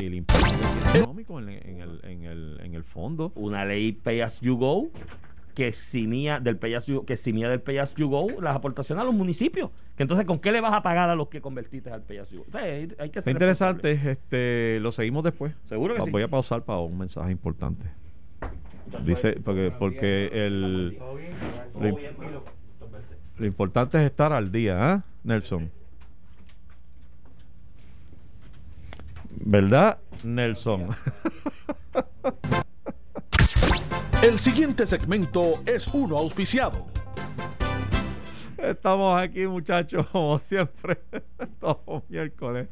y 0.00 0.07
el 0.07 0.14
impacto 0.14 0.46
económico 0.94 1.38
en, 1.40 1.48
en 1.48 1.81
el, 1.81 2.00
en, 2.04 2.24
el, 2.24 2.61
en 2.62 2.74
el 2.74 2.85
fondo. 2.85 3.33
una 3.35 3.64
ley 3.64 3.92
Pay 3.92 4.20
As 4.20 4.40
You 4.40 4.57
Go 4.57 4.88
que 5.54 5.66
eximía 5.66 6.38
del 6.38 6.57
Pay 6.57 6.74
As 6.74 6.87
You, 6.87 7.04
que 7.04 7.14
eximía 7.14 7.48
del 7.48 7.61
Pay 7.61 7.78
As 7.78 7.94
You 7.96 8.09
Go 8.09 8.28
las 8.40 8.54
aportaciones 8.54 9.02
a 9.02 9.04
los 9.04 9.12
municipios. 9.12 9.70
Que 9.96 10.04
entonces, 10.04 10.24
¿con 10.24 10.38
qué 10.38 10.52
le 10.52 10.61
vas 10.61 10.72
a 10.72 10.83
pagar 10.85 11.11
a 11.11 11.16
los 11.16 11.26
que 11.28 11.40
convertiste 11.40 11.90
al 11.90 12.02
Pay 12.02 12.18
As 12.18 12.31
You 12.31 12.38
Go? 12.38 12.44
O 12.46 12.52
sea, 12.52 12.61
hay, 12.62 12.83
hay 12.96 13.11
que 13.11 13.18
Está 13.18 13.22
ser 13.22 13.33
interesante, 13.33 13.90
este, 14.09 14.78
lo 14.78 14.92
seguimos 14.92 15.24
después. 15.24 15.52
Seguro 15.68 15.94
que 15.94 16.00
Va- 16.00 16.04
sí. 16.07 16.12
Voy 16.12 16.22
a 16.22 16.28
pausar 16.28 16.62
para 16.64 16.78
un 16.78 16.96
mensaje 16.96 17.33
importante. 17.33 17.87
Dice, 19.04 19.33
porque, 19.44 19.72
porque 19.76 20.26
el, 20.33 20.90
lo, 21.74 21.98
lo 23.38 23.46
importante 23.46 23.98
es 23.98 24.04
estar 24.04 24.33
al 24.33 24.52
día, 24.52 24.92
¿ah, 24.92 25.04
Nelson? 25.24 25.72
¿Verdad, 29.31 29.99
Nelson? 30.25 30.88
El 34.23 34.38
siguiente 34.38 34.87
segmento 34.87 35.61
es 35.64 35.88
uno 35.88 36.19
auspiciado. 36.19 36.87
Estamos 38.57 39.21
aquí, 39.21 39.47
muchachos, 39.47 40.07
como 40.09 40.38
siempre, 40.41 40.99
todos 41.61 42.03
miércoles. 42.09 42.69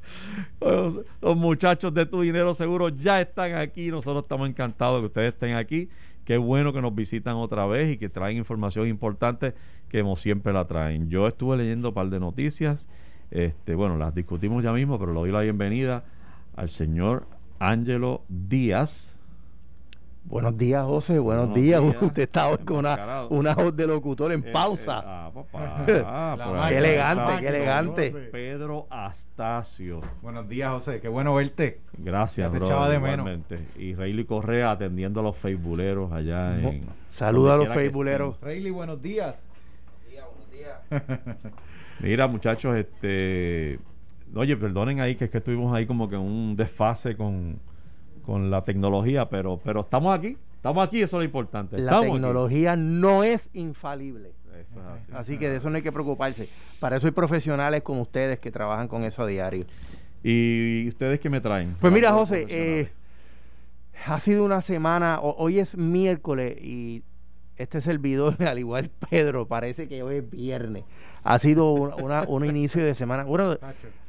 Los, 0.61 1.01
los 1.21 1.37
muchachos 1.37 1.95
de 1.95 2.05
Tu 2.05 2.23
Dinero 2.23 2.53
Seguro 2.55 2.89
ya 2.89 3.21
están 3.21 3.55
aquí. 3.55 3.93
Nosotros 3.93 4.25
estamos 4.25 4.49
encantados 4.49 4.97
de 4.97 5.03
que 5.03 5.07
ustedes 5.07 5.35
estén 5.35 5.55
aquí. 5.55 5.89
Qué 6.25 6.39
bueno 6.39 6.73
que 6.73 6.83
nos 6.83 6.93
visitan 6.93 7.37
otra 7.37 7.65
vez 7.67 7.95
y 7.95 7.99
que 7.99 8.09
traen 8.09 8.37
información 8.37 8.89
importante 8.89 9.55
que 9.89 10.03
como 10.03 10.17
siempre 10.17 10.53
la 10.53 10.67
traen. 10.67 11.09
Yo 11.09 11.29
estuve 11.29 11.57
leyendo 11.57 11.91
un 11.91 11.95
par 11.95 12.11
de 12.11 12.19
noticias. 12.19 12.89
Este, 13.31 13.77
bueno, 13.77 13.97
las 13.97 14.13
discutimos 14.13 14.65
ya 14.65 14.73
mismo, 14.73 14.99
pero 14.99 15.13
le 15.13 15.21
doy 15.21 15.31
la 15.31 15.43
bienvenida 15.43 16.05
al 16.57 16.69
señor 16.69 17.27
Ángelo 17.59 18.23
Díaz. 18.29 19.13
Buenos 20.25 20.57
días, 20.59 20.85
José. 20.85 21.21
Buenos, 21.21 21.51
Buenos 21.51 21.55
días. 21.65 21.81
días. 21.83 22.03
Usted 22.03 22.23
está 22.23 22.49
hoy 22.49 22.59
con 22.65 22.79
una, 22.79 23.27
una 23.31 23.55
voz 23.55 23.77
de 23.77 23.87
locutor 23.87 24.33
en 24.33 24.41
Eh, 24.45 24.51
pausa. 24.53 24.99
eh, 24.99 25.03
ah, 25.07 25.31
papá. 25.33 25.87
Ahí 26.67 26.73
qué 26.73 26.79
elegante, 26.79 27.33
qué 27.41 27.49
elegante. 27.49 28.11
Pedro 28.33 28.89
Astacio. 28.91 30.01
Buenos 30.23 30.49
días, 30.49 30.73
José. 30.73 31.01
Qué 31.01 31.07
bueno 31.07 31.33
verte. 31.37 31.81
Gracias, 31.97 32.45
Ya 32.49 32.51
te 32.53 32.57
bro. 32.59 32.67
echaba 32.67 32.89
de 32.89 32.99
menos. 32.99 33.19
igualmente. 33.27 33.69
Y 33.79 33.95
Rayleigh 33.95 34.27
Correa 34.27 34.73
atendiendo 34.73 35.21
a 35.21 35.23
los 35.23 35.37
facebooleros 35.37 36.11
allá 36.13 36.59
en. 36.59 36.87
Saluda 37.09 37.55
a 37.55 37.59
los 37.59 37.69
facebooleros. 37.69 38.41
Rayleigh, 38.41 38.73
buenos 38.73 39.01
días. 39.01 39.45
estén. 40.91 41.37
Mira, 42.01 42.27
muchachos, 42.27 42.75
este. 42.75 43.79
Oye, 44.35 44.57
perdonen 44.57 45.01
ahí 45.01 45.15
que 45.17 45.27
es 45.27 45.31
que 45.31 45.39
estuvimos 45.39 45.75
ahí 45.75 45.87
como 45.87 46.09
que 46.09 46.17
en 46.17 46.23
un 46.23 46.57
desfase 46.57 47.17
con, 47.17 47.59
con 48.25 48.51
la 48.51 48.65
tecnología, 48.65 49.29
pero, 49.29 49.61
pero 49.65 49.81
estamos 49.81 50.17
aquí. 50.19 50.37
Estamos 50.57 50.87
aquí, 50.87 51.01
eso 51.01 51.17
es 51.19 51.21
lo 51.21 51.25
importante. 51.25 51.79
La 51.79 51.99
aquí. 51.99 52.11
tecnología 52.11 52.75
no 52.77 53.23
es 53.23 53.49
infalible. 53.55 54.33
Eso 54.61 54.81
es 54.81 54.87
así. 54.87 55.13
Así 55.15 55.39
que 55.39 55.49
de 55.49 55.57
eso 55.57 55.71
no 55.71 55.77
hay 55.77 55.83
que 55.83 55.93
preocuparse. 55.93 56.49
Para 56.81 56.97
eso 56.97 57.07
hay 57.07 57.13
profesionales 57.13 57.83
como 57.83 58.03
ustedes 58.03 58.39
que 58.41 58.51
trabajan 58.51 58.89
con 58.89 59.05
eso 59.05 59.23
a 59.23 59.27
diario. 59.27 59.65
¿Y 60.25 60.89
ustedes 60.89 61.21
qué 61.21 61.31
me 61.31 61.41
traen? 61.41 61.77
Pues 61.81 61.93
mira, 61.93 62.13
José, 62.13 62.47
eh, 62.49 62.89
ha 64.07 64.19
sido 64.21 64.45
una 64.45 64.61
semana, 64.61 65.21
ho- 65.21 65.37
hoy 65.39 65.59
es 65.59 65.77
miércoles 65.77 66.59
y 66.61 67.03
este 67.57 67.81
servidor, 67.81 68.43
al 68.47 68.59
igual 68.59 68.91
Pedro, 69.11 69.47
parece 69.47 69.89
que 69.89 70.03
hoy 70.03 70.17
es 70.17 70.31
viernes. 70.31 70.85
Ha 71.27 71.39
sido 71.39 71.73
un, 71.73 71.93
una- 72.03 72.23
un 72.29 72.45
inicio 72.45 72.85
de 72.85 72.95
semana. 72.95 73.25
Bueno, 73.25 73.57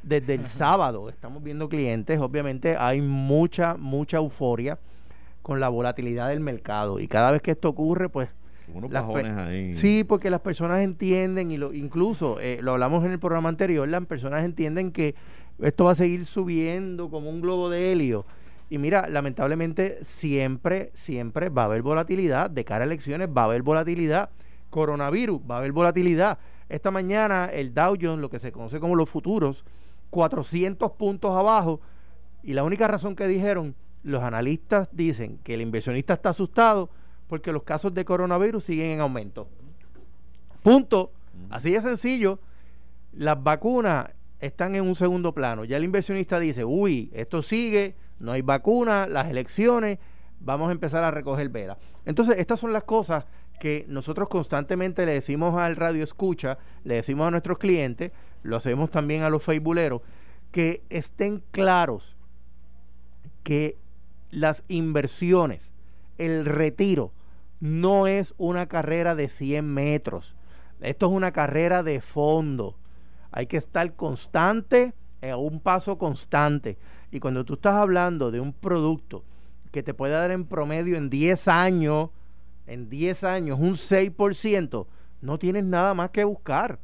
desde 0.02 0.34
el 0.34 0.46
sábado 0.46 1.08
estamos 1.08 1.42
viendo 1.42 1.68
clientes, 1.68 2.18
obviamente 2.20 2.76
hay 2.78 3.00
mucha, 3.00 3.76
mucha 3.76 4.18
euforia 4.18 4.78
con 5.42 5.60
la 5.60 5.68
volatilidad 5.68 6.28
del 6.28 6.40
mercado 6.40 7.00
y 7.00 7.08
cada 7.08 7.30
vez 7.30 7.42
que 7.42 7.52
esto 7.52 7.68
ocurre, 7.70 8.08
pues 8.08 8.28
Unos 8.72 8.90
las 8.90 9.04
ahí. 9.38 9.74
Sí, 9.74 10.04
porque 10.04 10.30
las 10.30 10.40
personas 10.40 10.80
entienden, 10.82 11.50
y 11.50 11.56
lo, 11.56 11.72
incluso 11.72 12.38
eh, 12.40 12.60
lo 12.62 12.72
hablamos 12.72 13.04
en 13.04 13.12
el 13.12 13.18
programa 13.18 13.48
anterior, 13.48 13.88
las 13.88 14.04
personas 14.06 14.44
entienden 14.44 14.92
que 14.92 15.14
esto 15.62 15.84
va 15.84 15.92
a 15.92 15.94
seguir 15.94 16.24
subiendo 16.26 17.08
como 17.10 17.30
un 17.30 17.40
globo 17.40 17.70
de 17.70 17.92
helio. 17.92 18.26
Y 18.70 18.76
mira, 18.76 19.08
lamentablemente 19.08 20.04
siempre, 20.04 20.90
siempre 20.92 21.48
va 21.48 21.62
a 21.62 21.64
haber 21.64 21.80
volatilidad. 21.80 22.50
De 22.50 22.64
cara 22.66 22.84
a 22.84 22.86
elecciones 22.86 23.28
va 23.34 23.42
a 23.42 23.44
haber 23.46 23.62
volatilidad. 23.62 24.28
Coronavirus, 24.68 25.40
va 25.50 25.54
a 25.54 25.58
haber 25.58 25.72
volatilidad. 25.72 26.38
Esta 26.68 26.90
mañana 26.90 27.46
el 27.46 27.72
Dow 27.74 27.96
Jones, 28.00 28.20
lo 28.20 28.30
que 28.30 28.38
se 28.38 28.52
conoce 28.52 28.80
como 28.80 28.94
los 28.94 29.08
futuros, 29.08 29.64
400 30.10 30.92
puntos 30.92 31.32
abajo. 31.36 31.80
Y 32.42 32.52
la 32.52 32.64
única 32.64 32.88
razón 32.88 33.16
que 33.16 33.26
dijeron, 33.26 33.74
los 34.02 34.22
analistas 34.22 34.88
dicen 34.92 35.38
que 35.38 35.54
el 35.54 35.60
inversionista 35.60 36.14
está 36.14 36.30
asustado 36.30 36.90
porque 37.26 37.52
los 37.52 37.62
casos 37.62 37.92
de 37.94 38.04
coronavirus 38.04 38.64
siguen 38.64 38.90
en 38.90 39.00
aumento. 39.00 39.48
Punto. 40.62 41.12
Así 41.50 41.70
de 41.70 41.82
sencillo. 41.82 42.40
Las 43.12 43.42
vacunas 43.42 44.10
están 44.40 44.74
en 44.74 44.82
un 44.82 44.94
segundo 44.94 45.32
plano. 45.32 45.64
Ya 45.64 45.76
el 45.76 45.84
inversionista 45.84 46.38
dice, 46.38 46.64
uy, 46.64 47.10
esto 47.12 47.42
sigue, 47.42 47.96
no 48.18 48.32
hay 48.32 48.42
vacuna, 48.42 49.06
las 49.06 49.28
elecciones, 49.28 49.98
vamos 50.40 50.68
a 50.68 50.72
empezar 50.72 51.04
a 51.04 51.10
recoger 51.10 51.48
velas. 51.48 51.78
Entonces, 52.04 52.36
estas 52.38 52.60
son 52.60 52.72
las 52.72 52.84
cosas 52.84 53.26
que 53.58 53.84
nosotros 53.88 54.28
constantemente 54.28 55.06
le 55.06 55.12
decimos 55.12 55.56
al 55.56 55.76
radio 55.76 56.04
escucha, 56.04 56.58
le 56.84 56.96
decimos 56.96 57.28
a 57.28 57.30
nuestros 57.30 57.58
clientes, 57.58 58.12
lo 58.42 58.56
hacemos 58.56 58.90
también 58.90 59.22
a 59.22 59.30
los 59.30 59.42
facebooleros, 59.42 60.02
que 60.50 60.82
estén 60.88 61.42
claros 61.50 62.16
que 63.42 63.76
las 64.30 64.64
inversiones, 64.68 65.72
el 66.18 66.44
retiro, 66.44 67.12
no 67.60 68.06
es 68.06 68.34
una 68.38 68.66
carrera 68.66 69.14
de 69.14 69.28
100 69.28 69.72
metros. 69.72 70.36
Esto 70.80 71.06
es 71.06 71.12
una 71.12 71.32
carrera 71.32 71.82
de 71.82 72.00
fondo. 72.00 72.76
Hay 73.32 73.46
que 73.46 73.56
estar 73.56 73.94
constante, 73.94 74.94
a 75.22 75.36
un 75.36 75.60
paso 75.60 75.98
constante. 75.98 76.78
Y 77.10 77.20
cuando 77.20 77.44
tú 77.44 77.54
estás 77.54 77.74
hablando 77.74 78.30
de 78.30 78.40
un 78.40 78.52
producto 78.52 79.24
que 79.72 79.82
te 79.82 79.94
puede 79.94 80.12
dar 80.12 80.30
en 80.30 80.44
promedio 80.44 80.96
en 80.96 81.10
10 81.10 81.48
años, 81.48 82.10
en 82.68 82.88
10 82.88 83.24
años 83.24 83.58
un 83.58 83.74
6%, 83.74 84.86
no 85.20 85.38
tienes 85.38 85.64
nada 85.64 85.94
más 85.94 86.10
que 86.10 86.24
buscar. 86.24 86.78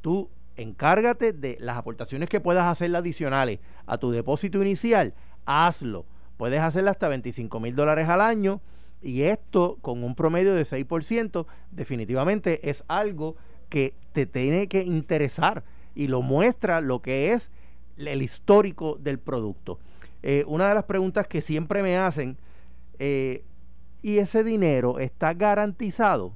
Tú 0.00 0.30
encárgate 0.56 1.32
de 1.32 1.56
las 1.60 1.76
aportaciones 1.76 2.28
que 2.28 2.40
puedas 2.40 2.66
hacer 2.66 2.94
adicionales 2.96 3.60
a 3.86 3.98
tu 3.98 4.10
depósito 4.10 4.60
inicial, 4.60 5.14
hazlo. 5.46 6.04
Puedes 6.36 6.60
hacerla 6.60 6.90
hasta 6.90 7.08
25 7.08 7.60
mil 7.60 7.74
dólares 7.74 8.08
al 8.08 8.20
año 8.20 8.60
y 9.02 9.22
esto 9.22 9.78
con 9.80 10.02
un 10.02 10.14
promedio 10.14 10.54
de 10.54 10.62
6% 10.62 11.46
definitivamente 11.70 12.68
es 12.68 12.84
algo 12.88 13.36
que 13.68 13.94
te 14.12 14.26
tiene 14.26 14.68
que 14.68 14.82
interesar 14.82 15.64
y 15.94 16.08
lo 16.08 16.22
muestra 16.22 16.80
lo 16.80 17.02
que 17.02 17.32
es 17.32 17.50
el 17.96 18.22
histórico 18.22 18.96
del 19.00 19.18
producto. 19.18 19.78
Eh, 20.22 20.44
una 20.46 20.68
de 20.68 20.74
las 20.74 20.84
preguntas 20.84 21.26
que 21.26 21.42
siempre 21.42 21.82
me 21.82 21.96
hacen, 21.96 22.36
eh, 22.98 23.44
¿y 24.08 24.18
ese 24.18 24.42
dinero 24.42 24.98
está 25.00 25.34
garantizado? 25.34 26.32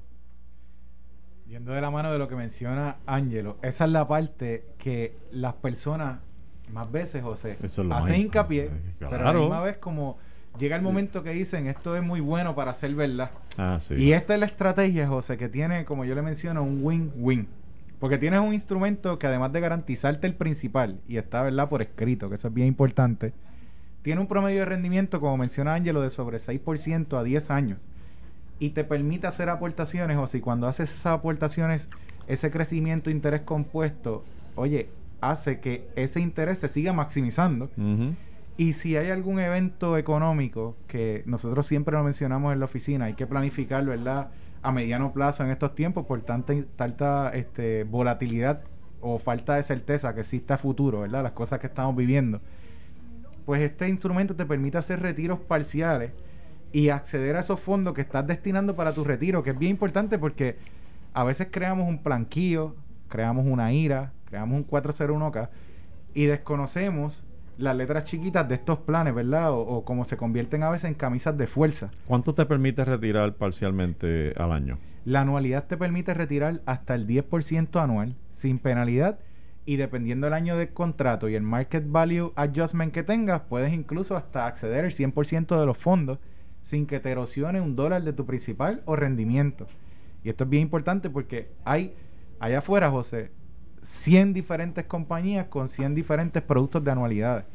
Yendo 1.47 1.71
de 1.73 1.81
la 1.81 1.89
mano 1.89 2.11
de 2.11 2.19
lo 2.19 2.27
que 2.27 2.35
menciona 2.35 2.97
Ángelo, 3.07 3.57
esa 3.63 3.85
es 3.85 3.91
la 3.91 4.07
parte 4.07 4.65
que 4.77 5.17
las 5.31 5.53
personas 5.55 6.19
más 6.71 6.91
veces, 6.91 7.23
José, 7.23 7.57
es 7.61 7.71
hacen 7.71 7.87
más- 7.87 8.09
hincapié, 8.09 8.69
pero 8.99 9.15
a 9.27 9.33
la 9.33 9.39
misma 9.39 9.61
vez 9.61 9.77
como 9.77 10.17
llega 10.59 10.75
el 10.75 10.81
momento 10.83 11.23
que 11.23 11.31
dicen 11.31 11.65
esto 11.67 11.95
es 11.97 12.03
muy 12.03 12.21
bueno 12.21 12.53
para 12.55 12.73
ser 12.73 12.93
verdad. 12.93 13.31
Ah, 13.57 13.77
sí. 13.79 13.95
Y 13.95 14.13
esta 14.13 14.35
es 14.35 14.39
la 14.39 14.45
estrategia, 14.45 15.07
José, 15.07 15.37
que 15.37 15.49
tiene, 15.49 15.83
como 15.83 16.05
yo 16.05 16.13
le 16.13 16.21
menciono, 16.21 16.61
un 16.63 16.79
win-win. 16.83 17.47
Porque 17.99 18.17
tienes 18.19 18.39
un 18.39 18.53
instrumento 18.53 19.17
que 19.17 19.27
además 19.27 19.51
de 19.51 19.61
garantizarte 19.61 20.27
el 20.27 20.35
principal, 20.35 20.99
y 21.07 21.17
está, 21.17 21.41
¿verdad?, 21.41 21.69
por 21.69 21.81
escrito, 21.81 22.29
que 22.29 22.35
eso 22.35 22.49
es 22.49 22.53
bien 22.53 22.67
importante, 22.67 23.33
tiene 24.03 24.21
un 24.21 24.27
promedio 24.27 24.59
de 24.59 24.65
rendimiento, 24.65 25.19
como 25.19 25.37
menciona 25.37 25.73
Ángelo, 25.73 26.01
de 26.01 26.11
sobre 26.11 26.37
6% 26.37 27.17
a 27.17 27.23
10 27.23 27.49
años. 27.49 27.87
Y 28.59 28.69
te 28.71 28.83
permite 28.83 29.27
hacer 29.27 29.49
aportaciones, 29.49 30.17
o 30.17 30.27
si 30.27 30.41
cuando 30.41 30.67
haces 30.67 30.91
esas 30.91 31.13
aportaciones, 31.13 31.89
ese 32.27 32.51
crecimiento 32.51 33.09
de 33.09 33.15
interés 33.15 33.41
compuesto, 33.41 34.23
oye, 34.55 34.89
hace 35.21 35.59
que 35.59 35.87
ese 35.95 36.19
interés 36.19 36.59
se 36.59 36.67
siga 36.67 36.93
maximizando. 36.93 37.69
Y 38.57 38.73
si 38.73 38.95
hay 38.97 39.09
algún 39.09 39.39
evento 39.39 39.97
económico 39.97 40.75
que 40.87 41.23
nosotros 41.25 41.65
siempre 41.65 41.97
lo 41.97 42.03
mencionamos 42.03 42.53
en 42.53 42.59
la 42.59 42.65
oficina, 42.65 43.05
hay 43.05 43.13
que 43.13 43.25
planificar, 43.25 43.85
¿verdad? 43.85 44.29
A 44.61 44.71
mediano 44.71 45.11
plazo 45.11 45.43
en 45.43 45.49
estos 45.49 45.75
tiempos 45.75 46.05
por 46.05 46.21
tanta, 46.21 46.53
tanta 46.75 47.31
este, 47.33 47.83
volatilidad 47.85 48.61
o 49.01 49.17
falta 49.17 49.55
de 49.55 49.63
certeza 49.63 50.13
que 50.13 50.21
existe 50.21 50.53
a 50.53 50.57
futuro, 50.57 51.01
¿verdad? 51.01 51.23
Las 51.23 51.31
cosas 51.31 51.59
que 51.59 51.67
estamos 51.67 51.95
viviendo. 51.95 52.41
Pues 53.45 53.61
este 53.61 53.89
instrumento 53.89 54.35
te 54.35 54.45
permite 54.45 54.77
hacer 54.77 55.01
retiros 55.01 55.39
parciales 55.39 56.11
y 56.71 56.89
acceder 56.89 57.35
a 57.35 57.41
esos 57.41 57.59
fondos 57.59 57.93
que 57.93 58.01
estás 58.01 58.25
destinando 58.25 58.75
para 58.75 58.93
tu 58.93 59.03
retiro, 59.03 59.43
que 59.43 59.51
es 59.51 59.57
bien 59.57 59.71
importante 59.71 60.17
porque 60.17 60.57
a 61.13 61.23
veces 61.23 61.47
creamos 61.51 61.87
un 61.87 62.01
planquillo, 62.01 62.75
creamos 63.09 63.45
una 63.47 63.71
IRA, 63.71 64.11
creamos 64.25 64.57
un 64.57 64.67
401k 64.67 65.49
y 66.13 66.25
desconocemos 66.25 67.23
las 67.57 67.75
letras 67.75 68.05
chiquitas 68.05 68.49
de 68.49 68.55
estos 68.55 68.79
planes, 68.79 69.13
¿verdad? 69.13 69.51
O, 69.51 69.59
o 69.59 69.85
como 69.85 70.05
se 70.05 70.17
convierten 70.17 70.63
a 70.63 70.71
veces 70.71 70.85
en 70.85 70.95
camisas 70.95 71.37
de 71.37 71.45
fuerza. 71.45 71.91
¿Cuánto 72.07 72.33
te 72.33 72.45
permite 72.47 72.83
retirar 72.83 73.35
parcialmente 73.35 74.33
al 74.37 74.51
año? 74.51 74.79
La 75.05 75.21
anualidad 75.21 75.67
te 75.67 75.77
permite 75.77 76.13
retirar 76.13 76.61
hasta 76.65 76.95
el 76.95 77.05
10% 77.05 77.81
anual 77.81 78.15
sin 78.29 78.57
penalidad 78.57 79.19
y 79.65 79.77
dependiendo 79.77 80.27
del 80.27 80.33
año 80.33 80.57
del 80.57 80.73
contrato 80.73 81.29
y 81.29 81.35
el 81.35 81.43
market 81.43 81.85
value 81.87 82.33
adjustment 82.35 82.93
que 82.93 83.03
tengas, 83.03 83.41
puedes 83.41 83.73
incluso 83.73 84.17
hasta 84.17 84.45
acceder 84.45 84.85
al 84.85 84.91
100% 84.91 85.59
de 85.59 85.65
los 85.65 85.77
fondos 85.77 86.19
sin 86.61 86.85
que 86.85 86.99
te 86.99 87.11
erosione 87.11 87.61
un 87.61 87.75
dólar 87.75 88.03
de 88.03 88.13
tu 88.13 88.25
principal 88.25 88.81
o 88.85 88.95
rendimiento. 88.95 89.67
Y 90.23 90.29
esto 90.29 90.45
es 90.45 90.49
bien 90.49 90.63
importante 90.63 91.09
porque 91.09 91.51
hay 91.65 91.93
allá 92.39 92.59
afuera, 92.59 92.89
José, 92.89 93.31
100 93.81 94.33
diferentes 94.33 94.85
compañías 94.85 95.47
con 95.47 95.67
100 95.67 95.95
diferentes 95.95 96.41
productos 96.41 96.83
de 96.83 96.91
anualidades. 96.91 97.45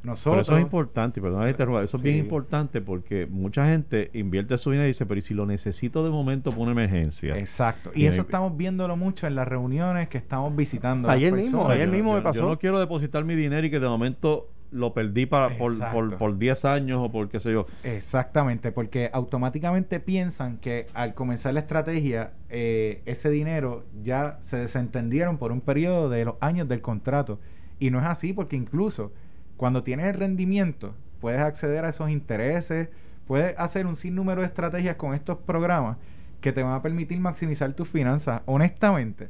Pero 0.00 0.12
Nosotros, 0.12 0.42
eso 0.46 0.56
es 0.56 0.62
importante, 0.62 1.20
perdón, 1.20 1.48
eso 1.48 1.96
es 1.96 2.02
bien 2.02 2.16
importante 2.18 2.80
porque 2.80 3.26
mucha 3.26 3.66
gente 3.68 4.10
invierte 4.14 4.56
su 4.56 4.70
dinero 4.70 4.86
y 4.86 4.90
dice, 4.90 5.06
pero 5.06 5.18
¿y 5.18 5.22
si 5.22 5.34
lo 5.34 5.44
necesito 5.44 6.04
de 6.04 6.10
momento 6.10 6.50
por 6.52 6.60
una 6.60 6.70
emergencia? 6.72 7.36
Exacto. 7.36 7.90
Y 7.94 8.06
eso 8.06 8.20
estamos 8.22 8.56
viéndolo 8.56 8.96
mucho 8.96 9.26
en 9.26 9.34
las 9.34 9.48
reuniones 9.48 10.08
que 10.08 10.18
estamos 10.18 10.54
visitando. 10.54 11.10
Ayer 11.10 11.32
mismo, 11.32 11.68
ayer 11.68 11.86
yo- 11.88 11.92
mismo 11.94 12.10
yo- 12.12 12.16
me 12.18 12.22
pasó. 12.22 12.40
Yo 12.40 12.48
no 12.48 12.58
quiero 12.58 12.78
depositar 12.78 13.24
mi 13.24 13.34
dinero 13.34 13.66
y 13.66 13.70
que 13.70 13.80
de 13.80 13.88
momento 13.88 14.48
lo 14.70 14.92
perdí 14.94 15.24
para, 15.26 15.48
por, 15.56 15.72
Exacto. 15.72 15.94
por, 15.96 16.16
por 16.18 16.38
10 16.38 16.64
años 16.66 17.00
o 17.02 17.10
por 17.10 17.28
qué 17.28 17.40
sé 17.40 17.50
yo. 17.52 17.66
Exactamente, 17.82 18.70
porque 18.70 19.10
automáticamente 19.12 19.98
piensan 19.98 20.58
que 20.58 20.86
al 20.94 21.14
comenzar 21.14 21.54
la 21.54 21.60
estrategia, 21.60 22.32
eh, 22.50 23.02
ese 23.04 23.30
dinero 23.30 23.84
ya 24.04 24.36
se 24.40 24.58
desentendieron 24.58 25.38
por 25.38 25.52
un 25.52 25.60
periodo 25.60 26.08
de 26.08 26.24
los 26.26 26.34
años 26.40 26.68
del 26.68 26.80
contrato. 26.82 27.40
Y 27.80 27.90
no 27.90 27.98
es 27.98 28.04
así, 28.06 28.32
porque 28.32 28.56
incluso 28.56 29.10
cuando 29.58 29.82
tienes 29.82 30.06
el 30.06 30.14
rendimiento, 30.14 30.94
puedes 31.20 31.40
acceder 31.40 31.84
a 31.84 31.88
esos 31.88 32.08
intereses, 32.10 32.88
puedes 33.26 33.58
hacer 33.58 33.86
un 33.86 33.96
sinnúmero 33.96 34.40
de 34.40 34.46
estrategias 34.46 34.94
con 34.94 35.14
estos 35.14 35.36
programas 35.38 35.96
que 36.40 36.52
te 36.52 36.62
van 36.62 36.74
a 36.74 36.80
permitir 36.80 37.18
maximizar 37.18 37.72
tus 37.72 37.88
finanzas. 37.88 38.40
Honestamente, 38.46 39.28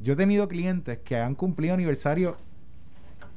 yo 0.00 0.14
he 0.14 0.16
tenido 0.16 0.48
clientes 0.48 0.98
que 1.04 1.18
han 1.18 1.34
cumplido 1.34 1.74
aniversario 1.74 2.38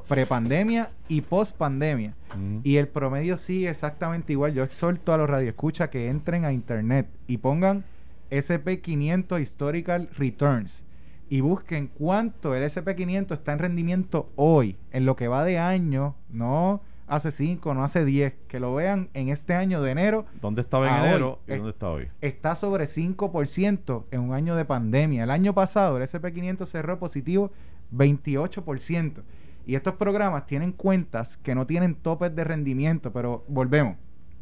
prepandemia 0.08 0.90
y 1.10 1.20
post-pandemia. 1.20 2.14
Ujú. 2.30 2.62
Y 2.64 2.78
el 2.78 2.88
promedio 2.88 3.36
sigue 3.36 3.70
exactamente 3.70 4.32
igual. 4.32 4.54
Yo 4.54 4.64
exhorto 4.64 5.12
a 5.14 5.18
los 5.18 5.30
radioescuchas 5.30 5.90
que 5.90 6.08
entren 6.08 6.46
a 6.46 6.54
internet 6.54 7.10
y 7.28 7.40
pongan 7.40 7.84
SP500 8.32 9.42
Historical 9.42 10.10
Returns 10.18 10.85
y 11.30 11.42
busquen 11.42 11.88
cuánto 11.88 12.56
el 12.56 12.64
SP500 12.64 13.34
está 13.34 13.54
en 13.54 13.60
rendimiento 13.60 14.32
hoy, 14.36 14.78
en 14.92 15.06
lo 15.06 15.16
que 15.16 15.28
va 15.28 15.44
de 15.44 15.58
año, 15.58 16.16
no 16.30 16.82
hace 17.08 17.32
5, 17.32 17.74
no 17.74 17.84
hace 17.84 18.06
10, 18.06 18.34
que 18.48 18.60
lo 18.60 18.74
vean 18.74 19.10
en 19.14 19.30
este 19.30 19.54
año 19.54 19.82
de 19.82 19.92
enero, 19.92 20.26
¿Dónde 20.42 20.62
estaba 20.62 20.88
en 20.88 20.94
hoy, 20.94 21.10
enero 21.10 21.40
y 21.48 21.52
dónde 21.52 21.70
está 21.70 21.90
hoy? 21.90 22.08
está 22.22 22.56
sobre 22.56 22.86
5% 22.86 24.06
en 24.12 24.22
un 24.22 24.34
año 24.34 24.56
de 24.56 24.66
pandemia. 24.66 25.24
El 25.24 25.32
año 25.32 25.54
pasado 25.54 25.98
el 25.98 26.04
SP500 26.04 26.66
cerró 26.66 27.00
positivo 27.00 27.52
28%. 27.94 29.24
Y 29.68 29.76
estos 29.76 29.96
programas 29.96 30.46
tienen 30.46 30.72
cuentas 30.72 31.38
que 31.38 31.56
no 31.56 31.66
tienen 31.66 31.96
topes 31.96 32.36
de 32.36 32.44
rendimiento, 32.44 33.12
pero 33.12 33.44
volvemos. 33.48 33.98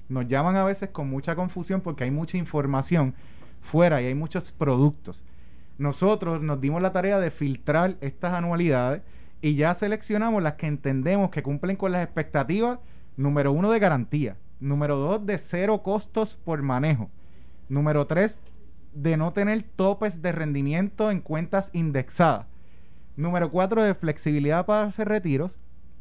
Nos 0.10 0.28
llaman 0.28 0.58
a 0.58 0.66
veces 0.66 0.90
con 0.90 1.10
mucha 1.10 1.36
confusión 1.36 1.80
porque 1.80 2.04
hay 2.04 2.12
mucha 2.12 2.38
información 2.38 3.16
fuera 3.62 4.02
y 4.02 4.06
hay 4.06 4.16
muchos 4.16 4.52
productos. 4.52 5.24
Nosotros 5.78 6.42
nos 6.42 6.62
dimos 6.62 6.82
la 6.82 6.92
tarea 6.92 7.20
de 7.20 7.32
filtrar 7.32 7.98
estas 8.02 8.34
anualidades 8.34 9.02
y 9.42 9.56
ya 9.56 9.74
seleccionamos 9.74 10.42
las 10.42 10.54
que 10.54 10.68
entendemos 10.68 11.30
que 11.30 11.44
cumplen 11.44 11.76
con 11.76 11.92
las 11.92 12.04
expectativas, 12.04 12.80
número 13.18 13.52
uno, 13.52 13.72
de 13.72 13.80
garantía, 13.80 14.38
número 14.60 14.96
dos, 14.96 15.26
de 15.26 15.38
cero 15.38 15.82
costos 15.84 16.38
por 16.46 16.62
manejo, 16.62 17.10
número 17.70 18.08
tres, 18.08 18.40
de 18.94 19.18
no 19.18 19.34
tener 19.34 19.64
topes 19.64 20.22
de 20.22 20.32
rendimiento 20.32 21.12
en 21.12 21.20
cuentas 21.20 21.72
indexadas, 21.74 22.46
número 23.16 23.50
cuatro, 23.50 23.84
de 23.84 23.96
flexibilidad 23.96 24.66
para 24.66 24.84
hacer 24.84 25.10
retiros 25.10 25.58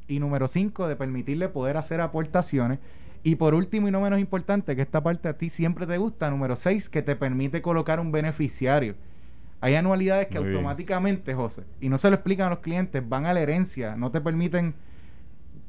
y 0.07 0.21
número 0.21 0.47
cinco, 0.49 0.87
de 0.87 0.97
permitirle 0.97 1.49
poder 1.49 1.77
hacer 1.77 2.01
aportaciones. 2.01 2.79
Y 3.25 3.37
por 3.37 3.55
último 3.55 3.89
y 3.89 3.91
no 3.91 4.01
menos 4.01 4.19
importante, 4.19 4.75
que 4.77 4.83
esta 4.83 5.03
parte 5.03 5.29
a 5.29 5.39
ti 5.39 5.49
siempre 5.49 5.87
te 5.87 5.97
gusta, 5.97 6.29
número 6.29 6.57
seis, 6.57 6.89
que 6.89 7.03
te 7.03 7.17
permite 7.17 7.63
colocar 7.63 8.01
un 8.01 8.13
beneficiario. 8.13 8.95
Hay 9.63 9.77
anualidades 9.77 10.27
que 10.27 10.39
Muy 10.39 10.49
bien. 10.49 10.59
automáticamente, 10.59 11.35
José, 11.35 11.63
y 11.81 11.89
no 11.89 11.97
se 11.97 12.11
lo 12.11 12.17
explican 12.17 12.49
a 12.49 12.51
los 12.51 12.59
clientes, 12.59 13.09
van 13.09 13.27
a 13.27 13.33
la 13.33 13.41
herencia, 13.41 13.97
no 13.97 14.11
te 14.11 14.21
permiten 14.21 14.75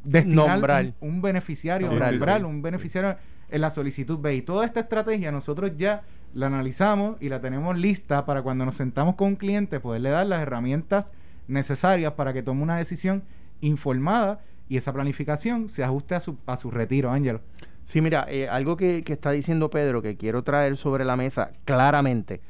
destinar 0.03 0.49
Nombrar. 0.49 0.85
Un, 0.99 1.09
un 1.09 1.21
beneficiario, 1.21 1.87
Nombrar, 1.87 2.11
nombrar 2.11 2.39
sí. 2.39 2.45
un 2.45 2.61
beneficiario 2.61 3.15
en 3.49 3.61
la 3.61 3.69
solicitud 3.69 4.17
B. 4.19 4.35
Y 4.35 4.41
toda 4.41 4.65
esta 4.65 4.79
estrategia 4.81 5.31
nosotros 5.31 5.73
ya 5.77 6.01
la 6.33 6.47
analizamos 6.47 7.17
y 7.21 7.29
la 7.29 7.39
tenemos 7.39 7.77
lista 7.77 8.25
para 8.25 8.41
cuando 8.41 8.65
nos 8.65 8.75
sentamos 8.75 9.13
con 9.13 9.27
un 9.27 9.35
cliente 9.35 9.79
poderle 9.79 10.09
dar 10.09 10.25
las 10.25 10.41
herramientas 10.41 11.11
necesarias 11.47 12.13
para 12.13 12.33
que 12.33 12.41
tome 12.41 12.63
una 12.63 12.77
decisión 12.77 13.23
informada 13.61 14.39
y 14.67 14.77
esa 14.77 14.91
planificación 14.91 15.69
se 15.69 15.83
ajuste 15.83 16.15
a 16.15 16.19
su, 16.19 16.37
a 16.47 16.57
su 16.57 16.71
retiro, 16.71 17.11
Ángelo. 17.11 17.41
Sí, 17.83 18.01
mira, 18.01 18.25
eh, 18.27 18.49
algo 18.49 18.75
que, 18.75 19.03
que 19.03 19.13
está 19.13 19.29
diciendo 19.29 19.69
Pedro 19.69 20.01
que 20.01 20.17
quiero 20.17 20.43
traer 20.43 20.77
sobre 20.77 21.05
la 21.05 21.15
mesa 21.15 21.51
claramente. 21.65 22.41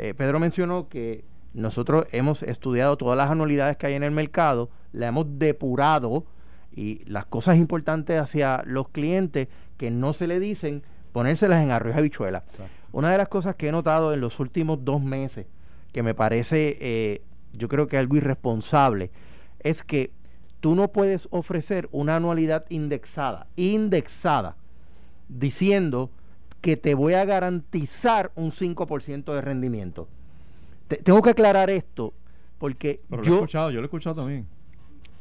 Eh, 0.00 0.14
Pedro 0.14 0.38
mencionó 0.38 0.88
que 0.88 1.24
nosotros 1.54 2.06
hemos 2.12 2.44
estudiado 2.44 2.96
todas 2.96 3.18
las 3.18 3.30
anualidades 3.30 3.76
que 3.76 3.88
hay 3.88 3.94
en 3.94 4.04
el 4.04 4.12
mercado, 4.12 4.70
la 4.92 5.08
hemos 5.08 5.26
depurado 5.40 6.24
y 6.70 7.04
las 7.06 7.26
cosas 7.26 7.56
importantes 7.56 8.20
hacia 8.20 8.62
los 8.64 8.90
clientes 8.90 9.48
que 9.76 9.90
no 9.90 10.12
se 10.12 10.28
le 10.28 10.38
dicen, 10.38 10.84
ponérselas 11.12 11.64
en 11.64 11.72
arroz 11.72 11.96
y 11.96 11.98
habichuela. 11.98 12.44
Una 12.92 13.10
de 13.10 13.18
las 13.18 13.26
cosas 13.26 13.56
que 13.56 13.68
he 13.68 13.72
notado 13.72 14.14
en 14.14 14.20
los 14.20 14.38
últimos 14.38 14.84
dos 14.84 15.02
meses, 15.02 15.46
que 15.92 16.04
me 16.04 16.14
parece, 16.14 16.78
eh, 16.80 17.22
yo 17.52 17.66
creo 17.66 17.88
que 17.88 17.98
algo 17.98 18.16
irresponsable, 18.16 19.10
es 19.58 19.82
que 19.82 20.12
tú 20.60 20.76
no 20.76 20.92
puedes 20.92 21.26
ofrecer 21.32 21.88
una 21.90 22.14
anualidad 22.14 22.66
indexada, 22.68 23.48
indexada, 23.56 24.56
diciendo 25.28 26.12
que 26.60 26.76
te 26.76 26.94
voy 26.94 27.14
a 27.14 27.24
garantizar 27.24 28.32
un 28.34 28.50
5% 28.52 29.32
de 29.34 29.40
rendimiento. 29.40 30.08
Te- 30.88 30.96
tengo 30.96 31.22
que 31.22 31.30
aclarar 31.30 31.70
esto 31.70 32.14
porque 32.58 33.00
Pero 33.08 33.22
lo 33.22 33.26
he 33.26 33.30
yo, 33.30 33.34
escuchado, 33.36 33.70
yo 33.70 33.76
lo 33.76 33.82
he 33.82 33.86
escuchado 33.86 34.16
también. 34.16 34.46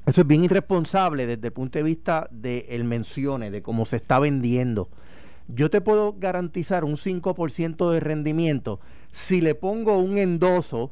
eso 0.05 0.21
es 0.21 0.27
bien 0.27 0.43
irresponsable 0.43 1.27
desde 1.27 1.47
el 1.47 1.53
punto 1.53 1.77
de 1.77 1.83
vista 1.83 2.27
del 2.31 2.83
mencione, 2.85 3.51
de 3.51 3.61
cómo 3.61 3.85
se 3.85 3.97
está 3.97 4.19
vendiendo. 4.19 4.89
Yo 5.47 5.69
te 5.69 5.79
puedo 5.81 6.15
garantizar 6.17 6.83
un 6.83 6.97
5% 6.97 7.91
de 7.91 7.99
rendimiento 7.99 8.79
si 9.13 9.39
le 9.41 9.55
pongo 9.55 9.97
un 9.97 10.17
endoso, 10.17 10.91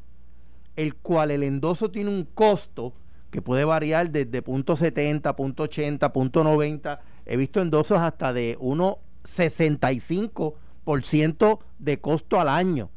el 0.76 0.94
cual 0.94 1.30
el 1.30 1.42
endoso 1.42 1.90
tiene 1.90 2.10
un 2.10 2.24
costo 2.24 2.92
que 3.30 3.42
puede 3.42 3.64
variar 3.64 4.10
desde 4.10 4.40
punto 4.42 4.74
.70, 4.76 5.34
punto 5.34 5.64
.80, 5.68 6.12
punto 6.12 6.42
.90. 6.44 6.98
He 7.26 7.36
visto 7.36 7.60
endosos 7.60 7.98
hasta 7.98 8.32
de 8.32 8.56
1,65% 9.26 11.58
de 11.78 12.00
costo 12.00 12.40
al 12.40 12.48
año. 12.48 12.90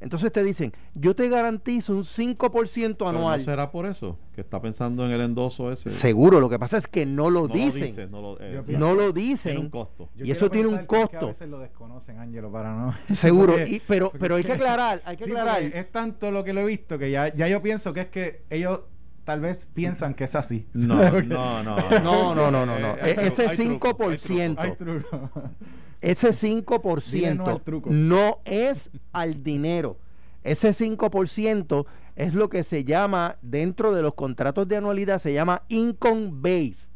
Entonces 0.00 0.30
te 0.32 0.42
dicen, 0.44 0.72
yo 0.94 1.14
te 1.16 1.28
garantizo 1.30 1.94
un 1.94 2.02
5% 2.04 2.96
Pero 2.98 3.08
anual. 3.08 3.38
¿No 3.38 3.44
será 3.44 3.70
por 3.70 3.86
eso? 3.86 4.18
Que 4.34 4.42
está 4.42 4.60
pensando 4.60 5.06
en 5.06 5.12
el 5.12 5.20
endoso 5.22 5.72
ese. 5.72 5.88
Seguro, 5.88 6.40
lo 6.40 6.50
que 6.50 6.58
pasa 6.58 6.76
es 6.76 6.86
que 6.86 7.06
no 7.06 7.30
lo 7.30 7.48
No 7.48 7.54
dicen. 7.54 7.84
dice, 7.84 8.06
no 8.08 8.20
lo, 8.20 8.38
eh, 8.40 8.60
no 8.78 8.92
lo 8.92 9.14
Tiene 9.14 9.30
dicen. 9.30 9.56
un 9.58 9.70
costo. 9.70 10.10
Y 10.16 10.30
eso 10.30 10.50
tiene 10.50 10.68
un 10.68 10.76
pensar 10.78 10.88
que 10.88 10.96
costo. 11.12 11.24
a 11.24 11.28
veces 11.28 11.48
lo 11.48 11.58
desconocen, 11.58 12.18
Ángelo, 12.18 12.52
para 12.52 12.74
no. 12.74 12.94
Seguro, 13.14 13.54
Porque- 13.54 13.70
y- 13.76 13.80
pero, 13.86 14.06
porque 14.10 14.18
pero 14.18 14.36
hay 14.36 14.44
que 14.44 14.52
aclarar, 14.52 15.00
hay 15.06 15.16
que 15.16 15.24
Sí, 15.24 15.30
aclarar. 15.30 15.62
es 15.62 15.90
tanto 15.90 16.30
lo 16.30 16.44
que 16.44 16.52
lo 16.52 16.60
he 16.60 16.66
visto 16.66 16.98
que 16.98 17.10
ya, 17.10 17.28
ya 17.28 17.48
yo 17.48 17.62
pienso 17.62 17.94
que 17.94 18.00
es 18.02 18.08
que 18.08 18.42
ellos 18.50 18.80
tal 19.24 19.40
vez 19.40 19.66
piensan 19.74 20.14
que 20.14 20.24
es 20.24 20.34
así. 20.34 20.66
No, 20.72 20.96
no, 21.22 21.62
no. 21.62 21.76
No, 22.00 22.34
no, 22.34 22.50
no, 22.50 22.66
no, 22.66 22.78
no. 22.78 22.96
Hay 23.00 23.14
truco, 23.14 23.20
ese 23.20 23.48
hay 23.48 23.56
truco, 23.56 23.88
hay 24.10 24.18
truco. 24.18 24.34
5%. 24.34 24.54
Hay 24.58 24.76
truco. 24.76 25.30
Ese 26.00 26.32
Dile 26.32 27.34
no 27.36 27.44
5% 27.46 27.48
al 27.48 27.62
truco. 27.62 27.90
no 27.90 28.38
es 28.44 28.90
al 29.12 29.42
dinero. 29.42 29.96
Ese 30.42 30.70
5% 30.70 31.86
es 32.16 32.34
lo 32.34 32.50
que 32.50 32.62
se 32.62 32.84
llama, 32.84 33.38
dentro 33.40 33.94
de 33.94 34.02
los 34.02 34.12
contratos 34.12 34.68
de 34.68 34.76
anualidad, 34.76 35.16
se 35.18 35.32
llama 35.32 35.62
income 35.68 36.28
base. 36.30 36.90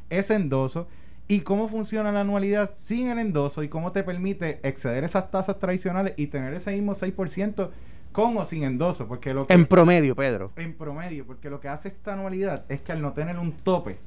ese 0.08 0.34
endoso 0.34 0.86
y 1.26 1.40
cómo 1.40 1.68
funciona 1.68 2.12
la 2.12 2.20
anualidad 2.20 2.70
sin 2.72 3.08
el 3.08 3.18
endoso 3.18 3.64
y 3.64 3.68
cómo 3.68 3.90
te 3.90 4.04
permite 4.04 4.60
exceder 4.62 5.02
esas 5.02 5.32
tasas 5.32 5.58
tradicionales 5.58 6.14
y 6.16 6.28
tener 6.28 6.54
ese 6.54 6.70
mismo 6.70 6.92
6% 6.94 7.70
con 8.12 8.36
o 8.36 8.44
sin 8.44 8.62
endoso. 8.62 9.08
Porque 9.08 9.34
lo 9.34 9.48
que, 9.48 9.52
En 9.52 9.66
promedio, 9.66 10.14
Pedro. 10.14 10.52
en 10.54 10.72
promedio, 10.74 11.26
porque 11.26 11.50
lo 11.50 11.60
que 11.60 11.68
hace 11.68 11.88
esta 11.88 12.12
anualidad 12.12 12.64
es 12.68 12.80
que 12.80 12.92
al 12.92 13.02
no 13.02 13.12
tener 13.12 13.40
un 13.40 13.50
tope, 13.52 13.98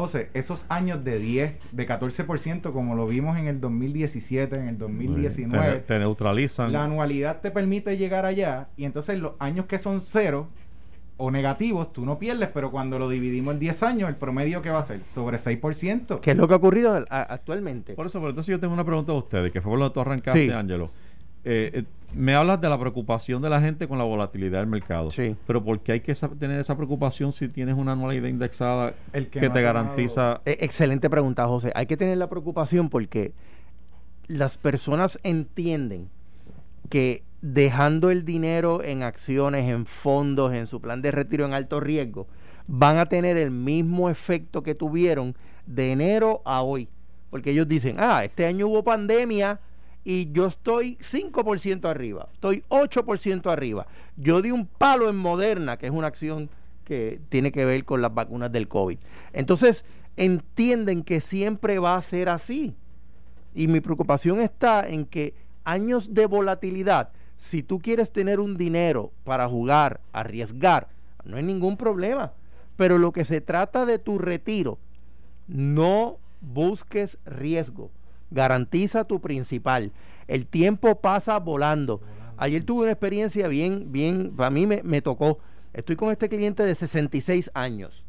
José, 0.00 0.30
esos 0.34 0.66
años 0.68 1.04
de 1.04 1.18
10, 1.18 1.54
de 1.72 1.88
14%, 1.88 2.72
como 2.72 2.94
lo 2.94 3.06
vimos 3.06 3.36
en 3.38 3.46
el 3.46 3.60
2017, 3.60 4.56
en 4.56 4.68
el 4.68 4.78
2019, 4.78 5.72
Te, 5.76 5.78
te 5.80 5.98
neutralizan. 5.98 6.72
la 6.72 6.84
anualidad 6.84 7.40
te 7.40 7.50
permite 7.50 7.96
llegar 7.96 8.24
allá 8.26 8.68
y 8.76 8.84
entonces 8.84 9.18
los 9.18 9.32
años 9.38 9.66
que 9.66 9.78
son 9.78 10.00
cero 10.00 10.48
o 11.20 11.30
negativos, 11.32 11.92
tú 11.92 12.04
no 12.06 12.18
pierdes, 12.20 12.48
pero 12.54 12.70
cuando 12.70 12.96
lo 12.98 13.08
dividimos 13.08 13.54
en 13.54 13.58
10 13.60 13.82
años, 13.82 14.08
el 14.08 14.14
promedio 14.14 14.62
que 14.62 14.70
va 14.70 14.78
a 14.78 14.82
ser 14.82 15.00
sobre 15.04 15.36
6%. 15.36 16.20
¿Qué 16.20 16.30
es 16.30 16.36
lo 16.36 16.46
que 16.46 16.54
ha 16.54 16.58
ocurrido 16.58 17.04
actualmente? 17.10 17.94
Por 17.94 18.06
eso, 18.06 18.20
pero 18.20 18.30
entonces 18.30 18.52
yo 18.52 18.60
tengo 18.60 18.72
una 18.72 18.84
pregunta 18.84 19.10
a 19.10 19.16
ustedes, 19.16 19.50
que 19.52 19.60
fue 19.60 19.70
por 19.72 19.80
lo 19.80 19.88
que 19.88 19.94
tú 19.94 20.00
arrancaste, 20.00 20.46
Sí. 20.46 20.52
Ángelo. 20.52 20.90
Eh, 21.44 21.70
eh, 21.74 21.84
me 22.14 22.34
hablas 22.34 22.60
de 22.60 22.68
la 22.68 22.78
preocupación 22.78 23.42
de 23.42 23.50
la 23.50 23.60
gente 23.60 23.86
con 23.86 23.98
la 23.98 24.04
volatilidad 24.04 24.60
del 24.60 24.68
mercado. 24.68 25.10
Sí. 25.10 25.36
Pero 25.46 25.62
¿por 25.62 25.80
qué 25.80 25.92
hay 25.92 26.00
que 26.00 26.14
tener 26.14 26.58
esa 26.58 26.76
preocupación 26.76 27.32
si 27.32 27.48
tienes 27.48 27.76
una 27.76 27.92
anualidad 27.92 28.28
indexada 28.28 28.94
El 29.12 29.28
que 29.28 29.50
te 29.50 29.62
garantiza? 29.62 30.40
Eh, 30.44 30.58
excelente 30.60 31.10
pregunta, 31.10 31.46
José. 31.46 31.72
Hay 31.74 31.86
que 31.86 31.96
tener 31.96 32.16
la 32.18 32.28
preocupación 32.28 32.88
porque 32.88 33.32
las 34.26 34.58
personas 34.58 35.18
entienden 35.22 36.08
que 36.88 37.22
dejando 37.40 38.10
el 38.10 38.24
dinero 38.24 38.82
en 38.82 39.02
acciones, 39.02 39.68
en 39.68 39.86
fondos, 39.86 40.52
en 40.52 40.66
su 40.66 40.80
plan 40.80 41.02
de 41.02 41.10
retiro 41.10 41.44
en 41.44 41.54
alto 41.54 41.78
riesgo, 41.80 42.26
van 42.66 42.98
a 42.98 43.06
tener 43.06 43.36
el 43.36 43.50
mismo 43.50 44.10
efecto 44.10 44.62
que 44.62 44.74
tuvieron 44.74 45.36
de 45.66 45.92
enero 45.92 46.42
a 46.44 46.62
hoy. 46.62 46.88
Porque 47.30 47.50
ellos 47.50 47.68
dicen, 47.68 47.96
ah, 47.98 48.24
este 48.24 48.46
año 48.46 48.66
hubo 48.66 48.82
pandemia 48.82 49.60
y 50.04 50.32
yo 50.32 50.46
estoy 50.46 50.96
5% 50.98 51.88
arriba, 51.88 52.28
estoy 52.32 52.64
8% 52.68 53.50
arriba. 53.50 53.86
Yo 54.16 54.42
di 54.42 54.50
un 54.50 54.66
palo 54.66 55.08
en 55.10 55.16
Moderna, 55.16 55.76
que 55.76 55.86
es 55.86 55.92
una 55.92 56.06
acción 56.06 56.48
que 56.84 57.20
tiene 57.28 57.52
que 57.52 57.64
ver 57.64 57.84
con 57.84 58.00
las 58.00 58.14
vacunas 58.14 58.50
del 58.50 58.68
COVID. 58.68 58.98
Entonces, 59.32 59.84
entienden 60.16 61.02
que 61.02 61.20
siempre 61.20 61.78
va 61.78 61.96
a 61.96 62.02
ser 62.02 62.28
así. 62.28 62.74
Y 63.54 63.68
mi 63.68 63.80
preocupación 63.80 64.40
está 64.40 64.88
en 64.88 65.04
que 65.04 65.34
años 65.64 66.14
de 66.14 66.26
volatilidad, 66.26 67.10
si 67.36 67.62
tú 67.62 67.78
quieres 67.78 68.10
tener 68.12 68.40
un 68.40 68.56
dinero 68.56 69.12
para 69.24 69.48
jugar, 69.48 70.00
arriesgar, 70.12 70.88
no 71.24 71.36
hay 71.36 71.42
ningún 71.42 71.76
problema. 71.76 72.32
Pero 72.76 72.98
lo 72.98 73.12
que 73.12 73.24
se 73.24 73.40
trata 73.40 73.84
de 73.84 73.98
tu 73.98 74.18
retiro, 74.18 74.78
no 75.46 76.18
busques 76.40 77.18
riesgo. 77.24 77.90
Garantiza 78.30 79.04
tu 79.04 79.20
principal. 79.20 79.92
El 80.26 80.46
tiempo 80.46 81.00
pasa 81.00 81.38
volando. 81.38 82.00
Ayer 82.36 82.62
tuve 82.64 82.82
una 82.82 82.92
experiencia 82.92 83.48
bien, 83.48 83.90
bien, 83.90 84.34
para 84.36 84.50
mí 84.50 84.66
me, 84.66 84.82
me 84.82 85.02
tocó. 85.02 85.38
Estoy 85.72 85.96
con 85.96 86.10
este 86.10 86.28
cliente 86.28 86.62
de 86.62 86.74
66 86.74 87.50
años. 87.54 88.04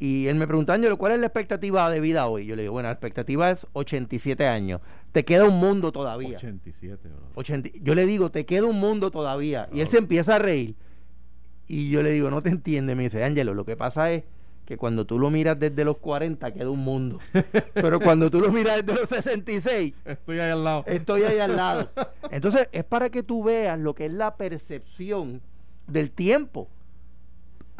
Y 0.00 0.28
él 0.28 0.36
me 0.36 0.46
preguntó, 0.46 0.72
Ángelo, 0.72 0.96
¿cuál 0.96 1.12
es 1.12 1.18
la 1.18 1.26
expectativa 1.26 1.90
de 1.90 1.98
vida 1.98 2.28
hoy? 2.28 2.46
Yo 2.46 2.54
le 2.54 2.62
digo, 2.62 2.72
bueno, 2.72 2.88
la 2.88 2.92
expectativa 2.92 3.50
es 3.50 3.66
87 3.72 4.46
años. 4.46 4.80
Te 5.10 5.24
queda 5.24 5.44
un 5.44 5.58
mundo 5.58 5.90
todavía. 5.90 6.36
87, 6.36 7.08
¿verdad? 7.08 7.28
80 7.34 7.70
yo 7.82 7.94
le 7.94 8.06
digo, 8.06 8.30
te 8.30 8.46
queda 8.46 8.66
un 8.66 8.78
mundo 8.78 9.10
todavía. 9.10 9.68
Y 9.72 9.80
él 9.80 9.88
se 9.88 9.98
empieza 9.98 10.36
a 10.36 10.38
reír. 10.38 10.76
Y 11.66 11.90
yo 11.90 12.02
le 12.02 12.12
digo, 12.12 12.30
no 12.30 12.42
te 12.42 12.50
entiende. 12.50 12.94
Me 12.94 13.04
dice, 13.04 13.24
Ángelo, 13.24 13.54
lo 13.54 13.64
que 13.64 13.76
pasa 13.76 14.12
es 14.12 14.22
que 14.68 14.76
cuando 14.76 15.06
tú 15.06 15.18
lo 15.18 15.30
miras 15.30 15.58
desde 15.58 15.82
los 15.82 15.96
40 15.96 16.52
queda 16.52 16.68
un 16.68 16.80
mundo. 16.80 17.18
Pero 17.72 17.98
cuando 18.00 18.30
tú 18.30 18.38
lo 18.38 18.52
miras 18.52 18.84
desde 18.84 19.00
los 19.00 19.08
66, 19.08 19.94
Estoy 20.04 20.38
ahí 20.40 20.50
al 20.50 20.62
lado. 20.62 20.84
estoy 20.86 21.22
ahí 21.22 21.38
al 21.38 21.56
lado. 21.56 21.90
Entonces, 22.30 22.68
es 22.70 22.84
para 22.84 23.08
que 23.08 23.22
tú 23.22 23.42
veas 23.42 23.78
lo 23.78 23.94
que 23.94 24.04
es 24.04 24.12
la 24.12 24.36
percepción 24.36 25.40
del 25.86 26.10
tiempo. 26.10 26.68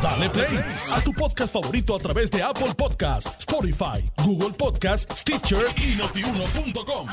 Dale 0.02 0.28
play 0.28 0.58
a 0.94 1.00
tu 1.00 1.10
podcast 1.14 1.54
favorito 1.54 1.96
a 1.96 1.98
través 1.98 2.30
de 2.30 2.42
Apple 2.42 2.74
Podcasts, 2.76 3.34
Spotify, 3.40 4.04
Google 4.22 4.50
Podcasts, 4.56 5.20
Stitcher 5.22 5.64
y 5.82 5.96
notiuno.com. 5.96 7.08